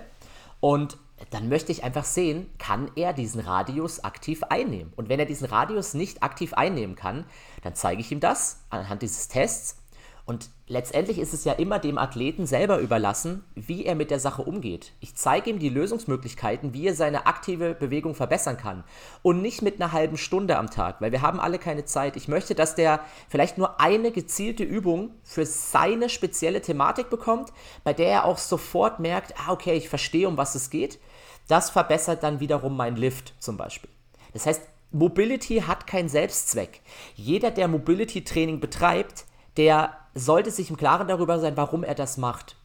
[0.59, 0.97] Und
[1.29, 4.91] dann möchte ich einfach sehen, kann er diesen Radius aktiv einnehmen?
[4.95, 7.25] Und wenn er diesen Radius nicht aktiv einnehmen kann,
[7.63, 9.77] dann zeige ich ihm das anhand dieses Tests
[10.25, 14.41] und letztendlich ist es ja immer dem Athleten selber überlassen, wie er mit der Sache
[14.41, 14.93] umgeht.
[14.99, 18.83] Ich zeige ihm die Lösungsmöglichkeiten, wie er seine aktive Bewegung verbessern kann.
[19.21, 22.15] Und nicht mit einer halben Stunde am Tag, weil wir haben alle keine Zeit.
[22.15, 27.53] Ich möchte, dass der vielleicht nur eine gezielte Übung für seine spezielle Thematik bekommt,
[27.83, 30.97] bei der er auch sofort merkt, ah, okay, ich verstehe, um was es geht.
[31.47, 33.91] Das verbessert dann wiederum mein Lift zum Beispiel.
[34.33, 36.81] Das heißt, Mobility hat keinen Selbstzweck.
[37.15, 39.25] Jeder, der Mobility-Training betreibt,
[39.57, 42.55] der sollte sich im Klaren darüber sein, warum er das macht.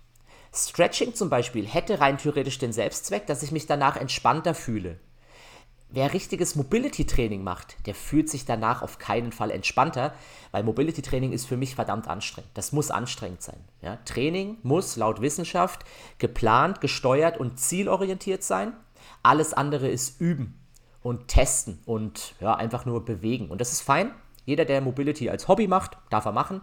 [0.54, 4.98] Stretching zum Beispiel hätte rein theoretisch den Selbstzweck, dass ich mich danach entspannter fühle.
[5.92, 10.14] Wer richtiges Mobility-Training macht, der fühlt sich danach auf keinen Fall entspannter,
[10.52, 12.50] weil Mobility-Training ist für mich verdammt anstrengend.
[12.54, 13.58] Das muss anstrengend sein.
[13.82, 13.98] Ja?
[14.04, 15.84] Training muss laut Wissenschaft
[16.18, 18.72] geplant, gesteuert und zielorientiert sein.
[19.24, 20.60] Alles andere ist üben
[21.02, 23.50] und testen und ja, einfach nur bewegen.
[23.50, 24.12] Und das ist fein,
[24.44, 26.60] jeder, der Mobility als Hobby macht, darf er machen.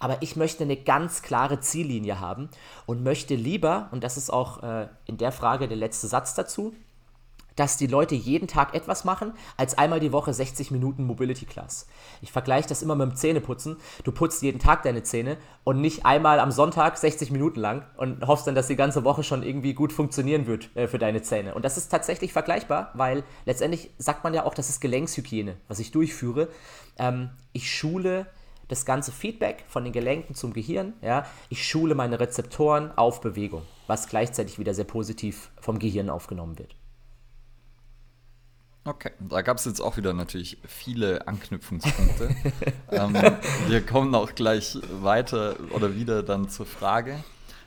[0.00, 2.48] Aber ich möchte eine ganz klare Ziellinie haben
[2.86, 6.74] und möchte lieber, und das ist auch äh, in der Frage der letzte Satz dazu,
[7.56, 11.86] dass die Leute jeden Tag etwas machen, als einmal die Woche 60 Minuten Mobility Class.
[12.22, 13.76] Ich vergleiche das immer mit dem Zähneputzen.
[14.02, 18.26] Du putzt jeden Tag deine Zähne und nicht einmal am Sonntag 60 Minuten lang und
[18.26, 21.54] hoffst dann, dass die ganze Woche schon irgendwie gut funktionieren wird äh, für deine Zähne.
[21.54, 25.80] Und das ist tatsächlich vergleichbar, weil letztendlich sagt man ja auch, das ist Gelenkshygiene, was
[25.80, 26.48] ich durchführe.
[26.98, 28.26] Ähm, ich schule
[28.70, 30.94] das ganze Feedback von den Gelenken zum Gehirn.
[31.02, 31.26] Ja?
[31.48, 36.74] Ich schule meine Rezeptoren auf Bewegung, was gleichzeitig wieder sehr positiv vom Gehirn aufgenommen wird.
[38.84, 42.34] Okay, da gab es jetzt auch wieder natürlich viele Anknüpfungspunkte.
[42.90, 43.14] ähm,
[43.68, 47.22] wir kommen auch gleich weiter oder wieder dann zur Frage.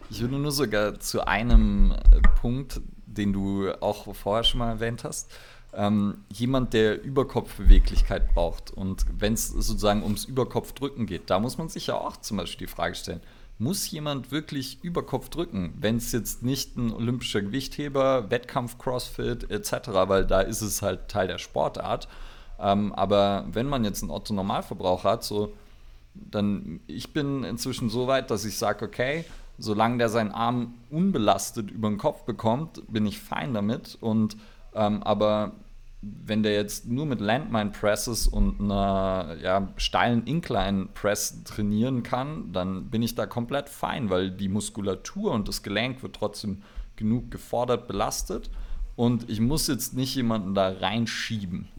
[0.09, 1.95] Ich würde nur sogar zu einem
[2.41, 5.31] Punkt, den du auch vorher schon mal erwähnt hast.
[5.75, 11.69] Ähm, jemand, der Überkopfbeweglichkeit braucht und wenn es sozusagen ums Überkopfdrücken geht, da muss man
[11.69, 13.21] sich ja auch zum Beispiel die Frage stellen,
[13.59, 19.89] muss jemand wirklich über drücken, wenn es jetzt nicht ein olympischer Gewichtheber, Wettkampf, Crossfit etc.,
[20.07, 22.07] weil da ist es halt Teil der Sportart.
[22.59, 25.53] Ähm, aber wenn man jetzt einen Otto-Normalverbraucher hat, so,
[26.13, 29.25] dann ich bin inzwischen so weit, dass ich sage, okay,
[29.57, 33.97] solange der seinen Arm unbelastet über den Kopf bekommt, bin ich fein damit.
[34.01, 34.35] Und
[34.75, 35.53] ähm, aber
[36.01, 42.51] wenn der jetzt nur mit Landmine Presses und einer ja, steilen Incline Press trainieren kann,
[42.51, 46.61] dann bin ich da komplett fein, weil die Muskulatur und das Gelenk wird trotzdem
[46.97, 48.49] genug gefordert, belastet
[48.95, 51.69] und ich muss jetzt nicht jemanden da reinschieben.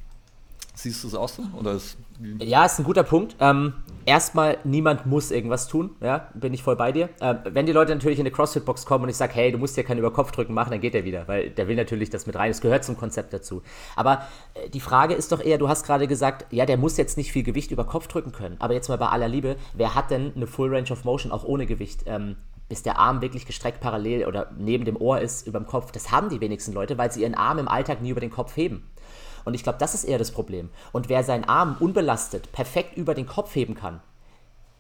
[0.75, 1.43] Siehst du es auch so?
[1.59, 1.97] Oder ist
[2.41, 3.37] ja, ist ein guter Punkt.
[3.41, 5.91] Ähm, erstmal, niemand muss irgendwas tun.
[6.01, 7.09] Ja, bin ich voll bei dir.
[7.21, 9.77] Ähm, wenn die Leute natürlich in eine CrossFit-Box kommen und ich sage, hey, du musst
[9.77, 12.51] dir keinen Überkopfdrücken machen, dann geht er wieder, weil der will natürlich das mit rein.
[12.51, 13.63] Das gehört zum Konzept dazu.
[13.97, 17.17] Aber äh, die Frage ist doch eher, du hast gerade gesagt, ja, der muss jetzt
[17.17, 18.57] nicht viel Gewicht über Kopf drücken können.
[18.59, 21.45] Aber jetzt mal bei aller Liebe, wer hat denn eine Full Range of Motion auch
[21.45, 22.03] ohne Gewicht?
[22.07, 22.37] Ähm,
[22.69, 25.93] bis der Arm wirklich gestreckt parallel oder neben dem Ohr ist über dem Kopf.
[25.93, 28.57] Das haben die wenigsten Leute, weil sie ihren Arm im Alltag nie über den Kopf
[28.57, 28.89] heben.
[29.45, 30.71] Und ich glaube, das ist eher das Problem.
[30.93, 34.01] Und wer seinen Arm unbelastet perfekt über den Kopf heben kann,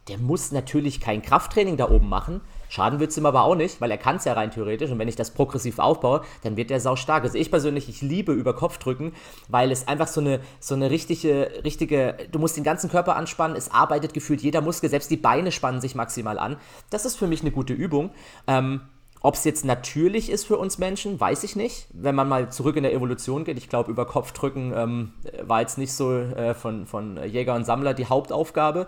[0.09, 2.43] der muss natürlich kein Krafttraining da oben machen.
[2.69, 4.91] Schaden wird es ihm aber auch nicht, weil er kann es ja rein theoretisch.
[4.91, 7.25] Und wenn ich das progressiv aufbaue, dann wird der sau stark.
[7.25, 9.13] Also ich persönlich, ich liebe über Kopf drücken,
[9.49, 13.57] weil es einfach so eine, so eine richtige, richtige, du musst den ganzen Körper anspannen,
[13.57, 16.57] es arbeitet gefühlt jeder Muskel, selbst die Beine spannen sich maximal an.
[16.91, 18.11] Das ist für mich eine gute Übung.
[18.47, 18.83] Ähm,
[19.25, 21.87] ob es jetzt natürlich ist für uns Menschen, weiß ich nicht.
[21.95, 25.13] Wenn man mal zurück in der Evolution geht, ich glaube, über Kopfdrücken ähm,
[25.43, 28.87] war jetzt nicht so äh, von, von Jäger und Sammler die Hauptaufgabe.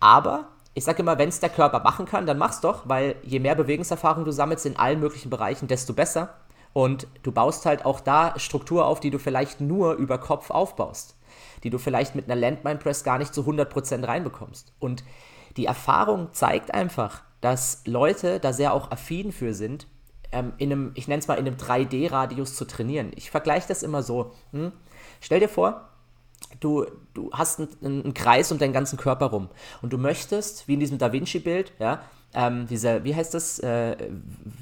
[0.00, 3.38] Aber ich sage immer, wenn es der Körper machen kann, dann mach's doch, weil je
[3.38, 6.32] mehr Bewegungserfahrung du sammelst in allen möglichen Bereichen, desto besser.
[6.72, 11.16] Und du baust halt auch da Struktur auf, die du vielleicht nur über Kopf aufbaust,
[11.64, 14.72] die du vielleicht mit einer Landmine Press gar nicht zu 100% reinbekommst.
[14.78, 15.04] Und
[15.58, 19.86] die Erfahrung zeigt einfach, dass Leute da sehr auch affin für sind,
[20.32, 23.12] ähm, in einem, ich nenne es mal, in einem 3D-Radius zu trainieren.
[23.16, 24.32] Ich vergleiche das immer so.
[24.52, 24.72] Hm?
[25.20, 25.88] Stell dir vor,
[26.60, 29.48] du, du hast einen, einen, Kreis um deinen ganzen Körper rum
[29.82, 32.02] und du möchtest, wie in diesem Da Vinci-Bild, ja,
[32.34, 33.58] ähm, dieser, wie heißt das?
[33.60, 33.96] Äh,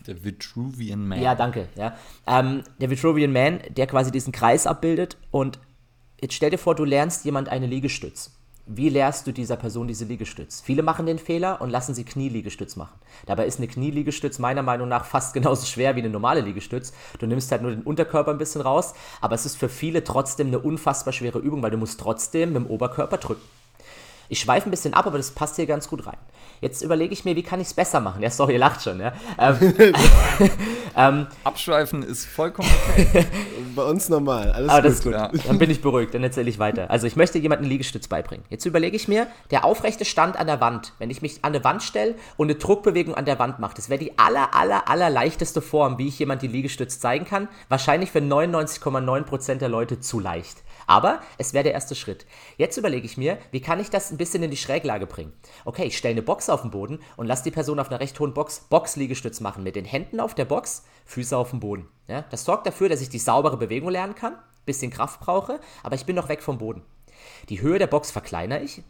[0.07, 1.21] der Vitruvian Man.
[1.21, 1.69] Ja, danke.
[1.75, 1.97] Ja.
[2.27, 5.59] Ähm, der Vitruvian Man, der quasi diesen Kreis abbildet und
[6.21, 8.33] jetzt stell dir vor, du lernst jemand eine Liegestütz.
[8.67, 10.63] Wie lehrst du dieser Person diese Liegestütz?
[10.63, 12.99] Viele machen den Fehler und lassen sie Knieliegestütz machen.
[13.27, 16.95] Dabei ist eine Knieliegestütz meiner Meinung nach fast genauso schwer wie eine normale Liegestütz.
[17.19, 20.47] Du nimmst halt nur den Unterkörper ein bisschen raus, aber es ist für viele trotzdem
[20.47, 23.43] eine unfassbar schwere Übung, weil du musst trotzdem mit dem Oberkörper drücken.
[24.29, 26.17] Ich schweife ein bisschen ab, aber das passt hier ganz gut rein.
[26.61, 28.23] Jetzt überlege ich mir, wie kann ich es besser machen?
[28.23, 29.01] Ja, sorry, ihr lacht schon.
[29.01, 29.13] Ja?
[29.39, 29.75] Ähm,
[30.97, 33.27] ähm, Abschweifen ist vollkommen okay.
[33.77, 34.91] Bei uns normal, alles aber gut.
[34.91, 35.13] Das ist gut.
[35.13, 35.31] Ja.
[35.47, 36.91] Dann bin ich beruhigt, dann erzähle ich weiter.
[36.91, 38.45] Also ich möchte jemanden Liegestütz beibringen.
[38.49, 41.65] Jetzt überlege ich mir, der aufrechte Stand an der Wand, wenn ich mich an eine
[41.65, 45.11] Wand stelle und eine Druckbewegung an der Wand mache, das wäre die aller, aller, aller
[45.11, 47.49] leichteste Form, wie ich jemand die Liegestütz zeigen kann.
[47.69, 50.64] Wahrscheinlich für 99,9% der Leute zu leicht.
[50.87, 52.27] Aber es wäre der erste Schritt.
[52.57, 55.33] Jetzt überlege ich mir, wie kann ich das ein bisschen in die Schräglage bringen?
[55.65, 58.19] Okay, ich stelle eine Box auf den Boden und lasse die Person auf einer recht
[58.21, 59.63] hohen Box Boxliegestütz machen.
[59.63, 61.89] Mit den Händen auf der Box, Füße auf dem Boden.
[62.09, 65.95] Ja, das sorgt dafür, dass ich die saubere Bewegung lernen kann, bisschen Kraft brauche, aber
[65.95, 66.83] ich bin noch weg vom Boden.
[67.49, 68.83] Die Höhe der Box verkleinere ich.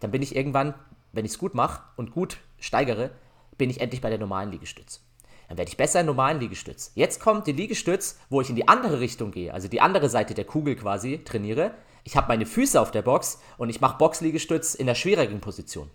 [0.00, 0.74] Dann bin ich irgendwann,
[1.12, 3.10] wenn ich es gut mache und gut steigere,
[3.56, 5.00] bin ich endlich bei der normalen Liegestütz.
[5.48, 6.92] Dann werde ich besser in normalen Liegestütz.
[6.94, 10.34] Jetzt kommt die Liegestütz, wo ich in die andere Richtung gehe, also die andere Seite
[10.34, 11.72] der Kugel quasi trainiere.
[12.04, 15.90] Ich habe meine Füße auf der Box und ich mache Boxliegestütz in der schwierigen Position.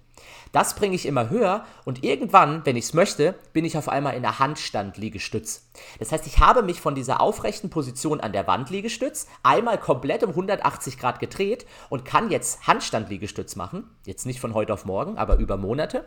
[0.51, 4.15] Das bringe ich immer höher und irgendwann, wenn ich es möchte, bin ich auf einmal
[4.15, 5.69] in der Handstand-Liegestütz.
[5.99, 10.23] Das heißt, ich habe mich von dieser aufrechten Position an der Wand Liegestütz einmal komplett
[10.23, 13.89] um 180 Grad gedreht und kann jetzt Handstand-Liegestütz machen.
[14.05, 16.05] Jetzt nicht von heute auf morgen, aber über Monate.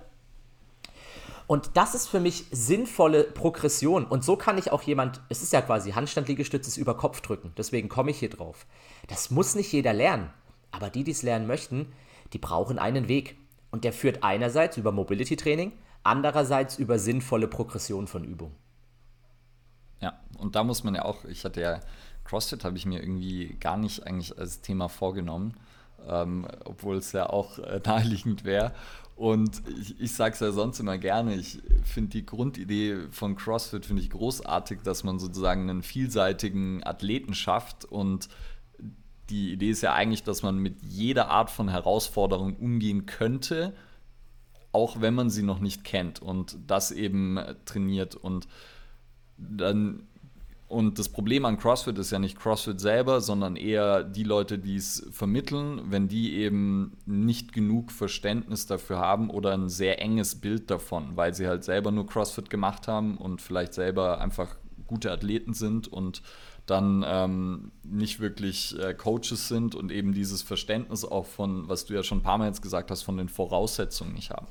[1.47, 4.05] Und das ist für mich sinnvolle Progression.
[4.05, 7.53] Und so kann ich auch jemand, es ist ja quasi Handstand-Liegestütz über Kopf drücken.
[7.57, 8.67] Deswegen komme ich hier drauf.
[9.09, 10.31] Das muss nicht jeder lernen.
[10.71, 11.93] Aber die, die es lernen möchten,
[12.33, 13.37] die brauchen einen Weg.
[13.71, 15.73] Und der führt einerseits über Mobility-Training,
[16.03, 18.55] andererseits über sinnvolle Progression von Übungen.
[20.01, 21.81] Ja, und da muss man ja auch, ich hatte ja
[22.25, 25.55] CrossFit, habe ich mir irgendwie gar nicht eigentlich als Thema vorgenommen,
[26.09, 28.73] ähm, obwohl es ja auch äh, naheliegend wäre.
[29.17, 33.87] Und ich, ich sage es ja sonst immer gerne, ich finde die Grundidee von CrossFit
[33.87, 37.85] finde ich großartig, dass man sozusagen einen vielseitigen Athleten schafft.
[37.85, 38.29] Und
[39.31, 43.73] die Idee ist ja eigentlich, dass man mit jeder Art von Herausforderung umgehen könnte,
[44.73, 46.21] auch wenn man sie noch nicht kennt.
[46.21, 48.17] Und das eben trainiert.
[48.17, 48.49] Und
[49.37, 50.09] dann
[50.75, 54.75] und das Problem an CrossFit ist ja nicht CrossFit selber, sondern eher die Leute, die
[54.75, 60.73] es vermitteln, wenn die eben nicht genug Verständnis dafür haben oder ein sehr enges Bild
[60.73, 64.57] davon, weil sie halt selber nur CrossFit gemacht haben und vielleicht selber einfach
[64.89, 66.23] gute Athleten sind und
[66.67, 71.95] dann ähm, nicht wirklich äh, Coaches sind und eben dieses Verständnis auch von, was du
[71.95, 74.49] ja schon ein paar Mal jetzt gesagt hast, von den Voraussetzungen nicht haben.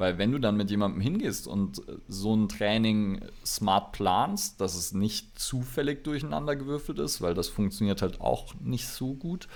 [0.00, 4.74] Weil wenn du dann mit jemandem hingehst und äh, so ein Training smart planst, dass
[4.74, 9.46] es nicht zufällig durcheinander gewürfelt ist, weil das funktioniert halt auch nicht so gut.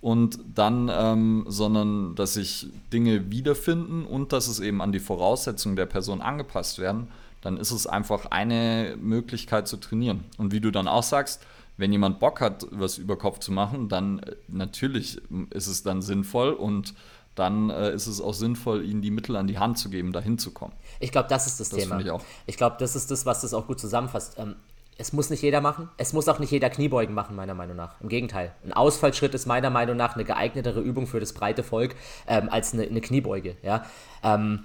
[0.00, 5.74] Und dann, ähm, sondern dass sich Dinge wiederfinden und dass es eben an die Voraussetzungen
[5.74, 7.08] der Person angepasst werden,
[7.40, 10.22] dann ist es einfach eine Möglichkeit zu trainieren.
[10.36, 11.44] Und wie du dann auch sagst,
[11.76, 15.20] wenn jemand Bock hat, was über Kopf zu machen, dann äh, natürlich
[15.50, 16.94] ist es dann sinnvoll und
[17.38, 20.38] dann äh, ist es auch sinnvoll, ihnen die Mittel an die Hand zu geben, dahin
[20.38, 20.72] zu kommen.
[21.00, 22.00] Ich glaube, das ist das, das Thema.
[22.00, 22.12] Ich,
[22.46, 24.36] ich glaube, das ist das, was das auch gut zusammenfasst.
[24.38, 24.56] Ähm,
[24.98, 25.88] es muss nicht jeder machen.
[25.96, 28.00] Es muss auch nicht jeder Kniebeugen machen, meiner Meinung nach.
[28.00, 28.52] Im Gegenteil.
[28.64, 31.94] Ein Ausfallschritt ist meiner Meinung nach eine geeignetere Übung für das breite Volk
[32.26, 33.56] ähm, als eine, eine, Kniebeuge.
[33.62, 33.84] Ja?
[34.24, 34.64] Ähm,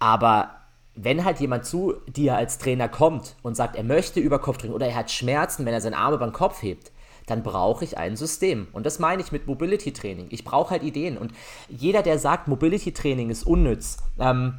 [0.00, 0.50] aber
[0.96, 4.74] wenn halt jemand zu dir als Trainer kommt und sagt, er möchte über Kopf drücken
[4.74, 6.90] oder er hat Schmerzen, wenn er seine Arme beim Kopf hebt,
[7.30, 8.68] dann brauche ich ein System.
[8.72, 10.26] Und das meine ich mit Mobility Training.
[10.30, 11.16] Ich brauche halt Ideen.
[11.16, 11.32] Und
[11.68, 14.54] jeder, der sagt, Mobility Training ist unnütz, ähm,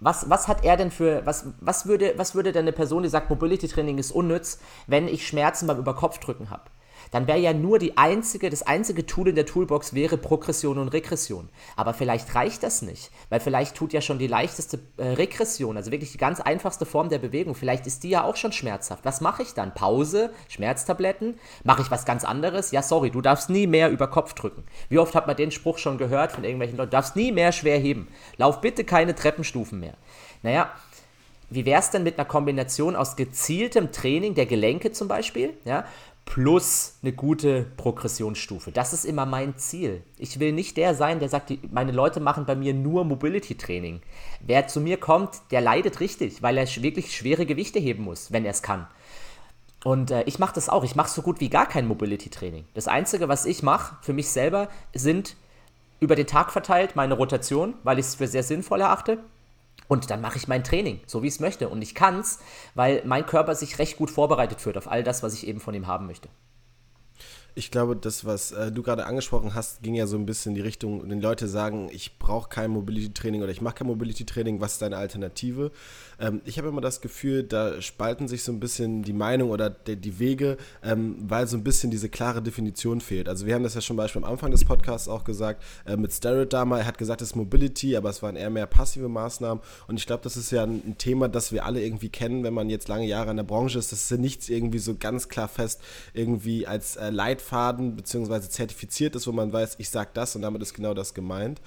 [0.00, 3.10] was, was hat er denn für, was, was, würde, was würde denn eine Person, die
[3.10, 6.62] sagt, Mobility Training ist unnütz, wenn ich Schmerzen beim Überkopfdrücken habe?
[7.10, 10.88] Dann wäre ja nur die einzige, das einzige Tool in der Toolbox wäre Progression und
[10.88, 11.48] Regression.
[11.76, 15.90] Aber vielleicht reicht das nicht, weil vielleicht tut ja schon die leichteste äh, Regression, also
[15.90, 19.04] wirklich die ganz einfachste Form der Bewegung, vielleicht ist die ja auch schon schmerzhaft.
[19.04, 19.74] Was mache ich dann?
[19.74, 21.38] Pause, Schmerztabletten?
[21.64, 22.70] Mache ich was ganz anderes?
[22.70, 24.64] Ja, sorry, du darfst nie mehr über Kopf drücken.
[24.88, 26.90] Wie oft hat man den Spruch schon gehört von irgendwelchen Leuten?
[26.90, 28.08] Du darfst nie mehr schwer heben.
[28.36, 29.94] Lauf bitte keine Treppenstufen mehr.
[30.42, 30.70] Naja,
[31.50, 35.84] wie wäre es denn mit einer Kombination aus gezieltem Training der Gelenke zum Beispiel, ja,
[36.30, 38.70] plus eine gute Progressionsstufe.
[38.70, 40.04] Das ist immer mein Ziel.
[40.16, 44.00] Ich will nicht der sein, der sagt, die, meine Leute machen bei mir nur Mobility-Training.
[44.38, 48.44] Wer zu mir kommt, der leidet richtig, weil er wirklich schwere Gewichte heben muss, wenn
[48.44, 48.86] er es kann.
[49.82, 50.84] Und äh, ich mache das auch.
[50.84, 52.64] Ich mache so gut wie gar kein Mobility-Training.
[52.74, 55.34] Das Einzige, was ich mache für mich selber, sind
[55.98, 59.18] über den Tag verteilt meine Rotation, weil ich es für sehr sinnvoll erachte.
[59.90, 61.68] Und dann mache ich mein Training, so wie ich es möchte.
[61.68, 62.38] Und ich kann es,
[62.76, 65.74] weil mein Körper sich recht gut vorbereitet fühlt auf all das, was ich eben von
[65.74, 66.28] ihm haben möchte.
[67.56, 70.54] Ich glaube, das, was äh, du gerade angesprochen hast, ging ja so ein bisschen in
[70.54, 74.74] die Richtung, wenn Leute sagen, ich brauche kein Mobility-Training oder ich mache kein Mobility-Training, was
[74.74, 75.72] ist deine Alternative?
[76.20, 79.70] Ähm, ich habe immer das Gefühl, da spalten sich so ein bisschen die Meinung oder
[79.70, 83.28] de, die Wege, ähm, weil so ein bisschen diese klare Definition fehlt.
[83.28, 86.12] Also wir haben das ja schon Beispiel am Anfang des Podcasts auch gesagt, äh, mit
[86.12, 89.62] Steroid damals, er hat gesagt, es ist Mobility, aber es waren eher mehr passive Maßnahmen
[89.88, 92.52] und ich glaube, das ist ja ein, ein, Thema, das wir alle irgendwie kennen, wenn
[92.52, 95.28] man jetzt lange Jahre in der Branche ist, das ist ja nichts irgendwie so ganz
[95.28, 95.80] klar fest
[96.12, 98.40] irgendwie als äh, Leitfaden bzw.
[98.40, 101.60] zertifiziert ist, wo man weiß, ich sage das und damit ist genau das gemeint.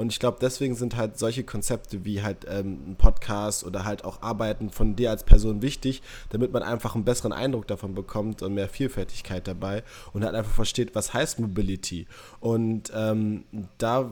[0.00, 4.02] Und ich glaube, deswegen sind halt solche Konzepte wie halt ähm, ein Podcast oder halt
[4.02, 8.40] auch Arbeiten von dir als Person wichtig, damit man einfach einen besseren Eindruck davon bekommt
[8.40, 9.82] und mehr Vielfältigkeit dabei
[10.14, 12.06] und halt einfach versteht, was heißt Mobility.
[12.40, 13.44] Und ähm,
[13.76, 14.10] da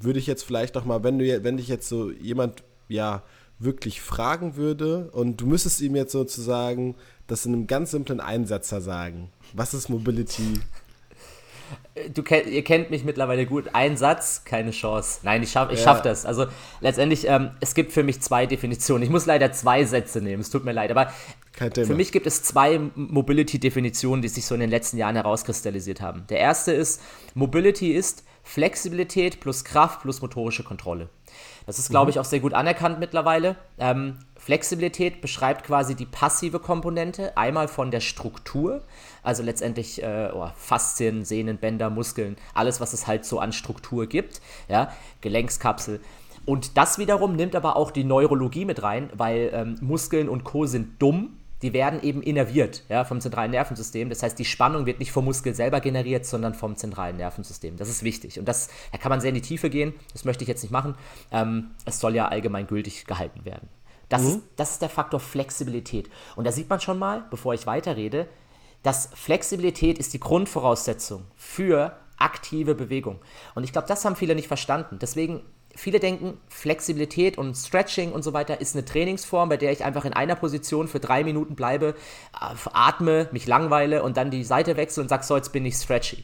[0.00, 3.24] würde ich jetzt vielleicht noch mal, wenn du, wenn dich jetzt so jemand, ja,
[3.58, 6.94] wirklich fragen würde und du müsstest ihm jetzt sozusagen
[7.26, 9.30] das in einem ganz simplen Einsatzer sagen.
[9.52, 10.60] Was ist Mobility
[12.12, 13.70] du ihr kennt mich mittlerweile gut.
[13.72, 15.20] Ein Satz, keine Chance.
[15.22, 15.84] Nein, ich schaffe ich ja.
[15.84, 16.26] schaff das.
[16.26, 16.46] Also
[16.80, 19.02] letztendlich, ähm, es gibt für mich zwei Definitionen.
[19.02, 20.90] Ich muss leider zwei Sätze nehmen, es tut mir leid.
[20.90, 21.12] Aber
[21.52, 26.26] für mich gibt es zwei Mobility-Definitionen, die sich so in den letzten Jahren herauskristallisiert haben.
[26.28, 27.00] Der erste ist,
[27.34, 31.08] Mobility ist Flexibilität plus Kraft plus motorische Kontrolle.
[31.66, 32.10] Das ist, glaube mhm.
[32.10, 33.56] ich, auch sehr gut anerkannt mittlerweile.
[33.78, 38.82] Ähm, Flexibilität beschreibt quasi die passive Komponente, einmal von der Struktur,
[39.24, 44.06] also letztendlich äh, oh, Faszien, Sehnen, Bänder, Muskeln, alles, was es halt so an Struktur
[44.06, 46.00] gibt, ja, Gelenkskapsel.
[46.46, 50.66] Und das wiederum nimmt aber auch die Neurologie mit rein, weil ähm, Muskeln und Co.
[50.66, 54.10] sind dumm, die werden eben innerviert ja, vom zentralen Nervensystem.
[54.10, 57.78] Das heißt, die Spannung wird nicht vom Muskel selber generiert, sondern vom zentralen Nervensystem.
[57.78, 58.38] Das ist wichtig.
[58.38, 59.94] Und das, da kann man sehr in die Tiefe gehen.
[60.12, 60.94] Das möchte ich jetzt nicht machen.
[61.32, 63.70] Ähm, es soll ja allgemein gültig gehalten werden.
[64.10, 64.28] Das, mhm.
[64.28, 66.10] ist, das ist der Faktor Flexibilität.
[66.36, 68.28] Und da sieht man schon mal, bevor ich weiterrede,
[68.84, 73.18] dass Flexibilität ist die Grundvoraussetzung für aktive Bewegung.
[73.54, 74.98] Und ich glaube, das haben viele nicht verstanden.
[75.00, 75.40] Deswegen,
[75.74, 80.04] viele denken, Flexibilität und Stretching und so weiter ist eine Trainingsform, bei der ich einfach
[80.04, 81.94] in einer Position für drei Minuten bleibe,
[82.38, 85.76] äh, atme, mich langweile und dann die Seite wechsle und sage, so, jetzt bin ich
[85.76, 86.22] stretchy.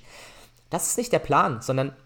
[0.69, 1.97] Das ist nicht der Plan, sondern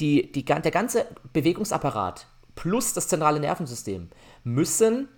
[0.00, 4.08] die, die, der ganze Bewegungsapparat plus das zentrale Nervensystem
[4.44, 5.08] müssen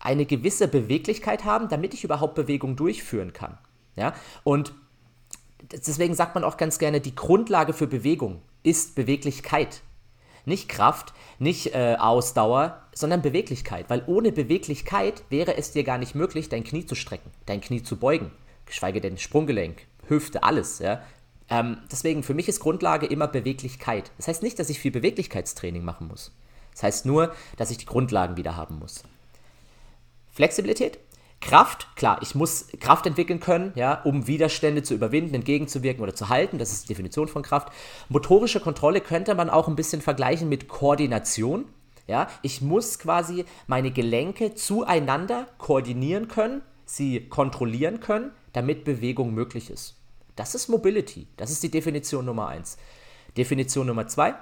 [0.00, 3.58] eine gewisse Beweglichkeit haben, damit ich überhaupt Bewegung durchführen kann.
[3.96, 4.14] Ja?
[4.44, 4.74] Und
[5.72, 9.82] deswegen sagt man auch ganz gerne, die Grundlage für Bewegung ist Beweglichkeit.
[10.44, 13.88] Nicht Kraft, nicht äh, Ausdauer, sondern Beweglichkeit.
[13.88, 17.82] Weil ohne Beweglichkeit wäre es dir gar nicht möglich, dein Knie zu strecken, dein Knie
[17.82, 18.30] zu beugen,
[18.66, 20.78] geschweige denn Sprunggelenk, Hüfte, alles.
[20.78, 21.02] Ja?
[21.50, 24.10] Ähm, deswegen, für mich ist Grundlage immer Beweglichkeit.
[24.16, 26.32] Das heißt nicht, dass ich viel Beweglichkeitstraining machen muss.
[26.72, 29.02] Das heißt nur, dass ich die Grundlagen wieder haben muss.
[30.32, 30.98] Flexibilität.
[31.40, 36.28] Kraft, klar, ich muss Kraft entwickeln können, ja, um Widerstände zu überwinden, entgegenzuwirken oder zu
[36.28, 36.58] halten.
[36.58, 37.72] Das ist die Definition von Kraft.
[38.08, 41.64] Motorische Kontrolle könnte man auch ein bisschen vergleichen mit Koordination.
[42.06, 49.70] Ja, ich muss quasi meine Gelenke zueinander koordinieren können, sie kontrollieren können, damit Bewegung möglich
[49.70, 49.96] ist.
[50.36, 51.26] Das ist Mobility.
[51.36, 52.76] Das ist die Definition Nummer eins.
[53.36, 54.34] Definition Nummer zwei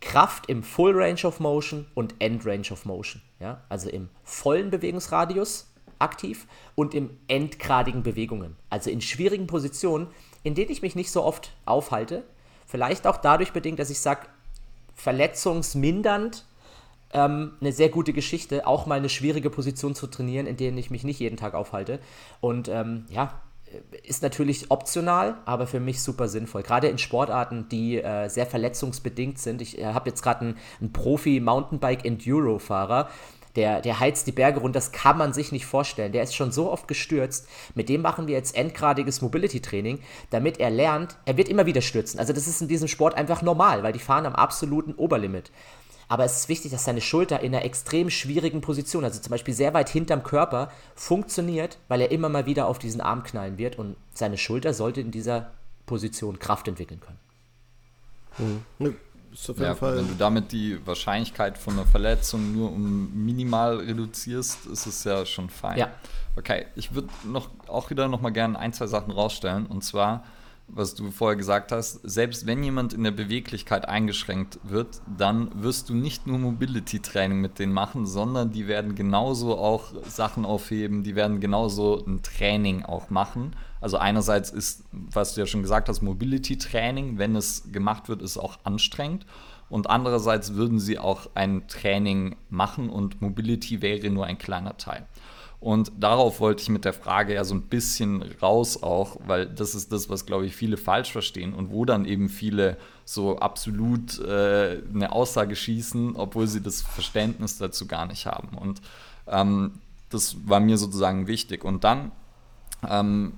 [0.00, 3.22] Kraft im Full Range of Motion und End Range of Motion.
[3.40, 3.62] Ja?
[3.68, 5.73] Also im vollen Bewegungsradius
[6.04, 8.56] aktiv und im endgradigen Bewegungen.
[8.70, 10.08] Also in schwierigen Positionen,
[10.42, 12.22] in denen ich mich nicht so oft aufhalte.
[12.66, 14.26] Vielleicht auch dadurch bedingt, dass ich sage,
[14.94, 16.44] verletzungsmindernd
[17.12, 20.90] ähm, eine sehr gute Geschichte, auch mal eine schwierige Position zu trainieren, in denen ich
[20.90, 21.98] mich nicht jeden Tag aufhalte.
[22.40, 23.40] Und ähm, ja,
[24.02, 26.62] ist natürlich optional, aber für mich super sinnvoll.
[26.62, 29.60] Gerade in Sportarten, die äh, sehr verletzungsbedingt sind.
[29.62, 33.08] Ich äh, habe jetzt gerade einen, einen Profi-Mountainbike-Enduro-Fahrer,
[33.56, 36.12] der, der heizt die Berge runter, das kann man sich nicht vorstellen.
[36.12, 37.46] Der ist schon so oft gestürzt.
[37.74, 40.00] Mit dem machen wir jetzt endgradiges Mobility-Training,
[40.30, 42.18] damit er lernt, er wird immer wieder stürzen.
[42.18, 45.50] Also das ist in diesem Sport einfach normal, weil die fahren am absoluten Oberlimit.
[46.08, 49.54] Aber es ist wichtig, dass seine Schulter in einer extrem schwierigen Position, also zum Beispiel
[49.54, 53.78] sehr weit hinterm Körper, funktioniert, weil er immer mal wieder auf diesen Arm knallen wird
[53.78, 55.50] und seine Schulter sollte in dieser
[55.86, 58.64] Position Kraft entwickeln können.
[58.78, 58.96] Mhm.
[59.34, 59.96] Ist auf jeden ja, Fall.
[59.96, 65.26] Wenn du damit die Wahrscheinlichkeit von einer Verletzung nur um minimal reduzierst, ist es ja
[65.26, 65.78] schon fein.
[65.78, 65.90] Ja.
[66.36, 69.66] Okay, ich würde noch auch wieder noch mal gerne ein, zwei Sachen rausstellen.
[69.66, 70.24] Und zwar,
[70.66, 75.88] was du vorher gesagt hast, selbst wenn jemand in der Beweglichkeit eingeschränkt wird, dann wirst
[75.88, 81.14] du nicht nur Mobility-Training mit denen machen, sondern die werden genauso auch Sachen aufheben, die
[81.14, 83.54] werden genauso ein Training auch machen.
[83.80, 88.38] Also einerseits ist, was du ja schon gesagt hast, Mobility-Training, wenn es gemacht wird, ist
[88.38, 89.26] auch anstrengend.
[89.68, 95.06] Und andererseits würden sie auch ein Training machen und Mobility wäre nur ein kleiner Teil.
[95.64, 99.74] Und darauf wollte ich mit der Frage ja so ein bisschen raus auch, weil das
[99.74, 104.18] ist das, was, glaube ich, viele falsch verstehen und wo dann eben viele so absolut
[104.18, 108.58] äh, eine Aussage schießen, obwohl sie das Verständnis dazu gar nicht haben.
[108.58, 108.82] Und
[109.26, 111.64] ähm, das war mir sozusagen wichtig.
[111.64, 112.12] Und dann
[112.86, 113.32] ähm,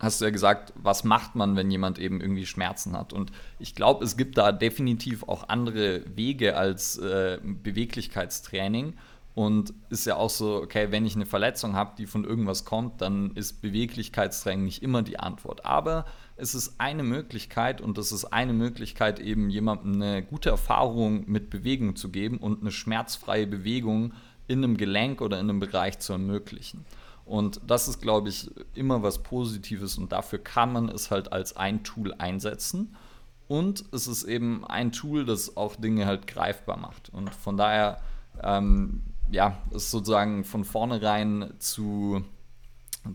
[0.00, 3.12] hast du ja gesagt, was macht man, wenn jemand eben irgendwie Schmerzen hat?
[3.12, 3.30] Und
[3.60, 8.94] ich glaube, es gibt da definitiv auch andere Wege als äh, Beweglichkeitstraining.
[9.38, 13.00] Und ist ja auch so, okay, wenn ich eine Verletzung habe, die von irgendwas kommt,
[13.00, 15.64] dann ist Beweglichkeitstraining nicht immer die Antwort.
[15.64, 21.22] Aber es ist eine Möglichkeit und es ist eine Möglichkeit, eben jemandem eine gute Erfahrung
[21.30, 24.12] mit Bewegung zu geben und eine schmerzfreie Bewegung
[24.48, 26.84] in einem Gelenk oder in einem Bereich zu ermöglichen.
[27.24, 31.56] Und das ist, glaube ich, immer was Positives und dafür kann man es halt als
[31.56, 32.96] ein Tool einsetzen.
[33.46, 37.10] Und es ist eben ein Tool, das auch Dinge halt greifbar macht.
[37.14, 38.00] Und von daher,
[38.42, 42.24] ähm, ja, ist sozusagen von vornherein zu,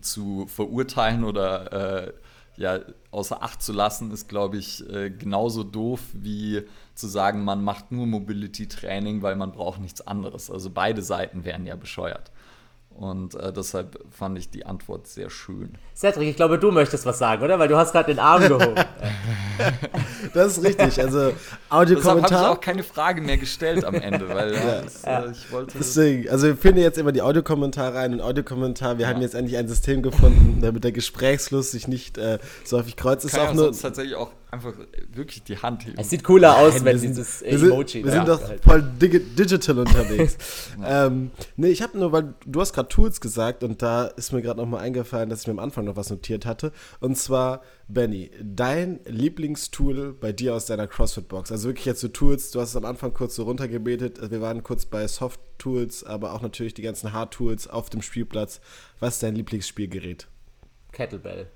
[0.00, 2.12] zu verurteilen oder äh,
[2.56, 6.62] ja, außer Acht zu lassen, ist, glaube ich, äh, genauso doof wie
[6.94, 10.50] zu sagen, man macht nur Mobility-Training, weil man braucht nichts anderes.
[10.50, 12.30] Also beide Seiten wären ja bescheuert.
[12.96, 15.72] Und äh, deshalb fand ich die Antwort sehr schön.
[15.96, 17.58] Cedric, ich glaube, du möchtest was sagen, oder?
[17.58, 18.74] Weil du hast gerade den Arm gehoben.
[20.34, 21.00] das ist richtig.
[21.00, 21.32] Also
[21.70, 22.22] Audiokommentar.
[22.22, 24.82] Deshalb habe ich auch keine Frage mehr gestellt am Ende, weil ja.
[24.82, 25.24] Das, ja.
[25.24, 25.76] Äh, ich wollte.
[25.76, 28.98] Deswegen, also wir finden jetzt immer die Audiokommentare rein und Audiokommentar.
[28.98, 29.12] Wir ja.
[29.12, 33.28] haben jetzt endlich ein System gefunden, damit der Gesprächsfluss sich nicht äh, so häufig kreuzt.
[33.28, 34.74] Kann ist auch nur tatsächlich auch einfach
[35.12, 35.98] wirklich die Hand heben.
[35.98, 38.82] Es sieht cooler aus, Nein, wenn sind, dieses wir Emoji sind, Wir sind doch voll
[38.82, 40.36] digi digital unterwegs.
[40.84, 44.42] ähm, nee, ich habe nur, weil du hast gerade Tools gesagt und da ist mir
[44.42, 46.72] gerade nochmal eingefallen, dass ich mir am Anfang noch was notiert hatte.
[47.00, 51.52] Und zwar, Benny, dein Lieblingstool bei dir aus deiner CrossFit-Box.
[51.52, 54.30] Also wirklich jetzt so Tools, du hast es am Anfang kurz so runtergebetet.
[54.30, 58.60] Wir waren kurz bei Soft-Tools, aber auch natürlich die ganzen Hard-Tools auf dem Spielplatz.
[59.00, 60.28] Was ist dein Lieblingsspielgerät?
[60.92, 61.48] Kettlebell.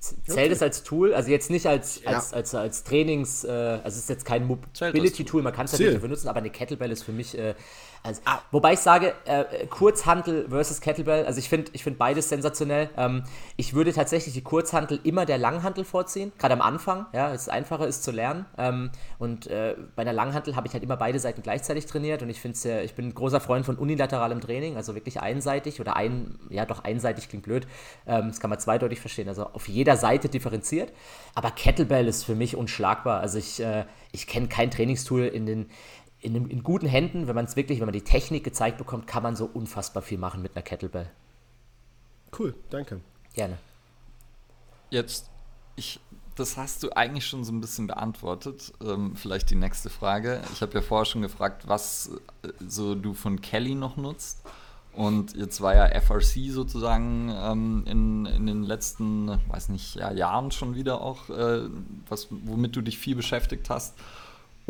[0.00, 1.12] Zählt es als Tool?
[1.12, 2.10] Also jetzt nicht als, als, ja.
[2.10, 6.00] als, als, als, Trainings, äh, also es ist jetzt kein Mobility-Tool, man kann es natürlich
[6.00, 7.54] benutzen, aber eine Kettlebell ist für mich äh,
[8.02, 8.40] also, ah.
[8.50, 12.88] Wobei ich sage, äh, Kurzhantel versus Kettlebell, also ich finde ich find beides sensationell.
[12.96, 13.24] Ähm,
[13.56, 17.86] ich würde tatsächlich die Kurzhantel immer der Langhantel vorziehen, gerade am Anfang, ja, es einfacher
[17.86, 18.46] ist zu lernen.
[18.56, 22.30] Ähm, und äh, bei einer Langhantel habe ich halt immer beide Seiten gleichzeitig trainiert und
[22.30, 25.96] ich finde äh, ich bin ein großer Freund von unilateralem Training, also wirklich einseitig oder
[25.96, 27.66] ein, ja doch einseitig klingt blöd,
[28.06, 30.92] ähm, das kann man zweideutig verstehen, also auf jeder Seite differenziert.
[31.34, 33.20] Aber Kettlebell ist für mich unschlagbar.
[33.20, 35.66] Also ich, äh, ich kenne kein Trainingstool in den
[36.20, 39.22] in, in guten Händen, wenn man es wirklich, wenn man die Technik gezeigt bekommt, kann
[39.22, 41.10] man so unfassbar viel machen mit einer Kettlebell.
[42.38, 43.00] Cool, danke.
[43.34, 43.58] Gerne.
[44.90, 45.30] Jetzt,
[45.76, 46.00] ich,
[46.36, 48.72] das hast du eigentlich schon so ein bisschen beantwortet.
[48.82, 50.42] Ähm, vielleicht die nächste Frage.
[50.52, 52.10] Ich habe ja vorher schon gefragt, was
[52.42, 54.42] äh, so du von Kelly noch nutzt.
[54.92, 60.50] Und jetzt war ja FRC sozusagen ähm, in, in den letzten, weiß nicht, ja, Jahren
[60.50, 61.68] schon wieder auch, äh,
[62.08, 63.94] was, womit du dich viel beschäftigt hast.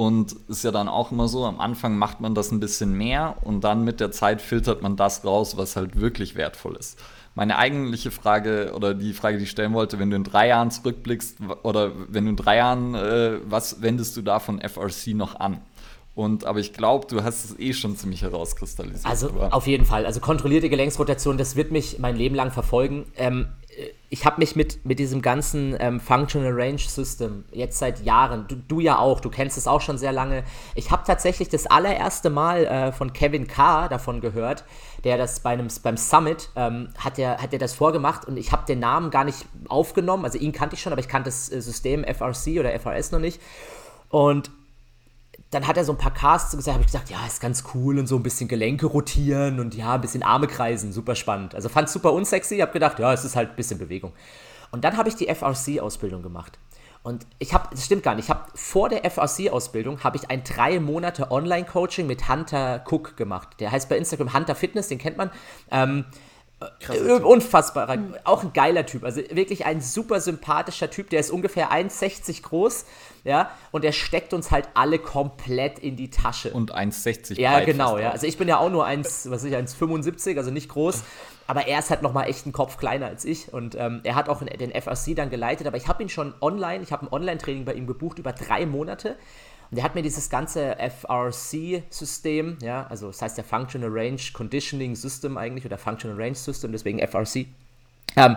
[0.00, 3.36] Und ist ja dann auch immer so, am Anfang macht man das ein bisschen mehr
[3.42, 6.98] und dann mit der Zeit filtert man das raus, was halt wirklich wertvoll ist.
[7.34, 10.70] Meine eigentliche Frage oder die Frage, die ich stellen wollte, wenn du in drei Jahren
[10.70, 15.38] zurückblickst oder wenn du in drei Jahren, äh, was wendest du da von FRC noch
[15.38, 15.60] an?
[16.14, 19.04] Und, aber ich glaube, du hast es eh schon ziemlich herauskristallisiert.
[19.04, 20.06] Also auf jeden Fall.
[20.06, 23.04] Also kontrollierte Gelenksrotation, das wird mich mein Leben lang verfolgen.
[23.18, 23.48] Ähm,
[24.08, 28.56] ich habe mich mit, mit diesem ganzen ähm, Functional Range System jetzt seit Jahren, du,
[28.56, 30.42] du, ja auch, du kennst es auch schon sehr lange.
[30.74, 34.64] Ich habe tatsächlich das allererste Mal äh, von Kevin Carr davon gehört,
[35.04, 38.50] der das bei einem, beim Summit ähm, hat, er, hat er das vorgemacht und ich
[38.50, 40.24] habe den Namen gar nicht aufgenommen.
[40.24, 43.20] Also ihn kannte ich schon, aber ich kannte das äh, System FRC oder FRS noch
[43.20, 43.40] nicht.
[44.08, 44.50] Und
[45.50, 47.98] dann hat er so ein paar Casts gesagt, habe ich gesagt, ja, ist ganz cool
[47.98, 51.54] und so ein bisschen Gelenke rotieren und ja, ein bisschen Arme kreisen, super spannend.
[51.54, 54.12] Also fand es super unsexy, habe gedacht, ja, es ist halt ein bisschen Bewegung.
[54.70, 56.58] Und dann habe ich die FRC-Ausbildung gemacht.
[57.02, 60.44] Und ich habe, das stimmt gar nicht, ich habe vor der FRC-Ausbildung, habe ich ein
[60.44, 63.48] drei Monate Online-Coaching mit Hunter Cook gemacht.
[63.58, 65.30] Der heißt bei Instagram Hunter Fitness, den kennt man.
[65.70, 66.04] Ähm,
[66.78, 67.96] Krasser Unfassbarer.
[68.24, 69.04] Auch ein geiler Typ.
[69.04, 71.08] Also wirklich ein super sympathischer Typ.
[71.08, 72.84] Der ist ungefähr 1,60 groß.
[73.24, 76.52] Ja, und er steckt uns halt alle komplett in die Tasche.
[76.52, 78.10] Und 1,60 Ja, genau, ja.
[78.10, 81.02] Also ich bin ja auch nur 1, was ich, 1,75, also nicht groß.
[81.46, 83.52] Aber er ist halt nochmal echt einen Kopf kleiner als ich.
[83.52, 85.66] Und ähm, er hat auch den FRC dann geleitet.
[85.66, 88.66] Aber ich habe ihn schon online, ich habe ein Online-Training bei ihm gebucht über drei
[88.66, 89.16] Monate.
[89.70, 94.96] Und der hat mir dieses ganze FRC-System, ja, also das heißt ja Functional Range Conditioning
[94.96, 97.46] System eigentlich oder Functional Range System, deswegen FRC,
[98.16, 98.36] ähm,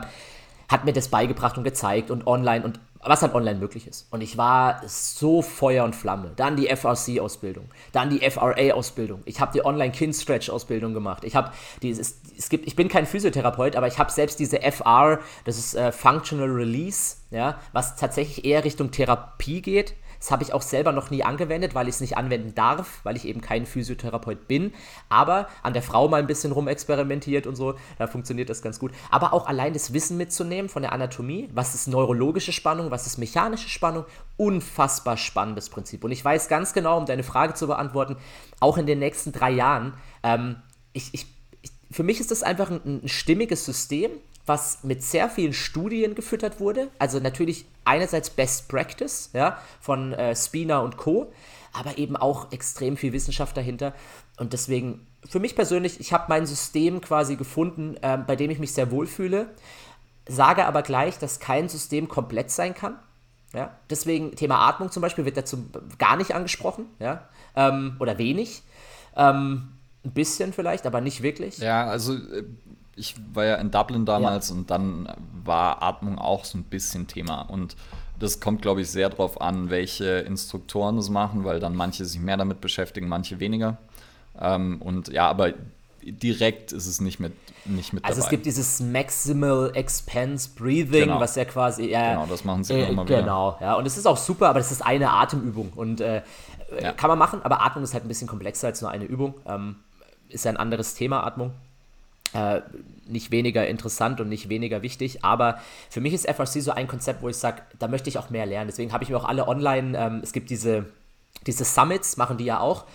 [0.69, 4.07] hat mir das beigebracht und gezeigt und online und was halt online möglich ist.
[4.11, 6.31] Und ich war so Feuer und Flamme.
[6.35, 9.21] Dann die FRC-Ausbildung, dann die FRA-Ausbildung.
[9.25, 11.23] Ich habe die Online-Kind-Stretch-Ausbildung gemacht.
[11.23, 11.51] Ich habe
[11.81, 15.75] dieses, es gibt, ich bin kein Physiotherapeut, aber ich habe selbst diese FR, das ist
[15.75, 19.95] äh, Functional Release, ja, was tatsächlich eher Richtung Therapie geht.
[20.23, 23.17] Das habe ich auch selber noch nie angewendet, weil ich es nicht anwenden darf, weil
[23.17, 24.71] ich eben kein Physiotherapeut bin.
[25.09, 28.93] Aber an der Frau mal ein bisschen rumexperimentiert und so, da funktioniert das ganz gut.
[29.11, 33.17] Aber auch allein das Wissen mitzunehmen von der Anatomie, was ist neurologische Spannung, was ist
[33.17, 34.05] mechanische Spannung,
[34.37, 36.05] unfassbar spannendes Prinzip.
[36.05, 38.15] Und ich weiß ganz genau, um deine Frage zu beantworten,
[38.61, 39.93] auch in den nächsten drei Jahren,
[40.23, 40.55] ähm,
[40.93, 41.25] ich, ich,
[41.63, 44.11] ich, für mich ist das einfach ein, ein stimmiges System,
[44.45, 46.89] was mit sehr vielen Studien gefüttert wurde.
[46.99, 51.31] Also natürlich einerseits Best Practice ja, von äh, Spina und Co.,
[51.71, 53.93] aber eben auch extrem viel Wissenschaft dahinter.
[54.37, 58.59] Und deswegen, für mich persönlich, ich habe mein System quasi gefunden, äh, bei dem ich
[58.59, 59.47] mich sehr wohlfühle,
[60.27, 62.99] sage aber gleich, dass kein System komplett sein kann.
[63.53, 63.77] Ja?
[63.89, 65.65] Deswegen, Thema Atmung zum Beispiel wird dazu
[65.97, 67.27] gar nicht angesprochen ja?
[67.55, 68.63] Ähm, oder wenig.
[69.15, 69.69] Ähm,
[70.05, 71.59] ein bisschen vielleicht, aber nicht wirklich.
[71.59, 72.43] Ja, also äh,
[72.95, 74.55] ich war ja in Dublin damals ja.
[74.55, 75.09] und dann
[75.43, 77.41] war Atmung auch so ein bisschen Thema.
[77.41, 77.75] Und
[78.19, 82.19] das kommt, glaube ich, sehr darauf an, welche Instruktoren das machen, weil dann manche sich
[82.19, 83.77] mehr damit beschäftigen, manche weniger.
[84.39, 85.53] Ähm, und ja, aber
[86.01, 87.33] direkt ist es nicht mit,
[87.65, 88.25] nicht mit also dabei.
[88.25, 91.19] es gibt dieses Maximal Expense Breathing, genau.
[91.19, 93.21] was ja quasi ja, genau das machen sie äh, immer wieder.
[93.21, 96.21] Genau, ja und es ist auch super, aber das ist eine Atemübung und äh,
[96.81, 96.91] ja.
[96.91, 99.35] kann man machen, aber Atmung ist halt ein bisschen komplexer als nur eine Übung.
[99.45, 99.77] Ähm,
[100.27, 101.53] ist ja ein anderes Thema Atmung
[102.33, 102.61] äh,
[103.07, 105.23] nicht weniger interessant und nicht weniger wichtig.
[105.23, 105.59] Aber
[105.89, 108.45] für mich ist FRC so ein Konzept, wo ich sage, da möchte ich auch mehr
[108.45, 108.67] lernen.
[108.67, 110.85] Deswegen habe ich mir auch alle online, ähm, es gibt diese,
[111.45, 112.85] diese Summits, machen die ja auch,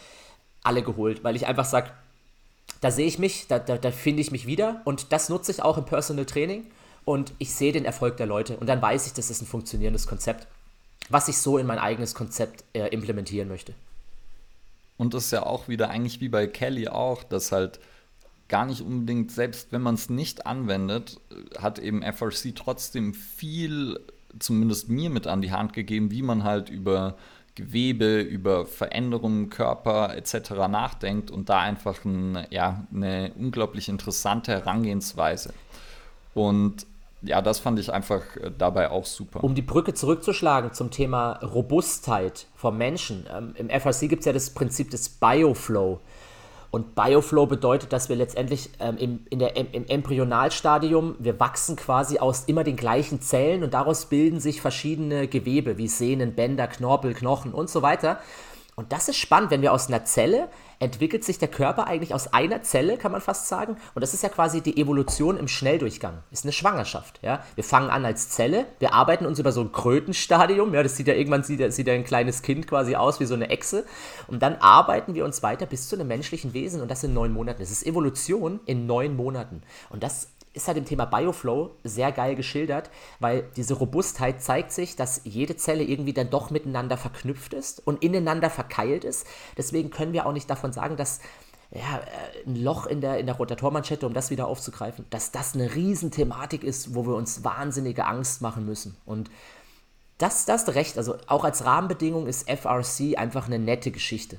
[0.62, 1.90] alle geholt, weil ich einfach sage,
[2.80, 5.62] da sehe ich mich, da, da, da finde ich mich wieder und das nutze ich
[5.62, 6.66] auch im Personal Training
[7.04, 10.06] und ich sehe den Erfolg der Leute und dann weiß ich, das ist ein funktionierendes
[10.06, 10.46] Konzept,
[11.08, 13.74] was ich so in mein eigenes Konzept äh, implementieren möchte.
[14.96, 17.78] Und das ist ja auch wieder eigentlich wie bei Kelly auch, dass halt
[18.48, 21.20] gar nicht unbedingt, selbst wenn man es nicht anwendet,
[21.58, 24.00] hat eben FRC trotzdem viel,
[24.38, 27.16] zumindest mir mit an die Hand gegeben, wie man halt über
[27.54, 30.50] Gewebe, über Veränderungen Körper etc.
[30.70, 35.52] nachdenkt und da einfach ein, ja, eine unglaublich interessante Herangehensweise.
[36.34, 36.86] Und
[37.22, 38.22] ja, das fand ich einfach
[38.56, 39.42] dabei auch super.
[39.42, 43.26] Um die Brücke zurückzuschlagen zum Thema Robustheit vom Menschen.
[43.28, 46.00] Ähm, Im FRC gibt es ja das Prinzip des Bioflow.
[46.78, 52.20] Und Bioflow bedeutet, dass wir letztendlich ähm, im, in der, im Embryonalstadium, wir wachsen quasi
[52.20, 57.14] aus immer den gleichen Zellen und daraus bilden sich verschiedene Gewebe wie Sehnen, Bänder, Knorpel,
[57.14, 58.20] Knochen und so weiter.
[58.76, 60.50] Und das ist spannend, wenn wir aus einer Zelle
[60.80, 63.76] entwickelt sich der Körper eigentlich aus einer Zelle, kann man fast sagen.
[63.94, 66.18] Und das ist ja quasi die Evolution im Schnelldurchgang.
[66.30, 67.20] Ist eine Schwangerschaft.
[67.22, 67.44] Ja?
[67.54, 70.74] Wir fangen an als Zelle, wir arbeiten uns über so ein Krötenstadium.
[70.74, 73.34] Ja, das sieht ja irgendwann sieht, sieht ja ein kleines Kind quasi aus wie so
[73.34, 73.84] eine Echse.
[74.26, 77.32] Und dann arbeiten wir uns weiter bis zu einem menschlichen Wesen und das in neun
[77.32, 77.60] Monaten.
[77.60, 79.62] Das ist Evolution in neun Monaten.
[79.90, 82.90] Und das ist halt im Thema Bioflow sehr geil geschildert,
[83.20, 88.02] weil diese Robustheit zeigt sich, dass jede Zelle irgendwie dann doch miteinander verknüpft ist und
[88.02, 89.26] ineinander verkeilt ist.
[89.56, 91.20] Deswegen können wir auch nicht davon sagen, dass
[91.70, 95.54] ja, äh, ein Loch in der, in der Rotatormanschette, um das wieder aufzugreifen, dass das
[95.54, 98.96] eine Riesenthematik ist, wo wir uns wahnsinnige Angst machen müssen.
[99.04, 99.30] Und
[100.16, 100.98] das, das recht.
[100.98, 104.38] Also auch als Rahmenbedingung ist FRC einfach eine nette Geschichte.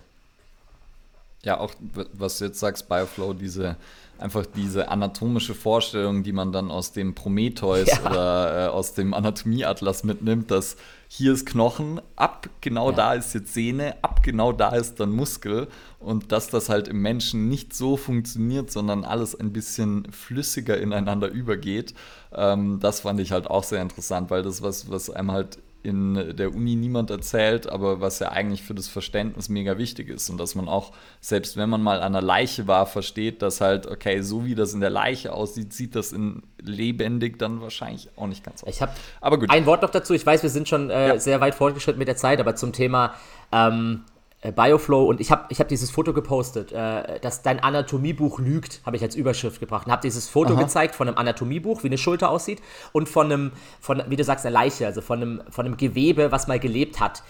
[1.43, 1.73] Ja, auch
[2.13, 3.77] was du jetzt sagst, Bioflow, diese
[4.19, 8.09] einfach diese anatomische Vorstellung, die man dann aus dem Prometheus ja.
[8.09, 10.75] oder äh, aus dem Anatomieatlas mitnimmt, dass
[11.07, 12.95] hier ist Knochen, ab genau ja.
[12.95, 15.67] da ist jetzt Sehne, ab genau da ist dann Muskel
[15.99, 21.29] und dass das halt im Menschen nicht so funktioniert, sondern alles ein bisschen flüssiger ineinander
[21.29, 21.95] übergeht,
[22.33, 26.35] ähm, das fand ich halt auch sehr interessant, weil das was, was einem halt in
[26.35, 30.37] der Uni niemand erzählt, aber was ja eigentlich für das Verständnis mega wichtig ist und
[30.37, 34.21] dass man auch, selbst wenn man mal an einer Leiche war, versteht, dass halt, okay,
[34.21, 38.43] so wie das in der Leiche aussieht, sieht das in lebendig dann wahrscheinlich auch nicht
[38.43, 38.75] ganz aus.
[38.75, 39.49] Ich habe aber gut.
[39.49, 41.19] Ein Wort noch dazu, ich weiß, wir sind schon äh, ja.
[41.19, 43.13] sehr weit fortgeschritten mit der Zeit, aber zum Thema
[43.51, 48.39] ähm, äh, Bioflow und ich habe ich hab dieses Foto gepostet, äh, dass dein Anatomiebuch
[48.39, 50.63] lügt, habe ich als Überschrift gebracht und habe dieses Foto Aha.
[50.63, 52.61] gezeigt von einem Anatomiebuch, wie eine Schulter aussieht
[52.93, 53.51] und von einem,
[53.81, 57.01] von, wie du sagst, einer Leiche, also von einem, von einem Gewebe, was mal gelebt
[57.01, 57.23] hat.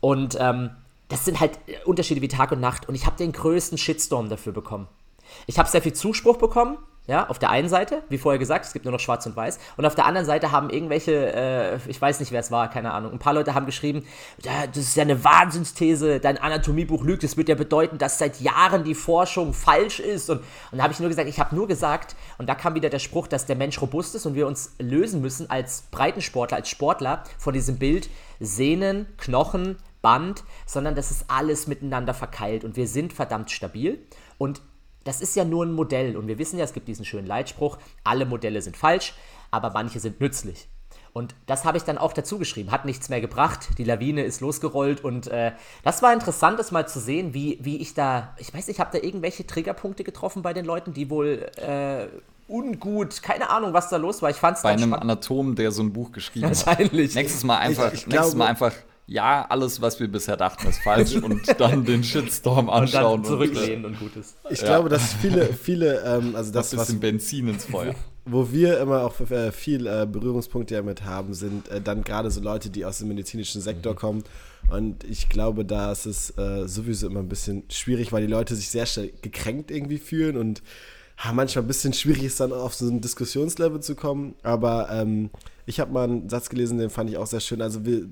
[0.00, 0.70] Und ähm,
[1.08, 1.52] das sind halt
[1.84, 4.88] Unterschiede wie Tag und Nacht und ich habe den größten Shitstorm dafür bekommen.
[5.46, 8.72] Ich habe sehr viel Zuspruch bekommen, ja, auf der einen Seite, wie vorher gesagt, es
[8.72, 9.58] gibt nur noch Schwarz und Weiß.
[9.76, 12.92] Und auf der anderen Seite haben irgendwelche, äh, ich weiß nicht, wer es war, keine
[12.92, 14.04] Ahnung, ein paar Leute haben geschrieben,
[14.42, 17.22] das ist ja eine Wahnsinnsthese, dein Anatomiebuch lügt.
[17.22, 20.30] Das wird ja bedeuten, dass seit Jahren die Forschung falsch ist.
[20.30, 20.40] Und,
[20.72, 22.98] und da habe ich nur gesagt, ich habe nur gesagt, und da kam wieder der
[22.98, 27.22] Spruch, dass der Mensch robust ist und wir uns lösen müssen als Breitensportler, als Sportler
[27.38, 28.08] von diesem Bild
[28.40, 33.98] Sehnen, Knochen, Band, sondern das ist alles miteinander verkeilt und wir sind verdammt stabil.
[34.38, 34.60] Und
[35.06, 37.78] das ist ja nur ein Modell und wir wissen ja, es gibt diesen schönen Leitspruch,
[38.04, 39.14] alle Modelle sind falsch,
[39.50, 40.68] aber manche sind nützlich.
[41.12, 42.70] Und das habe ich dann auch dazu geschrieben.
[42.70, 43.78] Hat nichts mehr gebracht.
[43.78, 45.02] Die Lawine ist losgerollt.
[45.02, 45.52] Und äh,
[45.82, 48.34] das war interessant, das mal zu sehen, wie, wie ich da.
[48.36, 52.08] Ich weiß nicht, habe da irgendwelche Triggerpunkte getroffen bei den Leuten, die wohl äh,
[52.48, 54.28] ungut, keine Ahnung, was da los war.
[54.28, 56.66] Ich fand es Bei einem Anatom, der so ein Buch geschrieben hat.
[56.66, 57.14] Wahrscheinlich.
[57.14, 58.72] Nächstes Mal einfach, ich, ich nächstes glaube, Mal einfach
[59.08, 63.20] ja, alles, was wir bisher dachten, ist falsch und dann den Shitstorm anschauen.
[63.20, 64.36] Und dann zurücklehnen und, und gut ist.
[64.50, 64.66] Ich ja.
[64.66, 67.94] glaube, dass viele, viele, ähm, also das, Ein bisschen was, Benzin ins Feuer.
[68.28, 72.40] Wo wir immer auch äh, viel äh, Berührungspunkte damit haben, sind äh, dann gerade so
[72.40, 73.96] Leute, die aus dem medizinischen Sektor mhm.
[73.96, 74.24] kommen.
[74.68, 78.56] Und ich glaube, da ist es äh, sowieso immer ein bisschen schwierig, weil die Leute
[78.56, 80.60] sich sehr schnell gekränkt irgendwie fühlen und
[81.18, 84.34] ha, manchmal ein bisschen schwierig ist, dann auf so ein Diskussionslevel zu kommen.
[84.42, 85.30] Aber ähm,
[85.64, 87.62] ich habe mal einen Satz gelesen, den fand ich auch sehr schön.
[87.62, 88.06] Also wir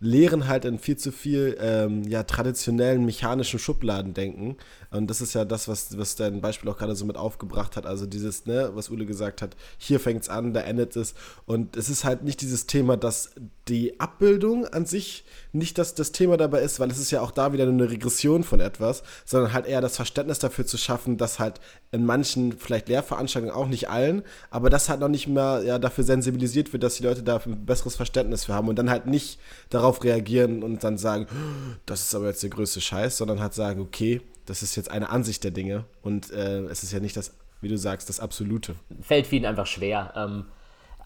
[0.00, 4.56] lehren halt in viel zu viel ähm, ja, traditionellen mechanischen Schubladen denken.
[4.90, 7.84] Und das ist ja das, was, was dein Beispiel auch gerade so mit aufgebracht hat.
[7.84, 11.14] Also dieses, ne, was Ule gesagt hat, hier fängt es an, da endet es.
[11.46, 13.30] Und es ist halt nicht dieses Thema, dass
[13.68, 17.30] die Abbildung an sich nicht das, das Thema dabei ist, weil es ist ja auch
[17.30, 21.38] da wieder eine Regression von etwas, sondern halt eher das Verständnis dafür zu schaffen, dass
[21.38, 21.60] halt
[21.90, 26.04] in manchen, vielleicht Lehrveranstaltungen, auch nicht allen, aber das halt noch nicht mehr ja, dafür
[26.04, 29.38] sensibilisiert wird, dass die Leute da ein besseres Verständnis für haben und dann halt nicht
[29.70, 31.26] darauf reagieren und dann sagen,
[31.86, 35.10] das ist aber jetzt der größte Scheiß, sondern halt sagen, okay, das ist jetzt eine
[35.10, 38.74] Ansicht der Dinge und äh, es ist ja nicht das, wie du sagst, das Absolute.
[39.02, 40.12] Fällt vielen einfach schwer.
[40.16, 40.46] Ähm,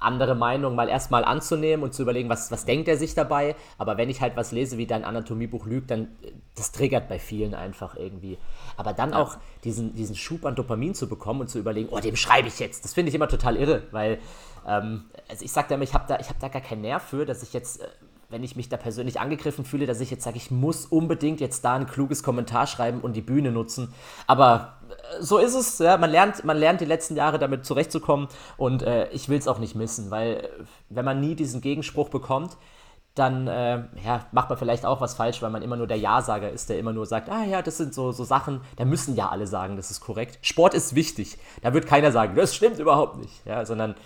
[0.00, 3.56] andere Meinung mal erstmal anzunehmen und zu überlegen, was, was denkt er sich dabei.
[3.78, 6.08] Aber wenn ich halt was lese, wie dein Anatomiebuch lügt, dann
[6.54, 8.38] das triggert bei vielen einfach irgendwie.
[8.76, 12.16] Aber dann auch diesen, diesen Schub an Dopamin zu bekommen und zu überlegen, oh, dem
[12.16, 14.18] schreibe ich jetzt, das finde ich immer total irre, weil
[14.66, 17.42] ähm, also ich sage immer, ich habe da, hab da gar keinen Nerv für, dass
[17.42, 17.88] ich jetzt, äh,
[18.30, 21.64] wenn ich mich da persönlich angegriffen fühle, dass ich jetzt sage, ich muss unbedingt jetzt
[21.64, 23.94] da ein kluges Kommentar schreiben und die Bühne nutzen.
[24.26, 24.78] Aber
[25.20, 25.78] so ist es.
[25.78, 25.96] Ja.
[25.96, 29.58] Man, lernt, man lernt die letzten Jahre damit zurechtzukommen und äh, ich will es auch
[29.58, 30.48] nicht missen, weil äh,
[30.90, 32.56] wenn man nie diesen Gegenspruch bekommt,
[33.14, 36.50] dann äh, ja, macht man vielleicht auch was falsch, weil man immer nur der Ja-Sager
[36.50, 39.28] ist, der immer nur sagt, ah ja, das sind so, so Sachen, da müssen ja
[39.28, 40.38] alle sagen, das ist korrekt.
[40.42, 41.36] Sport ist wichtig.
[41.62, 43.44] Da wird keiner sagen, das stimmt überhaupt nicht.
[43.44, 43.96] Ja, sondern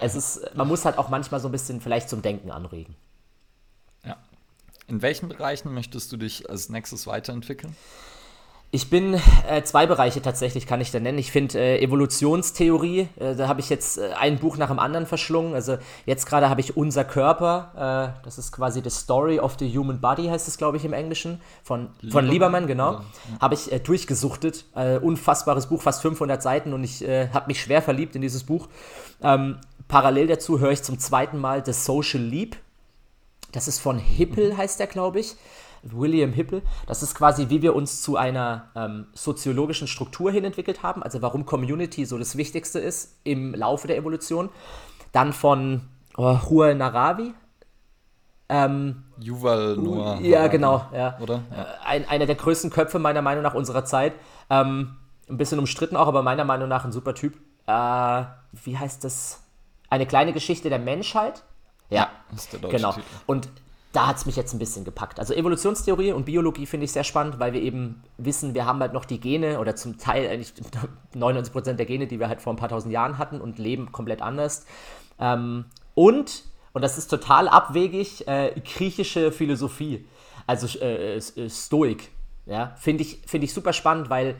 [0.00, 2.96] es ist, man muss halt auch manchmal so ein bisschen vielleicht zum Denken anregen.
[4.88, 7.74] In welchen Bereichen möchtest du dich als nächstes weiterentwickeln?
[8.72, 9.14] Ich bin
[9.48, 11.18] äh, zwei Bereiche tatsächlich, kann ich da nennen.
[11.18, 15.06] Ich finde äh, Evolutionstheorie, äh, da habe ich jetzt äh, ein Buch nach dem anderen
[15.06, 15.54] verschlungen.
[15.54, 19.78] Also jetzt gerade habe ich Unser Körper, äh, das ist quasi The Story of the
[19.78, 22.92] Human Body, heißt es, glaube ich, im Englischen, von Liebermann, von Liebermann genau.
[22.92, 23.04] Ja.
[23.40, 24.64] Habe ich äh, durchgesuchtet.
[24.74, 28.68] unfassbares Buch, fast 500 Seiten und ich habe mich schwer verliebt in dieses Buch.
[29.22, 29.58] Ähm,
[29.88, 32.56] parallel dazu höre ich zum zweiten Mal The Social Leap.
[33.52, 34.56] Das ist von Hippel, mhm.
[34.56, 35.36] heißt der, glaube ich.
[35.82, 36.62] William Hippel.
[36.86, 41.22] Das ist quasi, wie wir uns zu einer ähm, soziologischen Struktur hin entwickelt haben, also
[41.22, 44.50] warum Community so das Wichtigste ist im Laufe der Evolution.
[45.12, 45.82] Dann von
[46.16, 47.34] oh, Huel Naravi.
[48.48, 50.20] Ähm, Yuval Noah.
[50.20, 50.86] Ja, genau.
[50.92, 51.18] Ja.
[51.20, 51.42] Oder?
[51.50, 51.62] Ja.
[51.62, 54.14] Äh, ein, einer der größten Köpfe meiner Meinung nach unserer Zeit.
[54.50, 54.96] Ähm,
[55.28, 57.34] ein bisschen umstritten auch, aber meiner Meinung nach ein super Typ.
[57.66, 59.42] Äh, wie heißt das?
[59.88, 61.42] Eine kleine Geschichte der Menschheit.
[61.90, 62.92] Ja, ist der deutsche genau.
[62.92, 63.06] Titel.
[63.26, 63.48] Und
[63.96, 65.18] da hat es mich jetzt ein bisschen gepackt.
[65.18, 68.92] Also Evolutionstheorie und Biologie finde ich sehr spannend, weil wir eben wissen, wir haben halt
[68.92, 70.52] noch die Gene oder zum Teil eigentlich
[71.14, 74.20] 99% der Gene, die wir halt vor ein paar tausend Jahren hatten und leben komplett
[74.20, 74.66] anders.
[75.18, 75.64] Ähm,
[75.94, 76.42] und,
[76.74, 80.06] und das ist total abwegig, äh, griechische Philosophie,
[80.46, 82.10] also äh, äh, Stoik.
[82.44, 84.36] Ja, finde ich, find ich super spannend, weil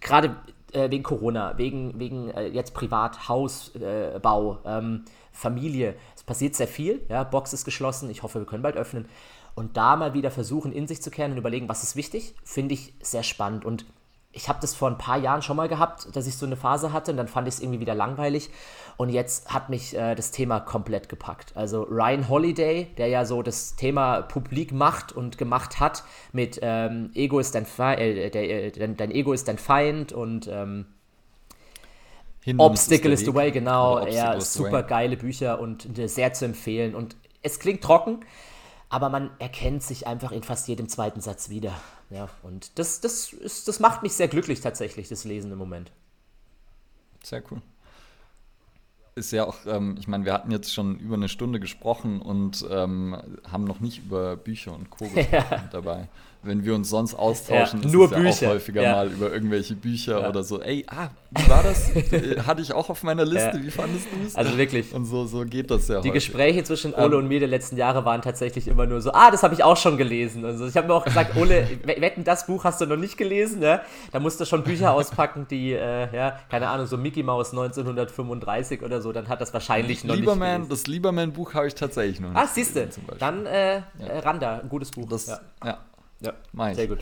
[0.00, 0.36] gerade
[0.72, 5.96] äh, wegen Corona, wegen, wegen äh, jetzt Privat, Hausbau, ähm, Familie,
[6.26, 7.02] passiert sehr viel.
[7.08, 8.10] Ja, Box ist geschlossen.
[8.10, 9.08] Ich hoffe, wir können bald öffnen.
[9.54, 12.74] Und da mal wieder versuchen, in sich zu kehren und überlegen, was ist wichtig, finde
[12.74, 13.64] ich sehr spannend.
[13.64, 13.86] Und
[14.32, 16.92] ich habe das vor ein paar Jahren schon mal gehabt, dass ich so eine Phase
[16.92, 18.50] hatte und dann fand ich es irgendwie wieder langweilig.
[18.96, 21.56] Und jetzt hat mich äh, das Thema komplett gepackt.
[21.56, 26.02] Also Ryan Holiday, der ja so das Thema publik macht und gemacht hat
[26.32, 30.48] mit ähm, Ego ist dein, Fe äh, der, äh, dein, Ego ist dein Feind und
[30.48, 30.86] ähm,
[32.58, 34.06] Obstacle is the way, genau.
[34.06, 36.94] Ja, super geile Bücher und äh, sehr zu empfehlen.
[36.94, 38.20] Und es klingt trocken,
[38.88, 41.72] aber man erkennt sich einfach in fast jedem zweiten Satz wieder.
[42.10, 45.90] Ja, und das, das, ist, das macht mich sehr glücklich tatsächlich, das Lesen im Moment.
[47.22, 47.62] Sehr cool.
[49.14, 52.66] Ist ja auch, ähm, ich meine, wir hatten jetzt schon über eine Stunde gesprochen und
[52.68, 53.16] ähm,
[53.50, 55.06] haben noch nicht über Bücher und Co.
[55.32, 55.68] Ja.
[55.70, 56.08] dabei
[56.44, 58.42] wenn wir uns sonst austauschen, ja, nur ist Bücher.
[58.42, 58.92] ja auch häufiger ja.
[58.92, 60.28] mal über irgendwelche Bücher ja.
[60.28, 60.60] oder so.
[60.60, 61.90] Ey, ah, wie war das?
[62.14, 63.60] Äh, hatte ich auch auf meiner Liste.
[63.62, 64.36] Wie fandest du es?
[64.36, 64.92] Also wirklich.
[64.92, 66.26] Und so, so geht das ja Die häufig.
[66.26, 69.30] Gespräche zwischen Ole ähm, und mir der letzten Jahre waren tatsächlich immer nur so, ah,
[69.30, 70.44] das habe ich auch schon gelesen.
[70.44, 73.60] Also ich habe mir auch gesagt, Ole, wetten, das Buch hast du noch nicht gelesen,
[73.60, 73.80] ne?
[74.12, 78.82] Da musst du schon Bücher auspacken, die, äh, ja, keine Ahnung, so Mickey Mouse 1935
[78.82, 80.70] oder so, dann hat das wahrscheinlich noch Lieberman, nicht gelesen.
[80.70, 82.88] Das Lieberman-Buch habe ich tatsächlich noch nicht Ah, siehst du.
[83.18, 83.82] Dann äh,
[84.22, 85.08] Randa, ein gutes Buch.
[85.08, 85.26] Das,
[85.64, 85.78] ja.
[86.24, 86.76] Ja, ich.
[86.76, 87.00] sehr gut.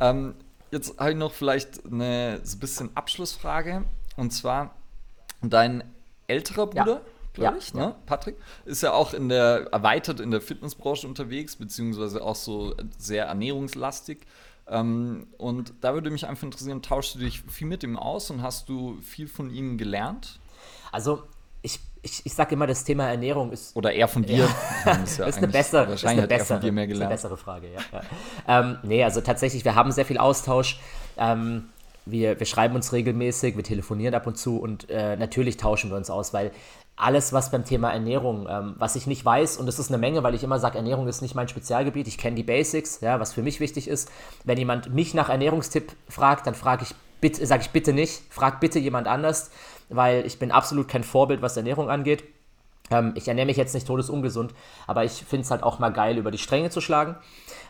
[0.00, 0.34] Ähm,
[0.70, 3.84] jetzt habe ich noch vielleicht eine so ein bisschen Abschlussfrage.
[4.16, 4.74] Und zwar,
[5.42, 5.84] dein
[6.26, 7.00] älterer Bruder, ja.
[7.34, 7.86] glaube ich, ja.
[7.86, 7.94] Ne?
[8.06, 13.26] Patrick, ist ja auch in der, erweitert in der Fitnessbranche unterwegs, beziehungsweise auch so sehr
[13.26, 14.26] ernährungslastig.
[14.66, 18.42] Ähm, und da würde mich einfach interessieren, tauschst du dich viel mit ihm aus und
[18.42, 20.38] hast du viel von ihm gelernt?
[20.92, 21.24] Also
[21.62, 23.76] ich ich, ich sage immer, das Thema Ernährung ist.
[23.76, 24.48] Oder eher von dir.
[24.84, 24.92] Ja.
[25.04, 27.14] ist, ja ist eine bessere, wahrscheinlich ist eine bessere, von dir mehr gelernt.
[27.14, 27.80] Ist eine bessere Frage, ja.
[27.92, 28.60] ja.
[28.60, 30.80] Ähm, nee, also tatsächlich, wir haben sehr viel Austausch.
[31.16, 31.68] Ähm,
[32.06, 35.96] wir, wir schreiben uns regelmäßig, wir telefonieren ab und zu und äh, natürlich tauschen wir
[35.96, 36.50] uns aus, weil
[36.96, 40.22] alles, was beim Thema Ernährung, ähm, was ich nicht weiß, und das ist eine Menge,
[40.22, 43.32] weil ich immer sage, Ernährung ist nicht mein Spezialgebiet, ich kenne die Basics, ja, was
[43.32, 44.10] für mich wichtig ist.
[44.44, 48.60] Wenn jemand mich nach Ernährungstipp fragt, dann frage ich bitte, sage ich bitte nicht, frag
[48.60, 49.50] bitte jemand anders
[49.90, 52.24] weil ich bin absolut kein Vorbild, was Ernährung angeht.
[52.90, 54.54] Ähm, ich ernähre mich jetzt nicht todesungesund,
[54.86, 57.16] aber ich finde es halt auch mal geil, über die Stränge zu schlagen.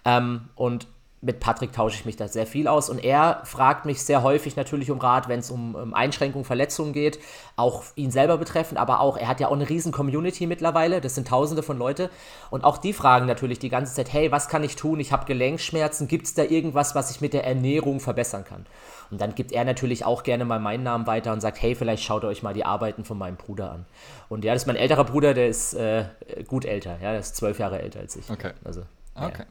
[0.04, 0.86] Ähm, und
[1.22, 4.56] mit Patrick tausche ich mich da sehr viel aus und er fragt mich sehr häufig
[4.56, 7.18] natürlich um Rat, wenn es um, um Einschränkungen, Verletzungen geht,
[7.56, 11.14] auch ihn selber betreffend, aber auch, er hat ja auch eine riesen Community mittlerweile, das
[11.14, 12.08] sind tausende von Leute
[12.48, 15.26] und auch die fragen natürlich die ganze Zeit, hey, was kann ich tun, ich habe
[15.26, 18.64] Gelenkschmerzen, gibt es da irgendwas, was ich mit der Ernährung verbessern kann?
[19.10, 22.04] Und dann gibt er natürlich auch gerne mal meinen Namen weiter und sagt, hey, vielleicht
[22.04, 23.86] schaut euch mal die Arbeiten von meinem Bruder an.
[24.28, 26.04] Und ja, das ist mein älterer Bruder, der ist äh,
[26.46, 28.30] gut älter, ja, der ist zwölf Jahre älter als ich.
[28.30, 28.52] Okay.
[28.64, 28.82] Also,
[29.16, 29.40] okay.
[29.40, 29.46] Ja.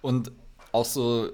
[0.00, 0.32] Und
[0.72, 1.30] auch so,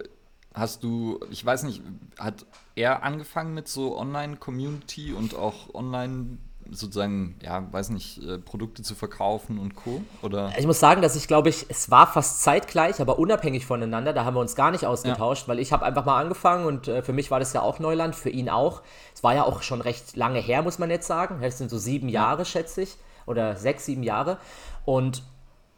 [0.54, 1.82] hast du, ich weiß nicht,
[2.18, 6.38] hat er angefangen mit so Online-Community und auch Online-
[6.70, 10.02] sozusagen, ja, weiß nicht, äh, Produkte zu verkaufen und Co.
[10.22, 10.52] Oder?
[10.58, 14.12] Ich muss sagen, dass ich glaube ich, es war fast zeitgleich, aber unabhängig voneinander.
[14.12, 15.48] Da haben wir uns gar nicht ausgetauscht, ja.
[15.48, 18.14] weil ich habe einfach mal angefangen und äh, für mich war das ja auch Neuland,
[18.14, 18.82] für ihn auch.
[19.14, 21.42] Es war ja auch schon recht lange her, muss man jetzt sagen.
[21.42, 22.22] Es sind so sieben ja.
[22.22, 22.96] Jahre, schätze ich,
[23.26, 24.38] oder sechs, sieben Jahre.
[24.84, 25.22] Und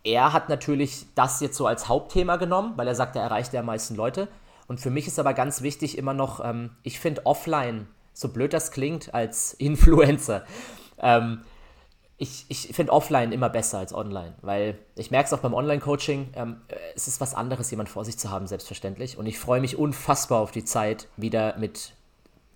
[0.05, 3.60] er hat natürlich das jetzt so als Hauptthema genommen, weil er sagt, er erreicht ja
[3.60, 4.28] am meisten Leute.
[4.66, 8.52] Und für mich ist aber ganz wichtig immer noch, ähm, ich finde offline, so blöd
[8.52, 10.44] das klingt, als Influencer,
[10.98, 11.43] ähm,
[12.18, 16.28] ich, ich finde offline immer besser als online, weil ich merke es auch beim Online-Coaching,
[16.35, 16.60] ähm,
[16.94, 19.16] es ist was anderes, jemand vor sich zu haben, selbstverständlich.
[19.16, 21.94] Und ich freue mich unfassbar auf die Zeit, wieder mit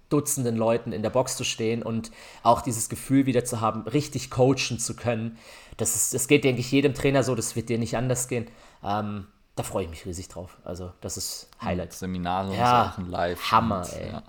[0.08, 2.10] Dutzenden Leuten in der Box zu stehen und
[2.42, 5.38] auch dieses Gefühl wieder zu haben, richtig coachen zu können.
[5.76, 8.46] Das, ist, das geht, denke ich, jedem Trainer so, das wird dir nicht anders gehen.
[8.82, 9.26] Ähm,
[9.56, 10.58] da freue ich mich riesig drauf.
[10.64, 11.92] Also, das ist Highlight.
[11.92, 13.50] Seminare ja, und so live.
[13.50, 14.10] Hammer, ey.
[14.10, 14.22] Ja.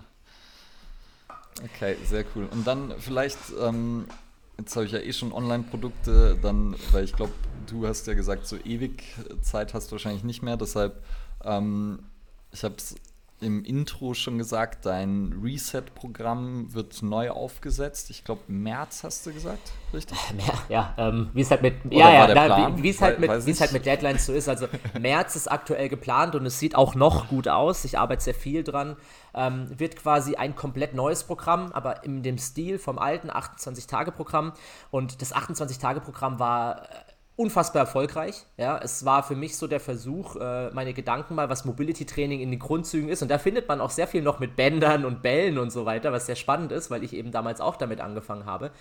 [1.63, 2.47] Okay, sehr cool.
[2.51, 4.07] Und dann vielleicht ähm,
[4.57, 7.33] Jetzt habe ich ja eh schon Online-Produkte, dann, weil ich glaube,
[7.67, 9.03] du hast ja gesagt, so ewig
[9.41, 10.55] Zeit hast du wahrscheinlich nicht mehr.
[10.55, 11.03] Deshalb,
[11.43, 11.99] ähm,
[12.53, 12.95] ich habe es
[13.45, 18.09] im Intro schon gesagt, dein Reset-Programm wird neu aufgesetzt.
[18.09, 20.17] Ich glaube, März hast du gesagt, richtig?
[20.67, 23.85] Ja, ähm, wie es halt mit, ja, ja, na, wie es halt, mit, halt mit
[23.85, 24.49] Deadlines so ist.
[24.49, 24.65] Also
[24.99, 27.85] März ist aktuell geplant und es sieht auch noch gut aus.
[27.85, 28.97] Ich arbeite sehr viel dran.
[29.35, 34.53] Ähm, wird quasi ein komplett neues Programm, aber in dem Stil vom alten 28-Tage-Programm.
[34.89, 36.85] Und das 28-Tage-Programm war äh,
[37.35, 38.45] unfassbar erfolgreich.
[38.57, 42.39] Ja, es war für mich so der Versuch, äh, meine Gedanken mal, was Mobility Training
[42.39, 43.21] in den Grundzügen ist.
[43.21, 46.13] Und da findet man auch sehr viel noch mit Bändern und Bällen und so weiter,
[46.13, 48.71] was sehr spannend ist, weil ich eben damals auch damit angefangen habe.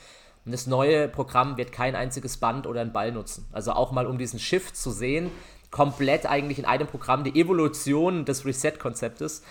[0.45, 3.47] Und das neue Programm wird kein einziges Band oder einen Ball nutzen.
[3.53, 5.31] Also auch mal um diesen Shift zu sehen,
[5.71, 9.43] komplett eigentlich in einem Programm die Evolution des Reset-Konzeptes.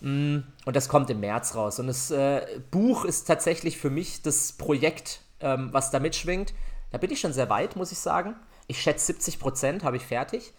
[0.00, 1.80] Mm, und das kommt im März raus.
[1.80, 6.54] Und das äh, Buch ist tatsächlich für mich das Projekt, ähm, was da mitschwingt.
[6.90, 8.36] Da bin ich schon sehr weit, muss ich sagen.
[8.66, 10.52] Ich schätze 70 Prozent habe ich fertig.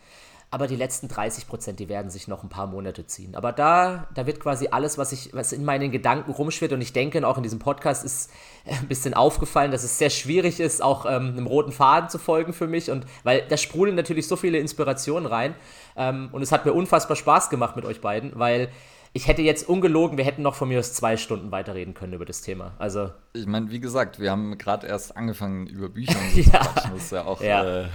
[0.52, 3.36] aber die letzten 30 Prozent, die werden sich noch ein paar Monate ziehen.
[3.36, 6.92] Aber da, da wird quasi alles, was, ich, was in meinen Gedanken rumschwirrt und ich
[6.92, 8.32] denke, auch in diesem Podcast ist
[8.66, 12.54] ein bisschen aufgefallen, dass es sehr schwierig ist, auch ähm, einem roten Faden zu folgen
[12.54, 15.54] für mich und weil da sprudeln natürlich so viele Inspirationen rein
[15.96, 18.70] ähm, und es hat mir unfassbar Spaß gemacht mit euch beiden, weil
[19.14, 22.26] ich hätte jetzt ungelogen, wir hätten noch von mir aus zwei Stunden weiterreden können über
[22.26, 22.74] das Thema.
[22.78, 26.44] Also ich meine, wie gesagt, wir haben gerade erst angefangen über Bücher ja.
[26.44, 26.92] zu quatschen.
[26.94, 27.82] Das ist ja auch ja.
[27.84, 27.88] Äh,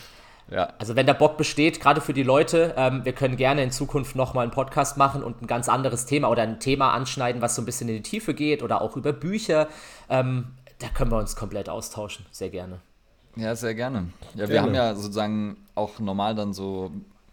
[0.50, 0.72] ja.
[0.78, 4.14] Also wenn der Bock besteht, gerade für die Leute, ähm, wir können gerne in Zukunft
[4.14, 7.62] nochmal einen Podcast machen und ein ganz anderes Thema oder ein Thema anschneiden, was so
[7.62, 9.68] ein bisschen in die Tiefe geht oder auch über Bücher.
[10.08, 12.26] Ähm, da können wir uns komplett austauschen.
[12.30, 12.80] Sehr gerne.
[13.36, 14.08] Ja, sehr gerne.
[14.34, 16.90] Ja, wir haben ja sozusagen auch normal dann so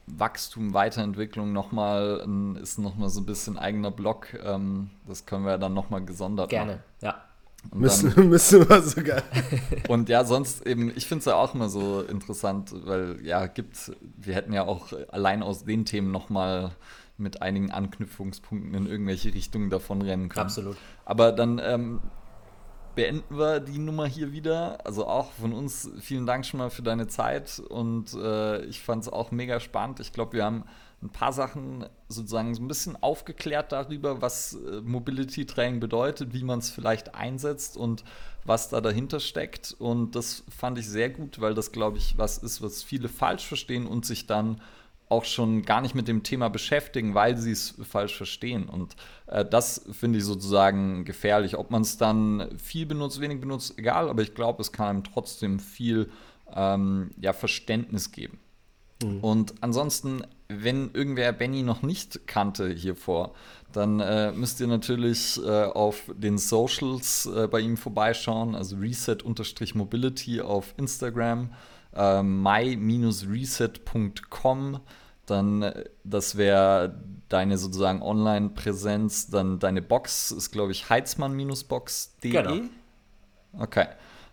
[0.08, 2.26] Wachstum, Weiterentwicklung nochmal,
[2.62, 4.34] ist nochmal so ein bisschen eigener Block.
[4.44, 6.84] Ähm, das können wir dann nochmal gesondert Gerne, machen.
[7.02, 7.24] ja.
[7.72, 9.22] Und müssen, dann, müssen wir sogar.
[9.90, 13.92] Und ja, sonst eben, ich finde es ja auch immer so interessant, weil ja, gibt,
[14.18, 16.72] wir hätten ja auch allein aus den Themen nochmal
[17.18, 20.46] mit einigen Anknüpfungspunkten in irgendwelche Richtungen davon rennen können.
[20.46, 20.78] Absolut.
[21.04, 22.00] Aber dann ähm,
[22.98, 24.84] beenden wir die Nummer hier wieder.
[24.84, 29.04] Also auch von uns vielen Dank schon mal für deine Zeit und äh, ich fand
[29.04, 30.00] es auch mega spannend.
[30.00, 30.64] Ich glaube, wir haben
[31.04, 36.44] ein paar Sachen sozusagen so ein bisschen aufgeklärt darüber, was äh, Mobility Training bedeutet, wie
[36.44, 38.04] man es vielleicht einsetzt und
[38.46, 39.76] was da dahinter steckt.
[39.78, 43.46] Und das fand ich sehr gut, weil das, glaube ich, was ist, was viele falsch
[43.46, 44.60] verstehen und sich dann
[45.10, 48.68] auch schon gar nicht mit dem Thema beschäftigen, weil sie es falsch verstehen.
[48.68, 48.96] Und
[49.28, 51.58] äh, das finde ich sozusagen gefährlich.
[51.58, 55.04] Ob man es dann viel benutzt, wenig benutzt, egal, aber ich glaube, es kann einem
[55.04, 56.10] trotzdem viel
[56.54, 58.40] ähm, ja, Verständnis geben.
[59.02, 59.20] Mhm.
[59.20, 63.34] Und ansonsten, wenn irgendwer Benny noch nicht kannte hier vor,
[63.72, 70.42] dann äh, müsst ihr natürlich äh, auf den Socials äh, bei ihm vorbeischauen, also reset-mobility
[70.42, 71.50] auf Instagram,
[71.98, 73.70] äh, my-reset.com,
[75.26, 77.00] dann äh, das wäre
[77.30, 82.32] deine sozusagen Online-Präsenz, dann deine Box ist, glaube ich, heizmann-box.de.
[82.32, 82.62] Genau.
[83.60, 83.88] Okay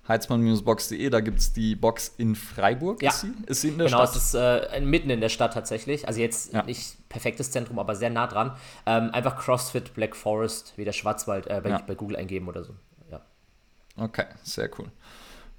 [0.08, 3.02] heizmann-box.de, da gibt es die Box in Freiburg.
[3.02, 3.10] Ja.
[3.10, 4.12] Ist sie, ist sie in der genau, Stadt?
[4.12, 6.06] Genau, es ist äh, mitten in der Stadt tatsächlich.
[6.06, 6.62] Also jetzt ja.
[6.62, 8.56] nicht perfektes Zentrum, aber sehr nah dran.
[8.86, 11.78] Ähm, einfach CrossFit Black Forest, wie der Schwarzwald, äh, bei, ja.
[11.86, 12.74] bei, Google eingeben oder so.
[13.10, 13.20] Ja.
[13.96, 14.90] Okay, sehr cool.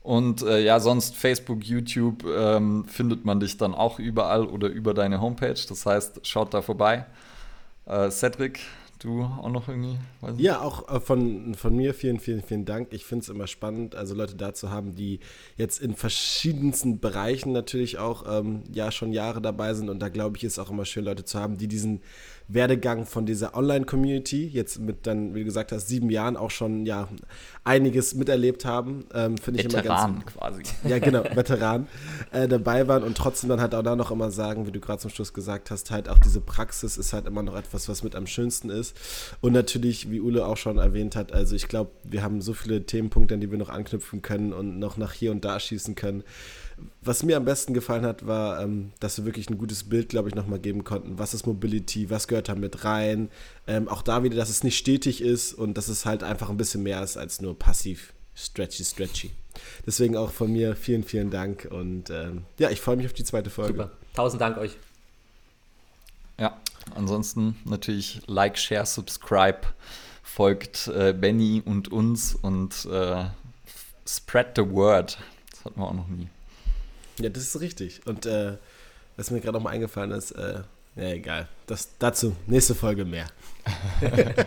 [0.06, 4.94] Und äh, ja, sonst Facebook, YouTube ähm, findet man dich dann auch überall oder über
[4.94, 5.60] deine Homepage.
[5.68, 7.07] Das heißt, schaut da vorbei.
[7.88, 8.60] Äh, Cedric,
[8.99, 9.98] Du auch noch irgendwie?
[10.38, 12.88] ja, auch äh, von, von mir vielen, vielen, vielen Dank.
[12.91, 15.19] Ich finde es immer spannend, also Leute da zu haben, die
[15.57, 19.90] jetzt in verschiedensten Bereichen natürlich auch ähm, ja schon Jahre dabei sind.
[19.90, 22.02] Und da glaube ich, ist auch immer schön, Leute zu haben, die diesen
[22.48, 26.86] Werdegang von dieser Online-Community, jetzt mit dann, wie du gesagt hast, sieben Jahren auch schon
[26.86, 27.08] ja
[27.64, 29.06] einiges miterlebt haben.
[29.14, 30.26] Ähm, Finde ich immer ganz.
[30.26, 30.62] quasi.
[30.88, 31.88] Ja, genau, Veteran
[32.32, 35.00] äh, dabei waren und trotzdem dann halt auch da noch immer sagen, wie du gerade
[35.00, 38.16] zum Schluss gesagt hast, halt auch diese Praxis ist halt immer noch etwas, was mit
[38.16, 38.96] am schönsten ist.
[39.42, 42.86] Und natürlich, wie Ule auch schon erwähnt hat, also ich glaube, wir haben so viele
[42.86, 46.24] Themenpunkte, an die wir noch anknüpfen können und noch nach hier und da schießen können.
[47.02, 50.30] Was mir am besten gefallen hat, war, ähm, dass wir wirklich ein gutes Bild, glaube
[50.30, 51.18] ich, nochmal geben konnten.
[51.18, 52.10] Was ist Mobility?
[52.10, 53.30] Was gehört da mit rein?
[53.68, 56.58] Ähm, auch da wieder, dass es nicht stetig ist und dass es halt einfach ein
[56.58, 59.32] bisschen mehr ist als nur passiv stretchy, stretchy.
[59.86, 63.24] Deswegen auch von mir vielen, vielen Dank und ähm, ja, ich freue mich auf die
[63.24, 63.74] zweite Folge.
[63.74, 63.92] Super.
[64.14, 64.76] Tausend Dank euch.
[66.38, 66.60] Ja,
[66.94, 69.62] ansonsten natürlich Like, Share, Subscribe,
[70.24, 73.26] folgt äh, Benny und uns und äh,
[74.06, 75.18] spread the word.
[75.52, 76.28] Das hatten wir auch noch nie.
[77.20, 78.02] Ja, das ist richtig.
[78.06, 78.58] Und äh,
[79.18, 80.62] was mir gerade noch mal eingefallen ist, äh,
[80.96, 81.48] ja, egal.
[81.68, 83.28] Das, dazu nächste Folge mehr.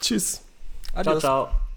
[0.00, 0.40] Tschüss.
[0.94, 1.20] Adios.
[1.20, 1.69] Ciao, ciao.